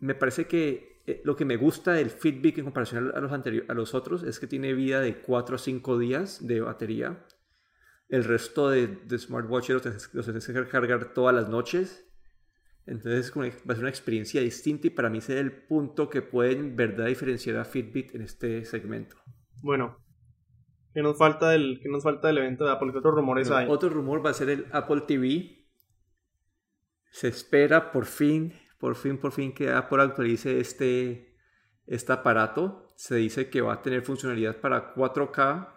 me 0.00 0.14
parece 0.14 0.46
que 0.46 1.00
eh, 1.06 1.20
lo 1.24 1.36
que 1.36 1.44
me 1.44 1.56
gusta 1.56 1.92
del 1.92 2.10
Fitbit 2.10 2.58
en 2.58 2.64
comparación 2.64 3.12
a 3.14 3.20
los, 3.20 3.32
anterior- 3.32 3.64
a 3.68 3.74
los 3.74 3.94
otros 3.94 4.22
es 4.22 4.38
que 4.38 4.46
tiene 4.46 4.72
vida 4.72 5.00
de 5.00 5.20
4 5.20 5.56
a 5.56 5.58
5 5.58 5.98
días 5.98 6.46
de 6.46 6.60
batería. 6.60 7.24
El 8.08 8.24
resto 8.24 8.70
de, 8.70 8.86
de 8.86 9.18
los 9.28 9.82
tienes, 10.26 10.46
que 10.46 10.68
cargar 10.68 11.12
todas 11.14 11.34
las 11.34 11.48
noches. 11.48 12.06
Entonces, 12.86 13.32
va 13.34 13.46
a 13.46 13.74
ser 13.74 13.80
una 13.84 13.88
experiencia 13.88 14.42
distinta 14.42 14.86
y 14.88 14.90
para 14.90 15.08
mí 15.08 15.18
ese 15.18 15.34
es 15.34 15.40
el 15.40 15.52
punto 15.52 16.10
que 16.10 16.20
puede 16.20 16.52
en 16.52 16.76
verdad 16.76 17.06
diferenciar 17.06 17.56
a 17.56 17.64
Fitbit 17.64 18.14
en 18.14 18.20
este 18.22 18.64
segmento. 18.66 19.16
Bueno, 19.62 20.03
¿qué 20.94 21.02
nos 21.02 21.18
falta 21.18 21.50
del, 21.50 21.80
qué 21.82 21.88
nos 21.88 22.04
falta 22.04 22.28
del 22.28 22.38
evento 22.38 22.64
de 22.64 22.70
Apple? 22.70 22.92
¿Qué 22.92 22.98
otros 22.98 23.14
rumores 23.14 23.50
hay? 23.50 23.66
Otro 23.68 23.90
rumor 23.90 24.24
va 24.24 24.30
a 24.30 24.34
ser 24.34 24.48
el 24.48 24.66
Apple 24.72 25.02
TV. 25.02 25.66
Se 27.10 27.28
espera 27.28 27.92
por 27.92 28.06
fin, 28.06 28.54
por 28.78 28.94
fin, 28.94 29.18
por 29.18 29.32
fin 29.32 29.52
que 29.52 29.70
Apple 29.70 30.02
actualice 30.02 30.60
este, 30.60 31.36
este 31.86 32.12
aparato. 32.12 32.88
Se 32.96 33.16
dice 33.16 33.50
que 33.50 33.60
va 33.60 33.74
a 33.74 33.82
tener 33.82 34.02
funcionalidad 34.02 34.60
para 34.60 34.94
4K. 34.94 35.68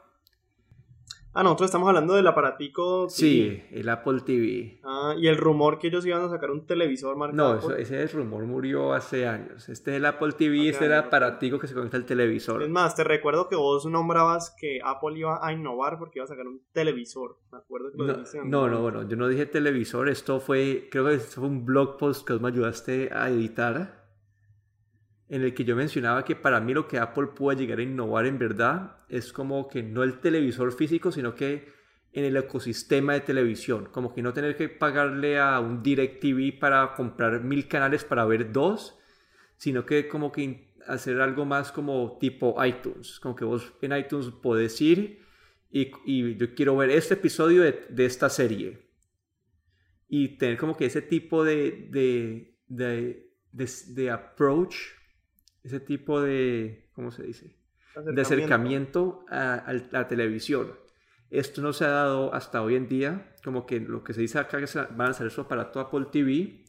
Ah, 1.34 1.44
nosotros 1.44 1.68
estamos 1.68 1.88
hablando 1.88 2.16
del 2.16 2.26
aparatico. 2.26 3.06
TV. 3.06 3.10
Sí, 3.16 3.64
el 3.72 3.88
Apple 3.90 4.22
TV. 4.26 4.80
Ah, 4.84 5.14
y 5.16 5.28
el 5.28 5.38
rumor 5.38 5.78
que 5.78 5.88
ellos 5.88 6.04
iban 6.04 6.24
a 6.24 6.30
sacar 6.30 6.50
un 6.50 6.66
televisor 6.66 7.16
marcado. 7.16 7.54
No, 7.54 7.60
eso- 7.60 7.76
ese 7.76 8.08
rumor 8.08 8.44
murió 8.46 8.94
hace 8.94 9.28
años. 9.28 9.70
Este 9.70 9.92
es 9.92 9.98
el 9.98 10.06
Apple 10.08 10.32
TV, 10.32 10.62
Hace 10.62 10.70
este 10.70 10.86
era 10.86 10.98
el 11.00 11.04
aparatico 11.06 11.60
que 11.60 11.68
se 11.68 11.76
conecta 11.76 11.96
al 11.98 12.06
televisor. 12.06 12.64
Es 12.64 12.70
más, 12.70 12.96
te 12.96 13.04
recuerdo 13.04 13.48
que 13.50 13.56
vos 13.56 13.86
nombrabas 13.86 14.56
que 14.60 14.80
Apple 14.84 15.20
iba 15.20 15.46
a 15.46 15.54
innovar 15.54 16.00
porque 16.00 16.18
iba 16.18 16.24
a 16.26 16.28
sacar 16.28 16.48
un 16.48 16.60
televisor. 16.74 17.38
Me 17.52 17.60
acuerdo 17.60 17.92
que 17.92 17.98
lo 18.00 18.06
No, 18.08 18.14
dijiste 18.14 18.40
no, 18.44 18.68
no, 18.68 18.82
bueno, 18.82 19.08
yo 19.08 19.16
no 19.16 19.28
dije 19.28 19.46
televisor, 19.46 20.10
esto 20.10 20.40
fue, 20.40 20.88
creo 20.90 21.06
que 21.06 21.14
esto 21.16 21.42
fue 21.42 21.50
un 21.50 21.66
blog 21.66 21.98
post 21.98 22.26
que 22.26 22.34
vos 22.34 22.42
me 22.42 22.48
ayudaste 22.48 23.12
a 23.14 23.30
editar, 23.30 24.08
en 25.30 25.44
el 25.44 25.54
que 25.54 25.66
yo 25.66 25.76
mencionaba 25.76 26.26
que 26.26 26.36
para 26.36 26.60
mí 26.62 26.74
lo 26.74 26.88
que 26.88 26.98
Apple 26.98 27.28
puede 27.28 27.60
llegar 27.60 27.78
a 27.78 27.84
innovar 27.84 28.26
en 28.26 28.40
verdad 28.40 28.97
es 29.10 29.32
como 29.32 29.68
que 29.68 29.84
no 29.84 30.04
el 30.04 30.20
televisor 30.20 30.72
físico, 30.74 31.12
sino 31.12 31.36
que 31.36 31.72
en 32.14 32.26
el 32.26 32.38
ecosistema 32.38 33.14
de 33.14 33.22
televisión, 33.22 33.90
como 33.92 34.14
que 34.14 34.22
no 34.22 34.34
tener 34.34 34.56
que 34.56 34.70
pagarle 34.70 35.40
a 35.40 35.60
un 35.60 35.84
DirecTV 35.84 36.60
para 36.60 36.94
comprar 36.96 37.44
mil 37.44 37.68
canales 37.68 38.04
para 38.04 38.26
ver 38.26 38.52
dos, 38.52 38.98
sino 39.58 39.86
que 39.86 40.08
como 40.08 40.32
que 40.32 40.74
hacer 40.88 41.22
algo 41.22 41.46
más 41.46 41.72
como 41.72 42.18
tipo 42.20 42.56
iTunes, 42.66 43.20
como 43.20 43.36
que 43.36 43.46
vos 43.46 43.74
en 43.82 43.96
iTunes 43.96 44.28
podés 44.42 44.80
ir 44.82 45.28
y, 45.70 46.38
yo 46.38 46.56
quiero 46.56 46.76
ver 46.78 46.90
este 46.90 47.16
episodio 47.16 47.62
de, 47.62 48.06
esta 48.06 48.30
serie. 48.30 48.88
Y 50.08 50.38
tener 50.38 50.58
como 50.58 50.78
que 50.78 50.86
ese 50.86 51.02
tipo 51.02 51.44
de, 51.44 51.88
de, 51.92 52.58
de, 52.68 53.30
de 53.52 54.10
approach, 54.10 54.76
ese 55.64 55.82
tipo 55.82 56.22
de, 56.22 56.90
¿cómo 56.94 57.12
se 57.12 57.24
dice? 57.24 57.57
De 58.04 58.22
acercamiento 58.22 59.26
a, 59.30 59.56
a 59.56 59.74
la 59.92 60.08
televisión. 60.08 60.74
Esto 61.30 61.62
no 61.62 61.74
se 61.74 61.86
ha 61.86 61.90
dado 61.90 62.34
hasta 62.34 62.62
hoy 62.62 62.76
en 62.76 62.88
día, 62.88 63.36
como 63.44 63.66
que 63.66 63.80
lo 63.80 64.04
que 64.04 64.14
se 64.14 64.22
dice 64.22 64.40
acá 64.40 64.60
que 64.60 64.68
se 64.68 64.82
van 64.82 65.14
a 65.14 65.26
eso 65.26 65.48
para 65.48 65.72
tu 65.72 65.80
Apple 65.80 66.08
TV. 66.12 66.64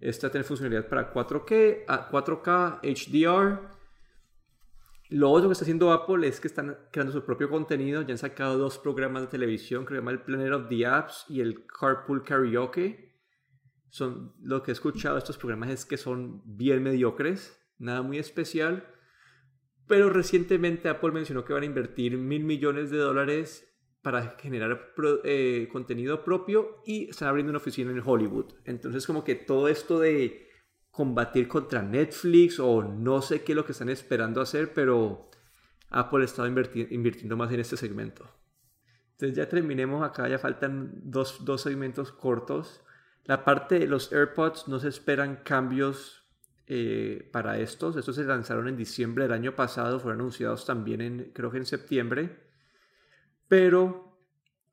Esta 0.00 0.30
tiene 0.30 0.44
funcionalidad 0.44 0.88
para 0.88 1.12
4K, 1.12 1.84
a 1.88 2.08
4K, 2.08 2.80
HDR. 2.82 3.68
Lo 5.10 5.30
otro 5.30 5.48
que 5.48 5.52
está 5.52 5.64
haciendo 5.64 5.92
Apple 5.92 6.26
es 6.26 6.40
que 6.40 6.46
están 6.46 6.78
creando 6.92 7.12
su 7.12 7.24
propio 7.24 7.50
contenido. 7.50 8.02
Ya 8.02 8.12
han 8.12 8.18
sacado 8.18 8.56
dos 8.56 8.78
programas 8.78 9.22
de 9.22 9.28
televisión 9.28 9.84
que 9.84 9.94
se 9.94 9.98
llama 9.98 10.12
el 10.12 10.22
Planet 10.22 10.52
of 10.52 10.68
the 10.68 10.86
Apps 10.86 11.26
y 11.28 11.40
el 11.40 11.66
Carpool 11.66 12.22
Karaoke. 12.22 13.10
Son, 13.88 14.34
lo 14.40 14.62
que 14.62 14.70
he 14.70 14.74
escuchado 14.74 15.16
de 15.16 15.18
estos 15.18 15.36
programas 15.36 15.70
es 15.70 15.84
que 15.84 15.96
son 15.96 16.42
bien 16.44 16.80
mediocres, 16.80 17.60
nada 17.78 18.02
muy 18.02 18.18
especial. 18.18 18.86
Pero 19.90 20.08
recientemente 20.08 20.88
Apple 20.88 21.10
mencionó 21.10 21.44
que 21.44 21.52
van 21.52 21.64
a 21.64 21.66
invertir 21.66 22.16
mil 22.16 22.44
millones 22.44 22.92
de 22.92 22.98
dólares 22.98 23.76
para 24.02 24.36
generar 24.38 24.92
eh, 25.24 25.68
contenido 25.72 26.22
propio 26.22 26.80
y 26.86 27.10
están 27.10 27.26
abriendo 27.26 27.50
una 27.50 27.56
oficina 27.56 27.90
en 27.90 28.00
Hollywood. 28.00 28.52
Entonces 28.66 29.04
como 29.04 29.24
que 29.24 29.34
todo 29.34 29.66
esto 29.66 29.98
de 29.98 30.48
combatir 30.92 31.48
contra 31.48 31.82
Netflix 31.82 32.60
o 32.60 32.84
no 32.84 33.20
sé 33.20 33.42
qué 33.42 33.50
es 33.50 33.56
lo 33.56 33.64
que 33.64 33.72
están 33.72 33.88
esperando 33.88 34.40
hacer, 34.40 34.72
pero 34.72 35.28
Apple 35.88 36.24
está 36.24 36.46
invirtiendo 36.46 37.36
más 37.36 37.50
en 37.50 37.58
este 37.58 37.76
segmento. 37.76 38.30
Entonces 39.14 39.36
ya 39.36 39.48
terminemos 39.48 40.08
acá, 40.08 40.28
ya 40.28 40.38
faltan 40.38 40.92
dos, 41.02 41.44
dos 41.44 41.62
segmentos 41.62 42.12
cortos. 42.12 42.84
La 43.24 43.44
parte 43.44 43.80
de 43.80 43.88
los 43.88 44.12
AirPods 44.12 44.68
no 44.68 44.78
se 44.78 44.86
esperan 44.86 45.40
cambios 45.42 46.19
eh, 46.72 47.28
para 47.32 47.58
estos. 47.58 47.96
Estos 47.96 48.14
se 48.14 48.22
lanzaron 48.22 48.68
en 48.68 48.76
diciembre 48.76 49.24
del 49.24 49.32
año 49.32 49.56
pasado, 49.56 49.98
fueron 49.98 50.20
anunciados 50.20 50.64
también 50.64 51.00
en, 51.00 51.32
creo 51.32 51.50
que 51.50 51.56
en 51.56 51.66
septiembre. 51.66 52.30
Pero 53.48 54.16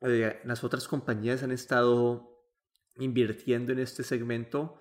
eh, 0.02 0.40
las 0.44 0.64
otras 0.64 0.88
compañías 0.88 1.42
han 1.42 1.52
estado 1.52 2.46
invirtiendo 2.98 3.72
en 3.72 3.80
este 3.80 4.04
segmento. 4.04 4.78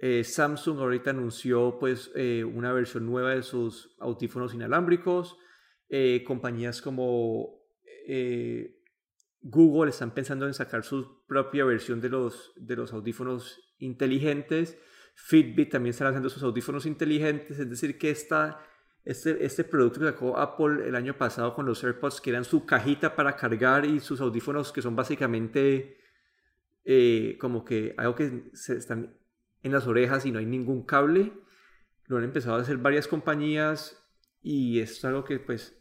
Eh, 0.00 0.24
Samsung 0.24 0.78
ahorita 0.78 1.10
anunció 1.10 1.78
pues 1.78 2.10
una 2.46 2.72
versión 2.72 3.04
nueva 3.04 3.34
de 3.34 3.42
sus 3.42 3.94
audífonos 4.00 4.54
inalámbricos. 4.54 5.36
compañías 6.26 6.80
como 6.80 7.60
Google 9.42 9.90
están 9.90 10.14
pensando 10.14 10.46
en 10.46 10.54
sacar 10.54 10.84
su 10.84 11.22
propia 11.26 11.66
versión 11.66 12.00
de 12.00 12.08
los, 12.08 12.54
de 12.56 12.76
los 12.76 12.94
audífonos 12.94 13.60
inteligentes. 13.78 14.78
Fitbit 15.14 15.70
también 15.70 15.90
está 15.90 16.04
lanzando 16.04 16.28
sus 16.28 16.42
audífonos 16.42 16.86
inteligentes. 16.86 17.58
Es 17.58 17.68
decir, 17.68 17.98
que 17.98 18.10
esta, 18.10 18.60
este, 19.04 19.44
este 19.44 19.64
producto 19.64 20.00
que 20.00 20.06
sacó 20.06 20.38
Apple 20.38 20.88
el 20.88 20.94
año 20.94 21.16
pasado 21.16 21.54
con 21.54 21.66
los 21.66 21.82
AirPods, 21.82 22.20
que 22.20 22.30
eran 22.30 22.44
su 22.44 22.66
cajita 22.66 23.14
para 23.14 23.36
cargar 23.36 23.84
y 23.84 24.00
sus 24.00 24.20
audífonos 24.20 24.72
que 24.72 24.82
son 24.82 24.96
básicamente 24.96 25.98
eh, 26.84 27.36
como 27.40 27.64
que 27.64 27.94
algo 27.98 28.14
que 28.14 28.50
se 28.52 28.76
están 28.76 29.16
en 29.62 29.72
las 29.72 29.86
orejas 29.86 30.26
y 30.26 30.32
no 30.32 30.38
hay 30.38 30.46
ningún 30.46 30.84
cable. 30.84 31.32
Lo 32.06 32.18
han 32.18 32.24
empezado 32.24 32.56
a 32.56 32.60
hacer 32.60 32.78
varias 32.78 33.06
compañías 33.06 33.96
y 34.42 34.80
es 34.80 35.04
algo 35.04 35.24
que 35.24 35.38
pues 35.38 35.80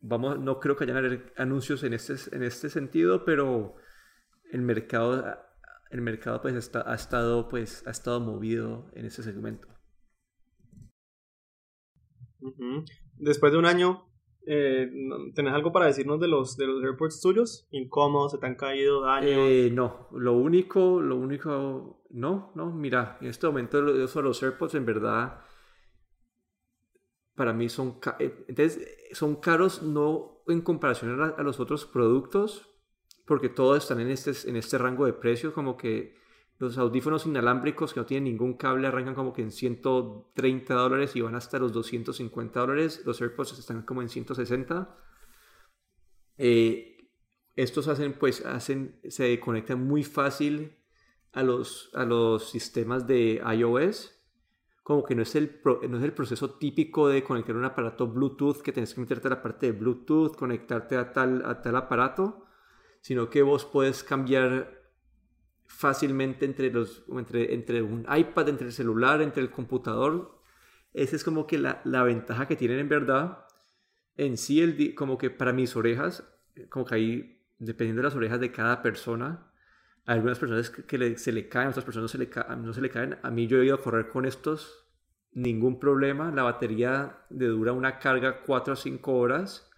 vamos, 0.00 0.38
no 0.38 0.60
creo 0.60 0.76
que 0.76 0.84
hayan 0.84 1.32
anuncios 1.36 1.82
en 1.84 1.94
este, 1.94 2.14
en 2.34 2.42
este 2.42 2.68
sentido, 2.68 3.24
pero 3.24 3.76
el 4.50 4.60
mercado, 4.60 5.38
el 5.92 6.00
mercado 6.00 6.40
pues 6.42 6.54
está, 6.54 6.90
ha, 6.90 6.94
estado, 6.94 7.48
pues, 7.48 7.86
ha 7.86 7.90
estado 7.90 8.18
movido 8.20 8.90
en 8.94 9.06
ese 9.06 9.22
segmento. 9.22 9.68
Después 13.18 13.52
de 13.52 13.58
un 13.58 13.66
año, 13.66 14.08
eh, 14.46 14.90
¿tenés 15.34 15.52
algo 15.52 15.70
para 15.70 15.86
decirnos 15.86 16.18
de 16.18 16.26
los, 16.26 16.56
de 16.56 16.66
los 16.66 16.82
airports 16.82 17.20
tuyos? 17.20 17.68
¿Incómodos? 17.70 18.32
¿Se 18.32 18.38
te 18.38 18.46
han 18.46 18.56
caído 18.56 19.02
daños? 19.02 19.30
Eh, 19.30 19.70
no, 19.72 20.08
lo 20.12 20.32
único, 20.32 21.00
lo 21.00 21.16
único, 21.16 22.02
no, 22.10 22.52
no, 22.56 22.72
mira, 22.72 23.18
en 23.20 23.28
este 23.28 23.46
momento 23.46 23.80
los, 23.80 24.16
los 24.16 24.42
AirPods 24.42 24.74
en 24.74 24.86
verdad 24.86 25.40
para 27.34 27.52
mí 27.52 27.68
son, 27.68 27.98
eh, 28.18 28.44
entonces, 28.48 28.88
son 29.12 29.36
caros 29.36 29.82
no 29.82 30.42
en 30.48 30.60
comparación 30.62 31.20
a, 31.20 31.42
los 31.42 31.60
otros 31.60 31.86
productos, 31.86 32.71
porque 33.24 33.48
todos 33.48 33.82
están 33.82 34.00
en 34.00 34.10
este, 34.10 34.32
en 34.48 34.56
este 34.56 34.78
rango 34.78 35.06
de 35.06 35.12
precios, 35.12 35.52
como 35.52 35.76
que 35.76 36.20
los 36.58 36.78
audífonos 36.78 37.26
inalámbricos 37.26 37.92
que 37.92 38.00
no 38.00 38.06
tienen 38.06 38.24
ningún 38.24 38.54
cable 38.54 38.86
arrancan 38.86 39.14
como 39.14 39.32
que 39.32 39.42
en 39.42 39.50
130 39.50 40.74
dólares 40.74 41.16
y 41.16 41.20
van 41.20 41.34
hasta 41.34 41.58
los 41.58 41.72
250 41.72 42.60
dólares, 42.60 43.02
los 43.04 43.20
AirPods 43.20 43.58
están 43.58 43.82
como 43.82 44.00
en 44.00 44.08
160. 44.08 44.96
Eh, 46.38 47.08
estos 47.56 47.88
hacen, 47.88 48.14
pues, 48.14 48.46
hacen, 48.46 49.00
se 49.08 49.38
conectan 49.40 49.84
muy 49.84 50.04
fácil 50.04 50.78
a 51.32 51.42
los, 51.42 51.90
a 51.94 52.04
los 52.04 52.50
sistemas 52.50 53.06
de 53.06 53.42
iOS. 53.56 54.18
Como 54.82 55.04
que 55.04 55.14
no 55.14 55.22
es, 55.22 55.34
el 55.36 55.60
no 55.88 55.98
es 55.98 56.04
el 56.04 56.12
proceso 56.12 56.54
típico 56.54 57.08
de 57.08 57.22
conectar 57.22 57.54
un 57.56 57.64
aparato 57.64 58.08
Bluetooth, 58.08 58.62
que 58.62 58.72
tienes 58.72 58.94
que 58.94 59.00
meterte 59.00 59.28
a 59.28 59.30
la 59.30 59.42
parte 59.42 59.66
de 59.66 59.72
Bluetooth, 59.72 60.36
conectarte 60.36 60.96
a 60.96 61.12
tal, 61.12 61.44
a 61.44 61.62
tal 61.62 61.76
aparato, 61.76 62.46
sino 63.02 63.28
que 63.28 63.42
vos 63.42 63.66
puedes 63.66 64.02
cambiar 64.02 64.80
fácilmente 65.66 66.46
entre, 66.46 66.70
los, 66.70 67.04
entre, 67.08 67.52
entre 67.52 67.82
un 67.82 68.06
iPad, 68.10 68.48
entre 68.48 68.68
el 68.68 68.72
celular, 68.72 69.20
entre 69.20 69.42
el 69.42 69.50
computador. 69.50 70.40
Esa 70.94 71.16
es 71.16 71.24
como 71.24 71.46
que 71.46 71.58
la, 71.58 71.82
la 71.84 72.04
ventaja 72.04 72.46
que 72.46 72.56
tienen 72.56 72.78
en 72.78 72.88
verdad. 72.88 73.46
En 74.16 74.38
sí, 74.38 74.62
el, 74.62 74.94
como 74.94 75.18
que 75.18 75.30
para 75.30 75.52
mis 75.52 75.76
orejas, 75.76 76.24
como 76.70 76.84
que 76.84 76.94
ahí, 76.94 77.44
dependiendo 77.58 78.00
de 78.00 78.08
las 78.08 78.16
orejas 78.16 78.40
de 78.40 78.52
cada 78.52 78.80
persona, 78.80 79.52
a 80.06 80.12
algunas 80.12 80.38
personas 80.38 80.70
que 80.70 81.18
se 81.18 81.32
le 81.32 81.48
caen, 81.48 81.68
otras 81.68 81.84
personas 81.84 82.10
se 82.10 82.18
le, 82.18 82.30
no 82.58 82.72
se 82.72 82.80
le 82.80 82.90
caen. 82.90 83.18
A 83.22 83.30
mí 83.30 83.46
yo 83.46 83.60
he 83.60 83.66
ido 83.66 83.74
a 83.74 83.82
correr 83.82 84.08
con 84.08 84.26
estos, 84.26 84.88
ningún 85.32 85.80
problema. 85.80 86.30
La 86.30 86.42
batería 86.44 87.24
de 87.30 87.46
dura 87.46 87.72
una 87.72 87.98
carga 87.98 88.42
4 88.42 88.74
a 88.74 88.76
5 88.76 89.12
horas. 89.12 89.71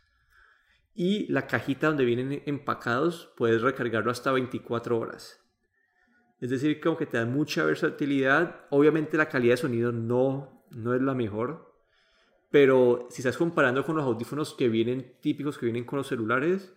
Y 0.95 1.31
la 1.33 1.47
cajita 1.47 1.89
donde 1.89 2.05
vienen 2.05 2.43
empacados 2.47 3.33
puedes 3.37 3.63
recargarlo 3.63 4.11
hasta 4.11 4.33
24 4.33 4.99
horas. 4.99 5.41
Es 6.41 6.51
decir, 6.51 6.81
como 6.81 6.97
que 6.97 7.07
te 7.07 7.17
da 7.17 7.27
mucha 7.27 7.65
versatilidad. 7.65 8.67
Obviamente 8.71 9.17
la 9.17 9.29
calidad 9.29 9.55
de 9.55 9.59
sonido 9.59 9.93
no, 9.93 10.65
no 10.71 10.95
es 10.95 11.03
la 11.03 11.15
mejor. 11.15 11.75
Pero 12.51 13.09
si 13.11 13.23
estás 13.23 13.37
comparando 13.37 13.85
con 13.85 13.97
los 13.97 14.05
audífonos 14.05 14.55
que 14.55 14.69
vienen 14.69 15.17
típicos, 15.21 15.59
que 15.59 15.67
vienen 15.67 15.85
con 15.85 15.97
los 15.97 16.07
celulares, 16.07 16.73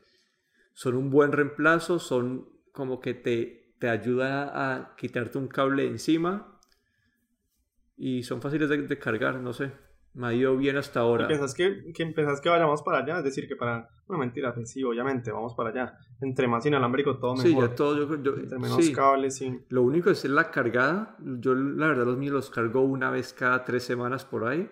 son 0.73 0.95
un 0.95 1.11
buen 1.11 1.31
reemplazo, 1.31 1.99
son 1.99 2.49
como 2.71 2.99
que 2.99 3.13
te, 3.13 3.73
te 3.79 3.89
ayuda 3.89 4.73
a 4.73 4.95
quitarte 4.95 5.37
un 5.37 5.47
cable 5.47 5.85
encima 5.85 6.57
y 7.97 8.23
son 8.23 8.41
fáciles 8.41 8.69
de, 8.69 8.99
cargar, 8.99 9.35
no 9.35 9.53
sé. 9.53 9.71
Me 10.17 10.27
ha 10.27 10.33
ido 10.33 10.57
bien 10.57 10.75
hasta 10.77 11.01
ahora. 11.01 11.25
¿Y 11.25 11.27
pensás 11.27 11.53
que, 11.53 11.93
que, 11.93 12.11
que 12.13 12.49
vayamos 12.49 12.81
para 12.81 12.99
allá? 12.99 13.19
Es 13.19 13.23
decir, 13.23 13.47
que 13.47 13.55
para... 13.55 13.87
Una 14.07 14.17
mentira, 14.17 14.51
pues 14.51 14.71
sí, 14.71 14.83
obviamente, 14.83 15.31
vamos 15.31 15.53
para 15.53 15.69
allá. 15.69 15.99
Entre 16.19 16.47
más 16.47 16.65
inalámbrico, 16.65 17.19
todo 17.19 17.35
mejor. 17.35 17.47
Sí, 17.47 17.55
ya 17.55 17.75
todo. 17.75 18.17
Yo, 18.23 18.35
Entre 18.35 18.57
menos 18.57 18.89
cables, 18.89 19.35
sí. 19.35 19.63
Lo 19.69 19.83
único 19.83 20.09
es 20.09 20.25
la 20.25 20.49
cargada. 20.49 21.15
Yo, 21.19 21.53
la 21.53 21.89
verdad, 21.89 22.05
los 22.05 22.17
míos 22.17 22.33
los 22.33 22.49
cargo 22.49 22.81
una 22.81 23.11
vez 23.11 23.31
cada 23.31 23.63
tres 23.63 23.83
semanas 23.83 24.25
por 24.25 24.45
ahí. 24.45 24.67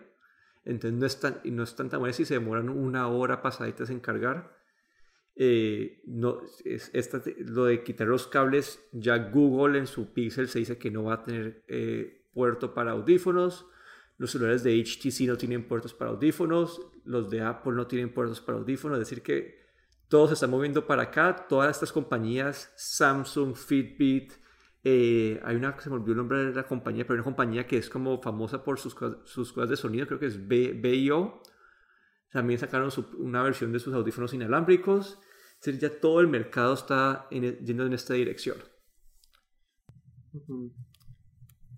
Entonces 0.64 1.00
no 1.00 1.06
están, 1.06 1.42
no 1.44 1.62
están 1.62 1.90
tan 1.90 2.00
buenos 2.00 2.16
si 2.16 2.26
se 2.26 2.34
demoran 2.34 2.68
una 2.70 3.08
hora 3.08 3.44
pasaditas 3.44 3.92
en 3.92 4.00
cargar. 4.00 4.52
Eh, 5.36 6.02
no, 6.08 6.40
es, 6.64 6.90
esta, 6.94 7.22
lo 7.38 7.66
de 7.66 7.84
quitar 7.84 8.08
los 8.08 8.26
cables, 8.26 8.84
ya 8.94 9.30
Google 9.30 9.78
en 9.78 9.86
su 9.86 10.12
Pixel 10.12 10.48
se 10.48 10.58
dice 10.58 10.80
que 10.80 10.90
no 10.90 11.04
va 11.04 11.14
a 11.14 11.24
tener 11.24 11.64
eh, 11.68 12.26
puerto 12.34 12.74
para 12.74 12.94
audífonos. 12.94 13.68
Los 14.18 14.32
celulares 14.32 14.64
de 14.64 14.82
HTC 14.82 15.28
no 15.28 15.38
tienen 15.38 15.68
puertos 15.68 15.94
para 15.94 16.12
audífonos. 16.12 16.82
Los 17.04 17.30
de 17.30 17.42
Apple 17.42 17.74
no 17.74 17.88
tienen 17.88 18.14
puertos 18.14 18.42
para 18.42 18.58
audífonos. 18.58 19.00
Es 19.00 19.10
decir, 19.10 19.22
que 19.22 19.60
todo 20.08 20.28
se 20.28 20.36
está 20.36 20.48
moviendo 20.48 20.88
para 20.88 21.04
acá. 21.04 21.48
Todas 21.48 21.76
estas 21.76 21.92
compañías, 21.92 22.72
Samsung, 22.76 23.56
Fitbit, 23.56 24.34
eh, 24.84 25.42
hay 25.44 25.56
una, 25.56 25.80
se 25.80 25.90
me 25.90 25.96
olvidó 25.96 26.12
el 26.12 26.18
nombre 26.18 26.46
de 26.46 26.54
la 26.54 26.68
compañía, 26.68 27.06
pero 27.06 27.16
una 27.16 27.24
compañía 27.24 27.66
que 27.66 27.78
es 27.78 27.90
como 27.90 28.22
famosa 28.22 28.64
por 28.64 28.80
sus, 28.80 28.96
sus 29.26 29.52
cosas 29.52 29.70
de 29.70 29.76
sonido, 29.76 30.08
creo 30.08 30.20
que 30.20 30.28
es 30.28 30.48
BIO. 30.48 31.42
También 32.32 32.60
sacaron 32.60 32.92
una 33.18 33.42
versión 33.44 33.72
de 33.72 33.80
sus 33.80 33.94
audífonos 33.94 34.34
inalámbricos 34.34 35.20
ya 35.74 36.00
todo 36.00 36.20
el 36.20 36.28
mercado 36.28 36.74
está 36.74 37.28
e, 37.32 37.60
yendo 37.64 37.86
en 37.86 37.94
esta 37.94 38.14
dirección. 38.14 38.58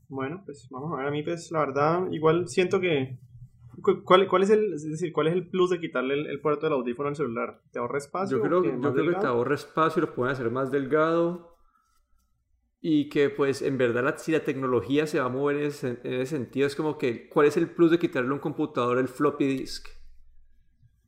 Bueno, 0.09 0.41
pues 0.45 0.67
vamos 0.69 0.93
a 0.93 0.97
ver, 0.97 1.07
a 1.07 1.11
mí 1.11 1.23
pues 1.23 1.51
la 1.51 1.59
verdad, 1.59 2.11
igual 2.11 2.47
siento 2.47 2.79
que... 2.79 3.19
¿Cuál, 4.03 4.27
cuál 4.27 4.41
es 4.41 4.49
el 4.49 4.71
decir, 4.71 5.13
cuál 5.13 5.27
es 5.27 5.33
el 5.33 5.49
plus 5.49 5.69
de 5.69 5.79
quitarle 5.79 6.15
el, 6.15 6.41
puerto 6.41 6.65
del 6.65 6.73
audífono 6.73 7.09
al 7.09 7.15
celular? 7.15 7.61
¿Te 7.71 7.77
ahorra 7.77 7.99
espacio? 7.99 8.37
Yo 8.37 8.43
creo, 8.43 8.63
yo 8.63 8.93
creo 8.93 9.13
que 9.13 9.19
te 9.19 9.27
ahorra 9.27 9.53
espacio, 9.53 10.01
lo 10.01 10.15
pueden 10.15 10.33
hacer 10.33 10.49
más 10.49 10.71
delgado 10.71 11.57
y 12.81 13.09
que 13.09 13.29
pues 13.29 13.61
en 13.61 13.77
verdad 13.77 14.03
la, 14.03 14.17
si 14.17 14.31
la 14.31 14.39
tecnología 14.39 15.07
se 15.07 15.19
va 15.19 15.25
a 15.25 15.29
mover 15.29 15.57
en 15.57 15.65
ese, 15.65 15.99
en 16.03 16.13
ese, 16.13 16.37
sentido 16.37 16.67
es 16.67 16.75
como 16.75 16.97
que 16.97 17.27
¿cuál 17.27 17.47
es 17.47 17.57
el 17.57 17.69
plus 17.69 17.91
de 17.91 17.99
quitarle 17.99 18.29
a 18.29 18.33
un 18.33 18.39
computador 18.39 18.97
el 18.97 19.07
floppy 19.07 19.45
disk? 19.45 19.87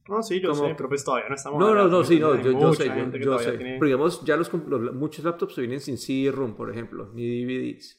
No, 0.10 0.24
sí, 0.24 0.42
yo 0.42 0.56
sé, 0.56 0.74
pero 0.76 0.90
pues 0.90 1.04
todavía 1.04 1.30
no 1.30 1.36
estamos. 1.36 1.60
No, 1.60 1.76
no, 1.76 1.88
no, 1.88 2.04
sí, 2.04 2.20
no, 2.20 2.36
yo, 2.36 2.74
sé, 2.74 2.88
yo, 2.88 3.18
yo 3.20 3.38
sé. 3.38 3.52
Pero 3.52 3.86
digamos, 3.86 4.26
ya 4.26 4.36
los, 4.38 4.52
muchos 4.96 5.24
laptops 5.24 5.58
vienen 5.58 5.80
sin 5.80 6.00
CD-ROM, 6.00 6.56
por 6.56 6.72
ejemplo, 6.72 7.12
ni 7.14 7.44
DVDs. 7.44 7.99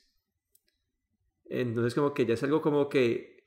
Entonces, 1.50 1.94
como 1.94 2.14
que 2.14 2.24
ya 2.24 2.34
es 2.34 2.42
algo 2.42 2.62
como 2.62 2.88
que 2.88 3.44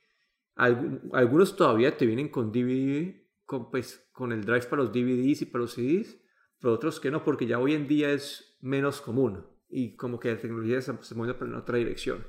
algunos 0.55 1.55
todavía 1.55 1.97
te 1.97 2.05
vienen 2.05 2.29
con 2.29 2.51
DVD, 2.51 3.15
con, 3.45 3.71
pues, 3.71 4.07
con 4.11 4.31
el 4.31 4.45
drive 4.45 4.67
para 4.67 4.83
los 4.83 4.91
DVDs 4.91 5.41
y 5.41 5.45
para 5.45 5.63
los 5.63 5.73
CDs, 5.73 6.21
pero 6.59 6.73
otros 6.73 6.99
que 6.99 7.09
no, 7.09 7.23
porque 7.23 7.47
ya 7.47 7.57
hoy 7.59 7.73
en 7.73 7.87
día 7.87 8.11
es 8.11 8.57
menos 8.61 9.01
común 9.01 9.47
y 9.69 9.95
como 9.95 10.19
que 10.19 10.31
la 10.31 10.37
tecnología 10.37 10.81
se, 10.81 10.95
se 11.01 11.15
mueve 11.15 11.35
en 11.41 11.55
otra 11.55 11.79
dirección. 11.79 12.23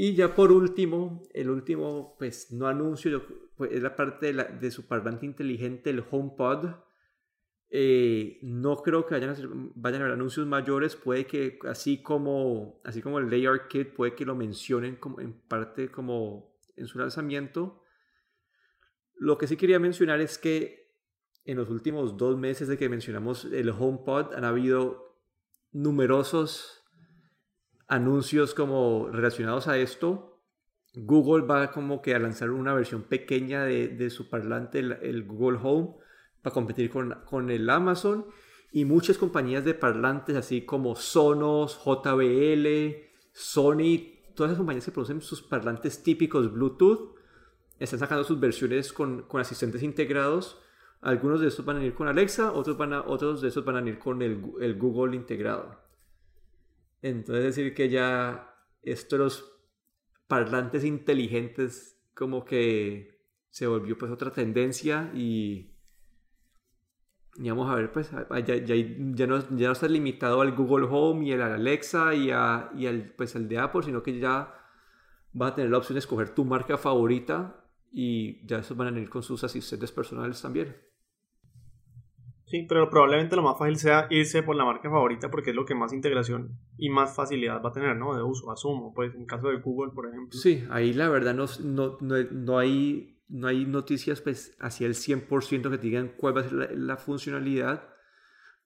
Y 0.00 0.14
ya 0.14 0.34
por 0.34 0.52
último, 0.52 1.22
el 1.32 1.50
último, 1.50 2.14
pues 2.18 2.52
no 2.52 2.68
anuncio, 2.68 3.22
pues, 3.56 3.72
es 3.72 3.82
la 3.82 3.96
parte 3.96 4.32
de, 4.32 4.70
su 4.70 4.86
parlante 4.86 5.26
inteligente, 5.26 5.90
el 5.90 6.04
HomePod. 6.08 6.66
Eh, 7.70 8.38
no 8.42 8.76
creo 8.76 9.04
que 9.04 9.14
vayan 9.14 9.30
a, 9.30 9.36
vayan 9.74 10.00
a 10.00 10.04
haber 10.04 10.14
anuncios 10.14 10.46
mayores. 10.46 10.96
Puede 10.96 11.26
que, 11.26 11.58
así 11.68 12.02
como, 12.02 12.80
así 12.84 13.02
como 13.02 13.18
el 13.18 13.30
Layer 13.30 13.68
Kit, 13.68 13.94
puede 13.94 14.14
que 14.14 14.24
lo 14.24 14.34
mencionen 14.34 14.96
como, 14.96 15.20
en 15.20 15.38
parte 15.40 15.90
como 15.90 16.56
en 16.76 16.86
su 16.86 16.98
lanzamiento. 16.98 17.82
Lo 19.16 19.36
que 19.36 19.46
sí 19.46 19.56
quería 19.56 19.78
mencionar 19.78 20.20
es 20.20 20.38
que 20.38 20.88
en 21.44 21.56
los 21.56 21.70
últimos 21.70 22.16
dos 22.16 22.38
meses 22.38 22.68
de 22.68 22.78
que 22.78 22.88
mencionamos 22.88 23.44
el 23.46 23.70
HomePod 23.70 24.34
han 24.34 24.44
habido 24.44 25.16
numerosos 25.72 26.84
anuncios 27.86 28.54
como 28.54 29.08
relacionados 29.10 29.66
a 29.66 29.78
esto. 29.78 30.42
Google 30.94 31.46
va 31.46 31.70
como 31.70 32.00
que 32.00 32.14
a 32.14 32.18
lanzar 32.18 32.50
una 32.50 32.74
versión 32.74 33.02
pequeña 33.02 33.64
de, 33.64 33.88
de 33.88 34.10
su 34.10 34.28
parlante, 34.30 34.78
el 34.78 35.24
Google 35.26 35.58
Home 35.62 35.96
para 36.48 36.54
competir 36.54 36.90
con, 36.90 37.14
con 37.26 37.50
el 37.50 37.68
Amazon 37.68 38.26
y 38.72 38.84
muchas 38.84 39.18
compañías 39.18 39.64
de 39.64 39.74
parlantes 39.74 40.34
así 40.34 40.62
como 40.62 40.96
Sonos, 40.96 41.78
JBL, 41.84 42.66
Sony, 43.32 44.32
todas 44.34 44.52
las 44.52 44.58
compañías 44.58 44.84
que 44.84 44.92
producen 44.92 45.20
sus 45.20 45.42
parlantes 45.42 46.02
típicos 46.02 46.50
Bluetooth 46.52 47.16
están 47.78 47.98
sacando 47.98 48.24
sus 48.24 48.40
versiones 48.40 48.92
con, 48.92 49.22
con 49.22 49.40
asistentes 49.40 49.82
integrados. 49.82 50.58
Algunos 51.00 51.40
de 51.40 51.48
estos 51.48 51.64
van 51.64 51.76
a 51.76 51.84
ir 51.84 51.94
con 51.94 52.08
Alexa, 52.08 52.52
otros, 52.52 52.76
van 52.76 52.92
a, 52.92 53.02
otros 53.02 53.40
de 53.40 53.48
estos 53.48 53.64
van 53.64 53.76
a 53.76 53.88
ir 53.88 53.98
con 53.98 54.22
el, 54.22 54.42
el 54.60 54.78
Google 54.78 55.16
integrado. 55.16 55.78
Entonces 57.02 57.44
decir 57.44 57.74
que 57.74 57.88
ya 57.88 58.54
estos 58.82 59.52
parlantes 60.26 60.84
inteligentes 60.84 62.00
como 62.14 62.44
que 62.44 63.20
se 63.50 63.66
volvió 63.66 63.96
pues 63.96 64.10
otra 64.10 64.30
tendencia 64.30 65.10
y 65.14 65.77
y 67.40 67.48
vamos 67.48 67.70
a 67.70 67.76
ver, 67.76 67.92
pues 67.92 68.10
ya, 68.10 68.56
ya, 68.56 68.74
ya, 68.74 69.26
no, 69.28 69.38
ya 69.56 69.66
no 69.68 69.72
está 69.72 69.86
limitado 69.86 70.40
al 70.40 70.56
Google 70.56 70.88
Home 70.90 71.24
y 71.24 71.32
al 71.32 71.42
Alexa 71.42 72.12
y, 72.12 72.32
a, 72.32 72.70
y 72.76 72.86
al, 72.86 73.12
pues, 73.16 73.36
el 73.36 73.48
de 73.48 73.58
Apple, 73.58 73.84
sino 73.84 74.02
que 74.02 74.18
ya 74.18 74.54
vas 75.32 75.52
a 75.52 75.54
tener 75.54 75.70
la 75.70 75.78
opción 75.78 75.94
de 75.94 76.00
escoger 76.00 76.30
tu 76.30 76.44
marca 76.44 76.76
favorita 76.76 77.64
y 77.92 78.44
ya 78.44 78.58
esos 78.58 78.76
van 78.76 78.88
a 78.88 78.90
venir 78.90 79.08
con 79.08 79.22
sus 79.22 79.44
asistentes 79.44 79.92
personales 79.92 80.42
también. 80.42 80.76
Sí, 82.46 82.66
pero 82.68 82.90
probablemente 82.90 83.36
lo 83.36 83.42
más 83.42 83.58
fácil 83.58 83.76
sea 83.76 84.06
irse 84.10 84.42
por 84.42 84.56
la 84.56 84.64
marca 84.64 84.90
favorita 84.90 85.30
porque 85.30 85.50
es 85.50 85.56
lo 85.56 85.64
que 85.66 85.74
más 85.74 85.92
integración 85.92 86.58
y 86.76 86.88
más 86.88 87.14
facilidad 87.14 87.62
va 87.62 87.68
a 87.68 87.72
tener, 87.72 87.94
¿no? 87.94 88.16
De 88.16 88.22
uso, 88.22 88.50
asumo, 88.50 88.92
pues 88.94 89.14
en 89.14 89.26
caso 89.26 89.48
de 89.48 89.58
Google, 89.58 89.92
por 89.94 90.08
ejemplo. 90.08 90.36
Sí, 90.36 90.64
ahí 90.70 90.92
la 90.92 91.08
verdad 91.08 91.34
no, 91.34 91.44
no, 91.62 91.98
no, 92.00 92.16
no 92.32 92.58
hay 92.58 93.17
no 93.28 93.46
hay 93.46 93.66
noticias 93.66 94.20
pues, 94.20 94.56
hacia 94.58 94.86
el 94.86 94.94
100% 94.94 95.70
que 95.70 95.78
digan 95.78 96.14
cuál 96.16 96.36
va 96.36 96.40
a 96.40 96.48
ser 96.48 96.76
la, 96.76 96.96
funcionalidad. 96.96 97.88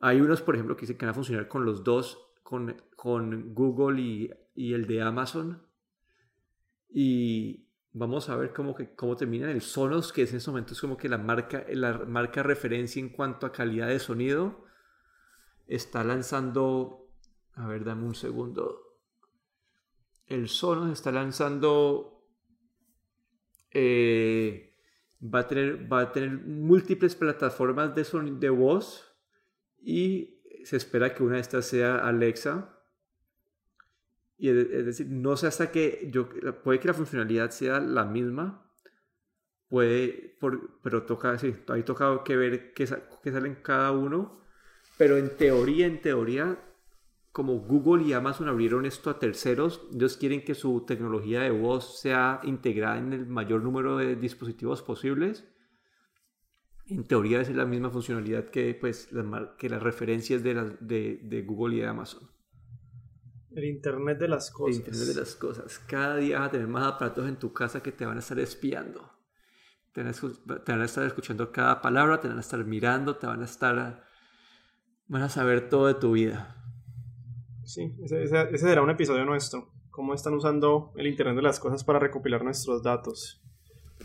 Hay 0.00 0.20
unos, 0.20 0.40
por 0.42 0.54
ejemplo, 0.54 0.76
que 0.76 0.82
dicen 0.82 0.96
que 0.96 1.04
van 1.04 1.10
a 1.10 1.14
funcionar 1.14 1.48
con 1.48 1.64
los 1.64 1.82
dos, 1.84 2.32
con, 2.42 2.80
con 2.96 3.54
Google 3.54 4.00
y, 4.00 4.30
y, 4.54 4.74
el 4.74 4.86
de 4.86 5.02
Amazon. 5.02 5.62
Y 6.88 7.66
vamos 7.92 8.28
a 8.28 8.36
ver 8.36 8.52
cómo, 8.52 8.74
que, 8.74 8.94
cómo 8.94 9.16
termina 9.16 9.50
el 9.50 9.62
Sonos, 9.62 10.12
que 10.12 10.22
es 10.22 10.30
en 10.30 10.38
este 10.38 10.50
momento 10.50 10.74
es 10.74 10.80
como 10.80 10.96
que 10.96 11.08
la 11.08 11.18
marca, 11.18 11.64
la 11.70 11.98
marca 12.06 12.42
referencia 12.42 13.00
en 13.00 13.08
cuanto 13.08 13.46
a 13.46 13.52
calidad 13.52 13.88
de 13.88 13.98
sonido. 13.98 14.64
Está 15.66 16.04
lanzando, 16.04 17.08
a 17.54 17.66
ver, 17.66 17.84
dame 17.84 18.04
un 18.04 18.14
segundo. 18.14 18.98
El 20.26 20.48
Sonos 20.48 20.90
está 20.92 21.10
lanzando 21.10 22.11
eh, 23.75 24.75
va, 25.23 25.41
a 25.41 25.49
tener, 25.49 25.93
va 25.93 26.01
a 26.01 26.12
tener 26.12 26.31
múltiples 26.31 27.14
plataformas 27.14 27.95
de, 27.95 28.05
son, 28.05 28.41
de 28.41 28.51
voz 28.51 29.16
y 29.81 30.41
se 30.64 30.77
espera 30.77 31.14
que 31.14 31.23
una 31.23 31.37
de 31.37 31.41
estas 31.41 31.66
sea 31.66 31.97
Alexa. 32.07 32.79
Y 34.39 34.49
es, 34.49 34.87
decir, 34.87 35.07
no 35.09 35.37
sé 35.37 35.47
hasta 35.47 35.70
que 35.70 36.09
yo, 36.11 36.29
puede 36.62 36.81
que 36.81 36.89
la 36.89 36.95
funcionalidad 36.95 37.51
sea 37.51 37.81
la 37.81 38.05
misma, 38.05 38.68
puede, 39.68 40.37
por, 40.41 40.81
pero 40.83 41.05
toca, 41.05 41.39
sí, 41.39 41.55
ahí 41.68 41.83
toca 41.83 42.23
que 42.25 42.37
ver 42.37 42.75
qué, 42.75 42.89
qué 43.23 43.33
sale 43.33 43.49
en 43.49 43.57
cada 43.57 43.93
uno. 43.93 44.41
Pero 44.99 45.16
en 45.16 45.37
teoría, 45.37 45.87
en 45.87 46.01
teoría, 46.01 46.59
como 47.33 47.61
Google 47.61 48.05
y 48.05 48.12
Amazon 48.12 48.49
abrieron 48.49 48.85
esto 48.85 49.09
a 49.09 49.18
terceros, 49.18 49.89
ellos 49.93 50.18
quieren 50.18 50.45
que 50.45 50.55
su 50.55 50.85
tecnología 50.87 51.41
de 51.41 51.51
voz 51.51 51.99
sea 51.99 52.41
integrada 52.45 52.99
en 52.99 53.14
el 53.14 53.26
mayor 53.26 53.62
número 53.62 53.97
de 53.97 54.16
dispositivos 54.16 54.83
posibles. 54.83 55.49
En 56.87 57.05
teoría 57.05 57.41
es 57.41 57.49
la 57.55 57.64
misma 57.64 57.91
funcionalidad 57.91 58.51
que, 58.51 58.74
pues, 58.74 59.11
las, 59.12 59.24
que 59.57 59.70
las 59.70 59.83
referencias 59.83 60.43
de, 60.43 60.76
de, 60.80 61.20
de, 61.22 61.43
Google 61.43 61.76
y 61.76 61.80
de 61.80 61.87
Amazon. 61.87 62.30
El 63.51 63.64
Internet 63.64 64.18
de 64.18 64.28
las 64.28 64.51
cosas. 64.51 64.76
El 64.76 64.83
Internet 64.83 65.09
de 65.14 65.20
las 65.20 65.35
cosas. 65.35 65.78
Cada 65.87 66.16
día 66.16 66.39
vas 66.39 66.49
a 66.49 66.51
tener 66.51 66.68
más 66.68 66.85
aparatos 66.85 67.26
en 67.28 67.37
tu 67.37 67.55
casa 67.55 67.83
que 67.83 67.93
te 67.93 68.05
van 68.05 68.16
a 68.16 68.20
estar 68.20 68.39
espiando. 68.39 69.11
Te 69.93 70.03
van 70.03 70.12
a, 70.12 70.61
te 70.64 70.72
van 70.72 70.83
a 70.83 70.85
estar 70.85 71.07
escuchando 71.07 71.51
cada 71.51 71.80
palabra, 71.80 72.20
te 72.20 72.28
van 72.28 72.37
a 72.37 72.41
estar 72.43 72.62
mirando, 72.64 73.16
te 73.16 73.26
van 73.26 73.41
a 73.41 73.47
estar... 73.47 74.05
Van 75.07 75.22
a 75.22 75.28
saber 75.30 75.70
todo 75.70 75.87
de 75.87 75.95
tu 75.95 76.12
vida. 76.12 76.61
Sí, 77.73 77.91
ese, 78.05 78.25
ese, 78.25 78.59
será 78.59 78.83
un 78.83 78.91
episodio 78.91 79.25
nuestro. 79.25 79.73
Cómo 79.89 80.12
están 80.12 80.35
usando 80.35 80.93
el 80.95 81.07
Internet 81.07 81.37
de 81.37 81.43
las 81.43 81.59
Cosas 81.59 81.83
para 81.85 81.99
recopilar 81.99 82.45
nuestros 82.45 82.83
datos. 82.83 83.43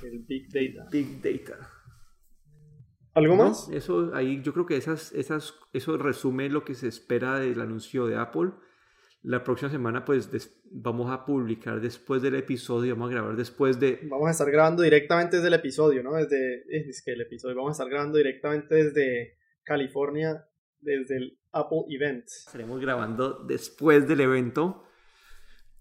El 0.02 0.20
Big 0.20 0.48
Data. 0.48 0.90
Big 0.90 1.22
Data. 1.22 1.70
¿Algo 3.14 3.36
más? 3.36 3.68
Eso, 3.70 4.12
ahí 4.14 4.42
yo 4.42 4.54
creo 4.54 4.66
que 4.66 4.78
esas, 4.78 5.12
esas, 5.12 5.54
eso 5.74 5.98
resume 5.98 6.48
lo 6.48 6.64
que 6.64 6.76
se 6.76 6.88
espera 6.88 7.40
del 7.40 7.60
anuncio 7.60 8.06
de 8.08 8.16
Apple. 8.16 8.52
La 9.22 9.44
próxima 9.44 9.70
semana, 9.70 10.06
pues 10.06 10.30
vamos 10.72 11.12
a 11.12 11.26
publicar 11.26 11.82
después 11.82 12.22
del 12.22 12.36
episodio, 12.36 12.96
vamos 12.96 13.10
a 13.10 13.16
grabar 13.16 13.36
después 13.36 13.82
de. 13.82 14.00
Vamos 14.04 14.30
a 14.30 14.32
estar 14.32 14.50
grabando 14.50 14.82
directamente 14.82 15.36
desde 15.36 15.50
el 15.50 15.56
episodio, 15.56 16.04
¿no? 16.04 16.14
Desde. 16.14 16.64
Es 16.70 17.04
que 17.04 17.12
el 17.12 17.20
episodio, 17.20 17.58
vamos 17.58 17.72
a 17.72 17.84
estar 17.84 17.90
grabando 17.90 18.18
directamente 18.18 18.76
desde 18.76 19.36
California, 19.66 20.48
desde 20.80 21.18
el 21.18 21.38
Apple 21.60 21.86
Event. 21.90 22.26
Estaremos 22.26 22.80
grabando 22.80 23.44
después 23.46 24.08
del 24.08 24.22
evento. 24.22 24.84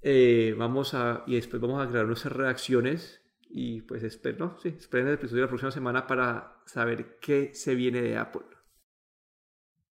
Eh, 0.03 0.55
vamos 0.57 0.95
a, 0.95 1.25
y 1.27 1.35
después 1.35 1.61
vamos 1.61 1.81
a 1.83 1.87
grabar 1.87 2.07
nuestras 2.07 2.35
reacciones. 2.35 3.23
Y 3.49 3.83
pues 3.83 4.03
espero, 4.03 4.39
no, 4.39 4.59
sí, 4.59 4.69
esperen 4.69 5.09
el 5.09 5.15
episodio 5.15 5.43
de 5.43 5.47
la 5.47 5.49
próxima 5.49 5.71
semana 5.71 6.07
para 6.07 6.63
saber 6.67 7.19
qué 7.21 7.55
se 7.55 7.75
viene 7.75 8.03
de 8.03 8.17
Apple. 8.17 8.47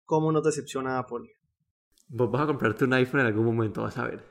¿Cómo 0.03 0.31
nos 0.31 0.43
decepciona 0.43 0.99
Apple? 0.99 1.31
Vos 2.07 2.29
vas 2.29 2.43
a 2.43 2.47
comprarte 2.47 2.86
un 2.86 2.93
iPhone 2.93 3.21
en 3.21 3.25
algún 3.27 3.45
momento, 3.45 3.81
vas 3.81 3.97
a 3.97 4.07
ver. 4.07 4.23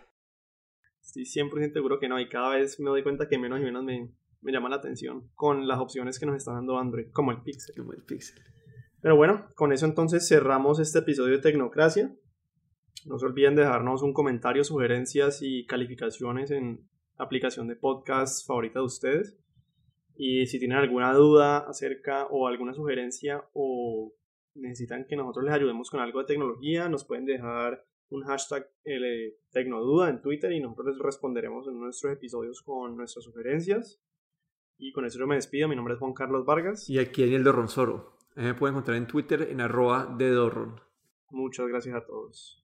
Estoy 1.03 1.25
100% 1.25 1.73
seguro 1.73 1.99
que 1.99 2.09
no, 2.09 2.21
y 2.21 2.29
cada 2.29 2.51
vez 2.51 2.79
me 2.79 2.91
doy 2.91 3.03
cuenta 3.03 3.29
que 3.29 3.39
menos 3.39 3.61
y 3.61 3.65
menos 3.65 3.83
me, 3.83 4.15
me 4.41 4.53
llama 4.53 4.69
la 4.69 4.77
atención 4.77 5.31
con 5.35 5.67
las 5.67 5.81
opciones 5.81 6.19
que 6.19 6.27
nos 6.27 6.37
está 6.37 6.53
dando 6.53 6.79
Android, 6.79 7.11
como 7.13 7.33
el 7.33 7.43
Pixel. 7.43 7.75
Como 7.77 7.93
el 7.93 8.03
Pixel. 8.05 8.41
Pero 9.05 9.17
bueno, 9.17 9.51
con 9.55 9.71
eso 9.75 9.85
entonces 9.85 10.27
cerramos 10.27 10.81
este 10.81 11.01
episodio 11.01 11.35
de 11.35 11.43
Tecnocracia. 11.43 12.11
No 13.05 13.19
se 13.19 13.27
olviden 13.27 13.55
de 13.55 13.61
dejarnos 13.61 14.01
un 14.01 14.15
comentario, 14.15 14.65
sugerencias 14.65 15.43
y 15.43 15.67
calificaciones 15.67 16.51
en 16.51 16.89
la 17.19 17.27
aplicación 17.27 17.69
de 17.69 17.77
podcast 17.77 18.47
favorita 18.47 18.79
de 18.79 18.87
ustedes. 18.87 19.37
Y 20.17 20.47
si 20.47 20.59
tienen 20.59 20.79
alguna 20.79 21.13
duda 21.13 21.69
acerca 21.69 22.29
o 22.31 22.47
alguna 22.47 22.73
sugerencia 22.73 23.45
o 23.53 24.15
necesitan 24.55 25.05
que 25.07 25.17
nosotros 25.17 25.45
les 25.45 25.53
ayudemos 25.53 25.91
con 25.91 26.01
algo 26.01 26.21
de 26.21 26.25
tecnología, 26.25 26.89
nos 26.89 27.05
pueden 27.05 27.27
dejar 27.27 27.85
un 28.09 28.23
hashtag 28.23 28.71
eh, 28.87 29.37
Tecnoduda 29.53 30.09
en 30.09 30.23
Twitter 30.23 30.51
y 30.51 30.61
nosotros 30.61 30.97
les 30.97 30.99
responderemos 30.99 31.69
en 31.69 31.79
nuestros 31.79 32.11
episodios 32.11 32.63
con 32.63 32.97
nuestras 32.97 33.27
sugerencias. 33.27 34.01
Y 34.79 34.93
con 34.93 35.05
eso 35.05 35.19
yo 35.19 35.27
me 35.27 35.35
despido. 35.35 35.69
Mi 35.69 35.77
nombre 35.77 35.93
es 35.93 36.01
Juan 36.01 36.15
Carlos 36.15 36.47
Vargas. 36.47 36.89
Y 36.89 36.99
aquí 36.99 37.21
Daniel 37.21 37.45
de 37.45 37.53
Ronsoro 37.53 38.14
me 38.43 38.55
pueden 38.55 38.75
encontrar 38.75 38.97
en 38.97 39.07
Twitter 39.07 39.49
en 39.51 39.61
arroba 39.61 40.07
de 40.07 40.31
Dorron. 40.31 40.81
Muchas 41.31 41.67
gracias 41.69 41.95
a 41.97 42.05
todos. 42.05 42.64